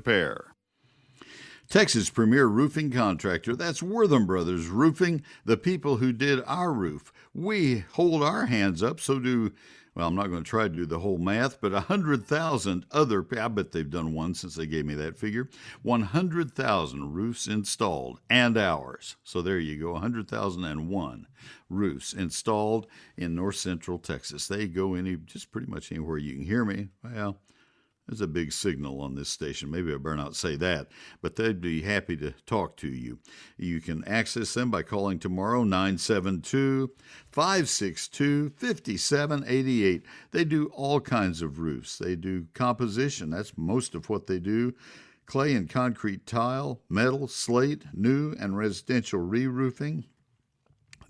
repair. 0.00 0.54
Texas 1.68 2.08
premier 2.08 2.46
roofing 2.46 2.90
contractor, 2.90 3.54
that's 3.54 3.82
Wortham 3.82 4.26
Brothers 4.26 4.66
Roofing, 4.68 5.22
the 5.44 5.58
people 5.58 5.98
who 5.98 6.10
did 6.10 6.42
our 6.46 6.72
roof. 6.72 7.12
We 7.34 7.84
hold 7.92 8.22
our 8.22 8.46
hands 8.46 8.82
up, 8.82 8.98
so 8.98 9.18
do, 9.18 9.52
well, 9.94 10.08
I'm 10.08 10.14
not 10.14 10.28
going 10.28 10.42
to 10.42 10.48
try 10.48 10.64
to 10.64 10.68
do 10.70 10.86
the 10.86 11.00
whole 11.00 11.18
math, 11.18 11.60
but 11.60 11.72
100,000 11.72 12.86
other, 12.90 13.26
I 13.38 13.48
bet 13.48 13.72
they've 13.72 13.90
done 13.90 14.14
one 14.14 14.34
since 14.34 14.54
they 14.54 14.66
gave 14.66 14.86
me 14.86 14.94
that 14.94 15.18
figure, 15.18 15.50
100,000 15.82 17.12
roofs 17.12 17.46
installed 17.46 18.20
and 18.30 18.56
ours. 18.56 19.16
So 19.22 19.42
there 19.42 19.58
you 19.58 19.78
go, 19.78 19.92
100,001 19.92 21.26
roofs 21.68 22.14
installed 22.14 22.86
in 23.18 23.34
north 23.34 23.56
central 23.56 23.98
Texas. 23.98 24.48
They 24.48 24.66
go 24.66 24.94
any, 24.94 25.16
just 25.16 25.52
pretty 25.52 25.70
much 25.70 25.92
anywhere 25.92 26.16
you 26.16 26.32
can 26.32 26.46
hear 26.46 26.64
me. 26.64 26.88
Well, 27.04 27.38
there's 28.10 28.20
a 28.20 28.26
big 28.26 28.50
signal 28.50 29.00
on 29.00 29.14
this 29.14 29.28
station. 29.28 29.70
Maybe 29.70 29.94
I 29.94 29.96
better 29.96 30.16
not 30.16 30.34
say 30.34 30.56
that, 30.56 30.88
but 31.22 31.36
they'd 31.36 31.60
be 31.60 31.82
happy 31.82 32.16
to 32.16 32.32
talk 32.44 32.76
to 32.78 32.88
you. 32.88 33.20
You 33.56 33.80
can 33.80 34.02
access 34.04 34.52
them 34.52 34.68
by 34.68 34.82
calling 34.82 35.20
tomorrow 35.20 35.62
972 35.62 36.90
562 37.30 38.50
5788. 38.56 40.02
They 40.32 40.44
do 40.44 40.66
all 40.74 41.00
kinds 41.00 41.40
of 41.40 41.60
roofs. 41.60 41.98
They 41.98 42.16
do 42.16 42.48
composition, 42.52 43.30
that's 43.30 43.56
most 43.56 43.94
of 43.94 44.10
what 44.10 44.26
they 44.26 44.40
do. 44.40 44.74
Clay 45.26 45.54
and 45.54 45.70
concrete 45.70 46.26
tile, 46.26 46.80
metal, 46.88 47.28
slate, 47.28 47.84
new 47.94 48.34
and 48.40 48.58
residential 48.58 49.20
re 49.20 49.46
roofing, 49.46 50.04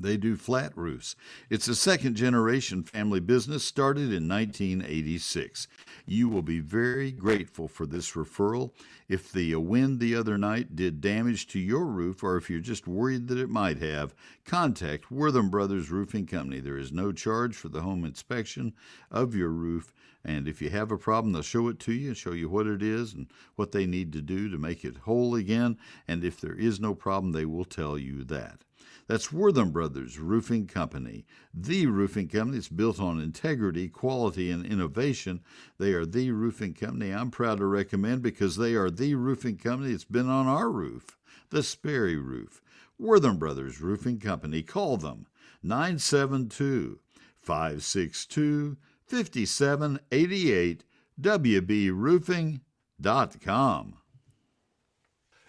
they 0.00 0.16
do 0.16 0.36
flat 0.36 0.76
roofs. 0.76 1.14
It's 1.50 1.68
a 1.68 1.74
second 1.74 2.14
generation 2.16 2.82
family 2.82 3.20
business 3.20 3.64
started 3.64 4.12
in 4.12 4.28
1986. 4.28 5.68
You 6.10 6.28
will 6.28 6.42
be 6.42 6.58
very 6.58 7.12
grateful 7.12 7.68
for 7.68 7.86
this 7.86 8.14
referral. 8.14 8.72
If 9.08 9.30
the 9.30 9.54
wind 9.54 10.00
the 10.00 10.16
other 10.16 10.36
night 10.36 10.74
did 10.74 11.00
damage 11.00 11.46
to 11.46 11.60
your 11.60 11.86
roof, 11.86 12.24
or 12.24 12.36
if 12.36 12.50
you're 12.50 12.58
just 12.58 12.88
worried 12.88 13.28
that 13.28 13.38
it 13.38 13.48
might 13.48 13.78
have, 13.78 14.12
contact 14.44 15.12
Wortham 15.12 15.50
Brothers 15.50 15.88
Roofing 15.88 16.26
Company. 16.26 16.58
There 16.58 16.78
is 16.78 16.90
no 16.90 17.12
charge 17.12 17.54
for 17.54 17.68
the 17.68 17.82
home 17.82 18.04
inspection 18.04 18.74
of 19.08 19.36
your 19.36 19.50
roof. 19.50 19.92
And 20.24 20.48
if 20.48 20.60
you 20.60 20.68
have 20.70 20.90
a 20.90 20.98
problem, 20.98 21.32
they'll 21.32 21.42
show 21.42 21.68
it 21.68 21.78
to 21.78 21.92
you 21.92 22.08
and 22.08 22.16
show 22.16 22.32
you 22.32 22.48
what 22.48 22.66
it 22.66 22.82
is 22.82 23.14
and 23.14 23.28
what 23.54 23.70
they 23.70 23.86
need 23.86 24.12
to 24.14 24.20
do 24.20 24.48
to 24.48 24.58
make 24.58 24.84
it 24.84 24.96
whole 24.96 25.36
again. 25.36 25.78
And 26.08 26.24
if 26.24 26.40
there 26.40 26.56
is 26.56 26.80
no 26.80 26.92
problem, 26.92 27.30
they 27.30 27.44
will 27.44 27.64
tell 27.64 27.96
you 27.96 28.24
that. 28.24 28.64
That's 29.10 29.32
Wortham 29.32 29.72
Brothers 29.72 30.20
Roofing 30.20 30.68
Company, 30.68 31.26
the 31.52 31.86
roofing 31.86 32.28
company 32.28 32.58
that's 32.58 32.68
built 32.68 33.00
on 33.00 33.18
integrity, 33.18 33.88
quality, 33.88 34.52
and 34.52 34.64
innovation. 34.64 35.40
They 35.78 35.94
are 35.94 36.06
the 36.06 36.30
roofing 36.30 36.74
company 36.74 37.10
I'm 37.10 37.32
proud 37.32 37.58
to 37.58 37.66
recommend 37.66 38.22
because 38.22 38.54
they 38.54 38.74
are 38.74 38.88
the 38.88 39.16
roofing 39.16 39.56
company 39.56 39.90
that's 39.90 40.04
been 40.04 40.28
on 40.28 40.46
our 40.46 40.70
roof, 40.70 41.18
the 41.48 41.64
Sperry 41.64 42.18
Roof. 42.18 42.62
Wortham 43.00 43.36
Brothers 43.36 43.80
Roofing 43.80 44.20
Company. 44.20 44.62
Call 44.62 44.96
them 44.96 45.26
972 45.64 47.00
562 47.40 48.76
5788 49.08 50.84
WBRoofing.com. 51.20 53.99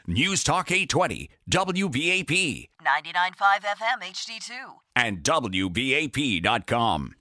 News 0.08 0.44
Talk 0.44 0.72
820, 0.72 1.30
WBAP. 1.50 2.68
99.5 2.82 3.62
FM 3.62 4.02
HD2. 4.02 4.52
And 4.96 5.24
WBAP.com. 5.24 7.16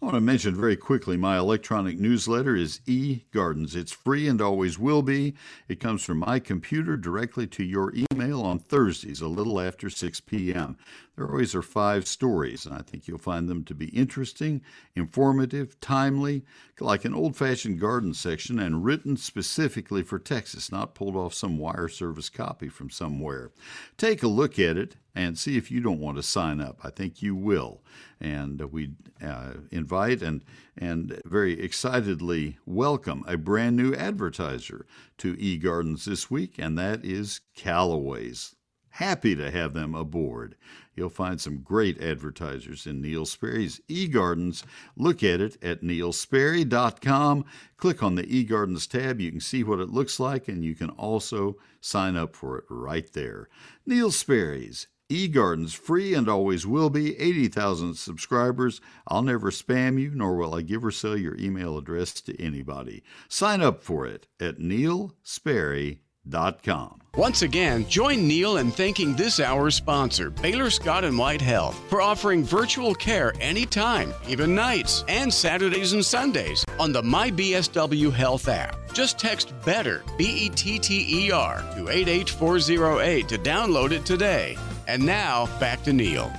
I 0.00 0.04
want 0.04 0.14
to 0.14 0.20
mention 0.20 0.54
very 0.54 0.76
quickly 0.76 1.16
my 1.16 1.36
electronic 1.38 1.98
newsletter 1.98 2.54
is 2.54 2.78
eGardens. 2.86 3.74
It's 3.74 3.90
free 3.90 4.28
and 4.28 4.40
always 4.40 4.78
will 4.78 5.02
be. 5.02 5.34
It 5.66 5.80
comes 5.80 6.04
from 6.04 6.18
my 6.18 6.38
computer 6.38 6.96
directly 6.96 7.48
to 7.48 7.64
your 7.64 7.92
email 8.12 8.42
on 8.42 8.60
Thursdays, 8.60 9.20
a 9.20 9.26
little 9.26 9.60
after 9.60 9.90
6 9.90 10.20
p.m. 10.20 10.76
There 11.16 11.28
always 11.28 11.52
are 11.56 11.62
five 11.62 12.06
stories, 12.06 12.64
and 12.64 12.76
I 12.76 12.82
think 12.82 13.08
you'll 13.08 13.18
find 13.18 13.48
them 13.48 13.64
to 13.64 13.74
be 13.74 13.88
interesting, 13.88 14.62
informative, 14.94 15.80
timely, 15.80 16.44
like 16.78 17.04
an 17.04 17.12
old 17.12 17.34
fashioned 17.34 17.80
garden 17.80 18.14
section, 18.14 18.60
and 18.60 18.84
written 18.84 19.16
specifically 19.16 20.04
for 20.04 20.20
Texas, 20.20 20.70
not 20.70 20.94
pulled 20.94 21.16
off 21.16 21.34
some 21.34 21.58
wire 21.58 21.88
service 21.88 22.28
copy 22.28 22.68
from 22.68 22.88
somewhere. 22.88 23.50
Take 23.96 24.22
a 24.22 24.28
look 24.28 24.60
at 24.60 24.76
it 24.76 24.94
and 25.14 25.38
see 25.38 25.56
if 25.56 25.70
you 25.70 25.80
don't 25.80 26.00
want 26.00 26.16
to 26.16 26.22
sign 26.22 26.60
up. 26.60 26.80
I 26.84 26.90
think 26.90 27.22
you 27.22 27.34
will. 27.34 27.82
And 28.20 28.60
we 28.72 28.92
uh, 29.24 29.54
invite 29.70 30.22
and, 30.22 30.44
and 30.76 31.20
very 31.24 31.60
excitedly 31.60 32.58
welcome 32.66 33.24
a 33.26 33.36
brand 33.36 33.76
new 33.76 33.94
advertiser 33.94 34.86
to 35.18 35.34
eGardens 35.36 36.04
this 36.04 36.30
week, 36.30 36.54
and 36.58 36.78
that 36.78 37.04
is 37.04 37.40
Callaway's 37.54 38.54
Happy 38.98 39.36
to 39.36 39.48
have 39.52 39.74
them 39.74 39.94
aboard. 39.94 40.56
You'll 40.96 41.08
find 41.08 41.40
some 41.40 41.58
great 41.58 42.02
advertisers 42.02 42.84
in 42.84 43.00
Neil 43.00 43.24
Sperry's 43.26 43.80
eGardens. 43.88 44.64
Look 44.96 45.22
at 45.22 45.40
it 45.40 45.56
at 45.62 45.82
neilsperry.com. 45.82 47.44
Click 47.76 48.02
on 48.02 48.16
the 48.16 48.24
eGardens 48.24 48.88
tab. 48.90 49.20
You 49.20 49.30
can 49.30 49.40
see 49.40 49.62
what 49.62 49.78
it 49.78 49.90
looks 49.90 50.18
like, 50.18 50.48
and 50.48 50.64
you 50.64 50.74
can 50.74 50.90
also 50.90 51.58
sign 51.80 52.16
up 52.16 52.34
for 52.34 52.58
it 52.58 52.64
right 52.68 53.08
there. 53.12 53.48
Neil 53.86 54.10
Sperry's 54.10 54.88
eGardens, 55.10 55.76
free 55.76 56.14
and 56.14 56.28
always 56.28 56.66
will 56.66 56.90
be. 56.90 57.18
80,000 57.18 57.94
subscribers. 57.94 58.80
I'll 59.06 59.22
never 59.22 59.50
spam 59.50 60.00
you, 60.00 60.10
nor 60.14 60.36
will 60.36 60.54
I 60.54 60.62
give 60.62 60.84
or 60.84 60.90
sell 60.90 61.16
your 61.16 61.36
email 61.38 61.78
address 61.78 62.20
to 62.22 62.40
anybody. 62.40 63.02
Sign 63.28 63.62
up 63.62 63.82
for 63.82 64.06
it 64.06 64.26
at 64.40 64.58
neilsperry.com. 64.58 67.00
Once 67.16 67.42
again, 67.42 67.88
join 67.88 68.28
Neil 68.28 68.58
in 68.58 68.70
thanking 68.70 69.16
this 69.16 69.40
hour's 69.40 69.74
sponsor, 69.74 70.30
Baylor 70.30 70.70
Scott 70.70 71.04
and 71.04 71.18
White 71.18 71.40
Health, 71.40 71.76
for 71.88 72.00
offering 72.00 72.44
virtual 72.44 72.94
care 72.94 73.32
anytime, 73.40 74.14
even 74.28 74.54
nights, 74.54 75.04
and 75.08 75.32
Saturdays 75.32 75.94
and 75.94 76.04
Sundays 76.04 76.64
on 76.78 76.92
the 76.92 77.02
MyBSW 77.02 78.12
Health 78.12 78.48
app. 78.48 78.76
Just 78.92 79.18
text 79.18 79.52
BETTER, 79.64 80.04
B 80.16 80.24
E 80.24 80.48
T 80.50 80.78
T 80.78 81.26
E 81.26 81.32
R, 81.32 81.64
to 81.74 81.88
88408 81.88 83.28
to 83.28 83.38
download 83.38 83.90
it 83.90 84.04
today. 84.04 84.56
And 84.88 85.04
now, 85.04 85.46
back 85.60 85.82
to 85.82 85.92
Neil. 85.92 86.32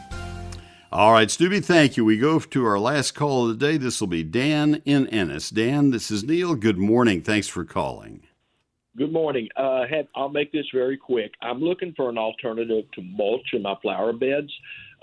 All 0.91 1.13
right, 1.13 1.29
Stubby, 1.29 1.59
thank 1.59 1.95
you. 1.95 2.03
We 2.03 2.17
go 2.17 2.39
to 2.39 2.65
our 2.65 2.79
last 2.79 3.11
call 3.11 3.43
of 3.47 3.59
the 3.59 3.63
day. 3.63 3.77
This 3.77 4.01
will 4.01 4.07
be 4.07 4.23
Dan 4.23 4.81
in 4.85 5.05
Ennis. 5.09 5.51
Dan, 5.51 5.91
this 5.91 6.09
is 6.09 6.23
Neil. 6.23 6.55
Good 6.55 6.79
morning. 6.79 7.21
Thanks 7.21 7.47
for 7.47 7.63
calling. 7.63 8.23
Good 8.97 9.13
morning. 9.13 9.49
Uh, 9.55 9.85
have, 9.87 10.07
I'll 10.15 10.29
make 10.29 10.51
this 10.51 10.65
very 10.73 10.97
quick. 10.97 11.31
I'm 11.43 11.59
looking 11.59 11.93
for 11.95 12.09
an 12.09 12.17
alternative 12.17 12.85
to 12.95 13.03
mulch 13.03 13.53
in 13.53 13.61
my 13.61 13.75
flower 13.83 14.13
beds, 14.13 14.51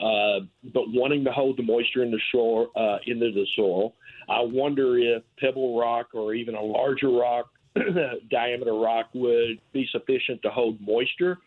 uh, 0.01 0.40
but 0.74 0.82
wanting 0.88 1.22
to 1.22 1.30
hold 1.30 1.57
the 1.57 1.62
moisture 1.62 2.03
in 2.03 2.11
the 2.11 2.20
soil, 2.32 2.66
uh, 2.74 2.99
into 3.07 3.30
the 3.30 3.47
soil. 3.55 3.94
I 4.28 4.40
wonder 4.40 4.99
if 4.99 5.22
pebble 5.38 5.78
rock 5.78 6.09
or 6.14 6.34
even 6.34 6.57
a 6.57 6.62
larger 6.62 7.11
rock, 7.11 7.51
diameter 8.28 8.74
rock, 8.74 9.07
would 9.14 9.61
be 9.72 9.86
sufficient 9.92 10.42
to 10.42 10.51
hold 10.51 10.80
moisture. 10.80 11.38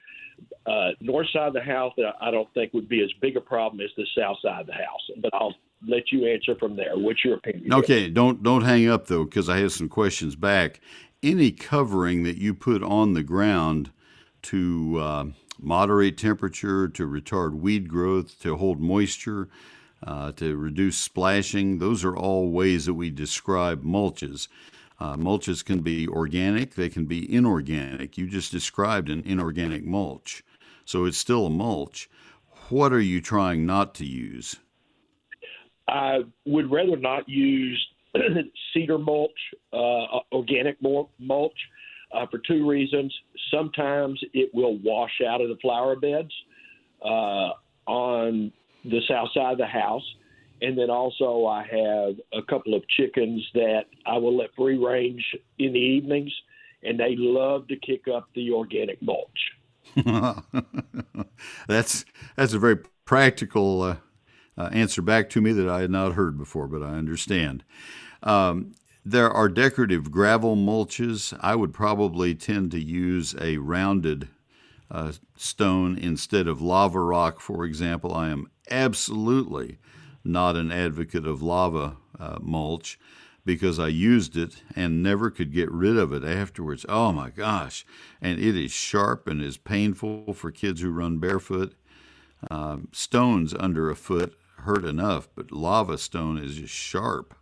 Uh, 0.70 0.92
north 1.02 1.28
side 1.34 1.48
of 1.48 1.54
the 1.54 1.62
house, 1.62 1.94
I 2.22 2.30
don't 2.30 2.52
think 2.54 2.74
would 2.74 2.90
be 2.90 3.04
as 3.04 3.10
big 3.22 3.36
a 3.38 3.42
problem 3.42 3.82
as 3.82 3.90
the 3.98 4.06
south 4.18 4.38
side 4.42 4.62
of 4.62 4.68
the 4.68 4.74
house. 4.74 5.10
But 5.22 5.34
I'll 5.34 5.56
let 5.88 6.12
you 6.12 6.28
answer 6.28 6.56
from 6.56 6.76
there. 6.76 6.92
What's 6.96 7.24
your 7.26 7.36
opinion? 7.36 7.74
Okay, 7.74 8.10
don't 8.10 8.44
don't 8.44 8.64
hang 8.64 8.88
up 8.88 9.08
though, 9.08 9.24
because 9.24 9.50
I 9.50 9.58
have 9.58 9.72
some 9.72 9.90
questions 9.90 10.36
back 10.36 10.80
any 11.22 11.52
covering 11.52 12.24
that 12.24 12.38
you 12.38 12.54
put 12.54 12.84
on 12.84 13.14
the 13.14 13.24
ground 13.24 13.92
to 14.42 14.98
uh, 15.00 15.26
moderate 15.60 16.18
temperature, 16.18 16.88
to 16.88 17.08
retard 17.08 17.54
weed 17.54 17.90
growth, 17.90 18.40
to 18.42 18.56
hold 18.56 18.80
moisture, 18.80 19.50
uh, 20.04 20.32
to 20.34 20.56
reduce 20.56 20.98
splashing, 20.98 21.80
those 21.80 22.06
are 22.06 22.16
all 22.16 22.50
ways 22.50 22.86
that 22.86 22.94
we 22.94 23.10
describe 23.10 23.84
mulches. 23.84 24.48
Uh, 25.00 25.16
mulches 25.16 25.64
can 25.64 25.82
be 25.82 26.08
organic, 26.08 26.76
they 26.76 26.90
can 26.90 27.06
be 27.06 27.34
inorganic. 27.34 28.18
You 28.18 28.28
just 28.28 28.52
described 28.52 29.10
an 29.10 29.22
inorganic 29.26 29.86
mulch, 29.86 30.44
so 30.90 31.06
it's 31.06 31.20
still 31.20 31.46
a 31.46 31.52
mulch. 31.52 32.10
What 32.70 32.92
are 32.92 33.00
you 33.00 33.22
trying 33.22 33.64
not 33.64 33.94
to 33.96 34.06
use? 34.06 34.56
I 35.88 36.22
would 36.48 36.72
rather 36.72 36.98
not 36.98 37.30
use 37.30 37.88
cedar 38.74 38.98
mulch, 38.98 39.40
uh, 39.72 40.22
organic 40.32 40.78
mulch, 40.82 41.60
uh, 42.12 42.26
for 42.32 42.40
two 42.40 42.68
reasons. 42.68 43.14
Sometimes 43.52 44.20
it 44.34 44.50
will 44.52 44.80
wash 44.80 45.22
out 45.28 45.42
of 45.42 45.50
the 45.50 45.58
flower 45.62 45.96
beds 45.96 46.32
uh, 47.06 47.52
on 47.86 48.52
the 48.84 49.02
south 49.08 49.30
side 49.36 49.52
of 49.52 49.58
the 49.60 49.68
house. 49.68 50.16
And 50.64 50.76
then 50.76 50.90
also, 50.90 51.46
I 51.46 51.68
have 51.68 52.16
a 52.34 52.44
couple 52.50 52.74
of 52.74 52.82
chickens 52.90 53.48
that 53.54 53.84
I 54.08 54.18
will 54.18 54.36
let 54.36 54.56
free 54.56 54.84
range 54.84 55.24
in 55.60 55.72
the 55.72 55.80
evenings, 55.80 56.34
and 56.82 57.00
they 57.00 57.16
love 57.16 57.68
to 57.68 57.76
kick 57.76 58.08
up 58.08 58.28
the 58.34 58.50
organic 58.50 59.00
mulch. 59.04 59.40
that's 61.68 62.06
that's 62.36 62.54
a 62.54 62.60
very 62.60 62.78
practical 63.06 63.82
uh, 63.82 63.96
uh, 64.58 64.70
answer 64.72 65.02
back 65.02 65.30
to 65.32 65.42
me 65.42 65.52
that 65.54 65.70
I 65.70 65.82
had 65.82 65.92
not 65.92 66.14
heard 66.14 66.38
before, 66.38 66.68
but 66.68 66.84
I 66.84 66.94
understand. 66.96 67.64
Um, 68.24 68.74
there 69.06 69.32
are 69.32 69.50
decorative 69.50 70.12
gravel 70.12 70.56
mulches. 70.56 71.38
I 71.40 71.56
would 71.56 71.74
probably 71.74 72.36
tend 72.36 72.72
to 72.72 72.80
use 72.80 73.36
a 73.40 73.58
rounded 73.58 74.28
uh, 74.92 75.14
stone 75.36 75.98
instead 75.98 76.48
of 76.48 76.62
lava 76.62 77.00
rock, 77.00 77.40
for 77.40 77.64
example. 77.66 78.14
I 78.14 78.30
am 78.30 78.48
absolutely 78.70 79.78
not 80.24 80.56
an 80.56 80.72
advocate 80.72 81.26
of 81.26 81.42
lava 81.42 81.98
uh, 82.20 82.38
mulch 82.42 83.00
because 83.46 83.80
I 83.80 83.88
used 83.88 84.38
it 84.38 84.64
and 84.76 85.02
never 85.02 85.30
could 85.30 85.54
get 85.54 85.72
rid 85.72 85.98
of 85.98 86.14
it 86.14 86.24
afterwards. 86.24 86.86
Oh 86.88 87.12
my 87.12 87.30
gosh. 87.30 87.86
And 88.22 88.40
it 88.40 88.56
is 88.56 88.72
sharp 88.72 89.28
and 89.28 89.42
is 89.42 89.58
painful 89.58 90.34
for 90.34 90.52
kids 90.52 90.82
who 90.82 90.92
run 90.92 91.20
barefoot. 91.20 91.76
Um, 92.50 92.88
stones 92.92 93.54
under 93.54 93.90
a 93.90 93.96
foot 93.96 94.36
hurt 94.60 94.86
enough, 94.86 95.30
but 95.36 95.52
lava 95.52 95.98
stone 95.98 96.38
is 96.38 96.56
just 96.56 96.74
sharp. 96.74 97.34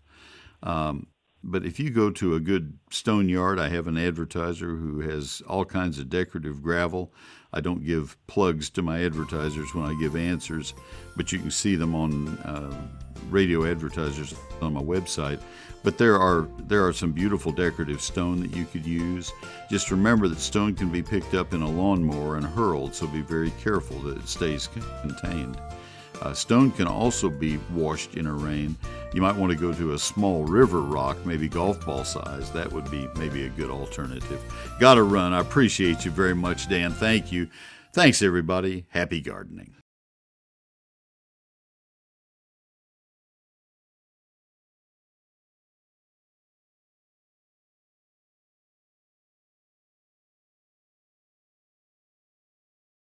Um, 0.64 1.08
but 1.44 1.66
if 1.66 1.80
you 1.80 1.90
go 1.90 2.10
to 2.12 2.36
a 2.36 2.40
good 2.40 2.78
stone 2.90 3.30
yard, 3.30 3.60
I 3.60 3.70
have 3.70 3.88
an 3.88 3.98
advertiser 3.98 4.76
who 4.76 5.00
has 5.02 5.42
all 5.48 5.66
kinds 5.66 6.00
of 6.00 6.10
decorative 6.10 6.62
gravel. 6.62 7.14
I 7.54 7.62
don't 7.62 7.86
give 7.86 8.18
plugs 8.28 8.70
to 8.72 8.82
my 8.82 9.04
advertisers 9.04 9.74
when 9.74 9.86
I 9.86 9.98
give 10.00 10.16
answers, 10.16 10.74
but 11.16 11.32
you 11.32 11.40
can 11.40 11.52
see 11.52 11.76
them 11.76 11.96
on 11.96 12.28
uh, 12.40 12.90
radio 13.30 13.66
advertisers 13.66 14.34
on 14.62 14.74
my 14.74 14.82
website. 14.82 15.40
But 15.84 15.98
there 15.98 16.18
are 16.18 16.48
there 16.60 16.86
are 16.86 16.94
some 16.94 17.12
beautiful 17.12 17.52
decorative 17.52 18.02
stone 18.02 18.42
that 18.42 18.56
you 18.56 18.66
could 18.66 18.86
use. 18.86 19.32
Just 19.70 19.92
remember 19.92 20.28
that 20.28 20.40
stone 20.40 20.76
can 20.76 20.90
be 20.90 21.02
picked 21.02 21.34
up 21.34 21.54
in 21.54 21.62
a 21.62 21.70
lawnmower 21.70 22.36
and 22.36 22.46
hurled, 22.46 22.94
so 22.94 23.08
be 23.08 23.22
very 23.22 23.52
careful 23.62 24.00
that 24.00 24.18
it 24.18 24.28
stays 24.28 24.68
contained. 25.02 25.60
Uh, 26.22 26.34
stone 26.34 26.72
can 26.72 26.88
also 26.88 27.30
be 27.30 27.58
washed 27.72 28.16
in 28.16 28.26
a 28.26 28.34
rain. 28.34 28.76
You 29.14 29.22
might 29.22 29.36
want 29.36 29.52
to 29.52 29.58
go 29.58 29.72
to 29.74 29.94
a 29.94 30.00
small 30.00 30.44
river 30.46 30.82
rock, 30.82 31.18
maybe 31.26 31.48
golf 31.48 31.86
ball 31.86 32.04
size. 32.04 32.52
That 32.52 32.72
would 32.72 32.90
be 32.90 33.08
maybe 33.16 33.46
a 33.46 33.50
good 33.50 33.70
alternative. 33.70 34.42
Got 34.80 34.96
to 34.96 35.04
run. 35.04 35.34
I 35.34 35.40
appreciate 35.40 36.06
you 36.06 36.12
very 36.12 36.36
much, 36.36 36.68
Dan. 36.68 36.92
Thank 36.92 37.32
you. 37.32 37.48
Thanks, 37.94 38.22
everybody. 38.22 38.86
Happy 38.90 39.22
gardening. 39.22 39.77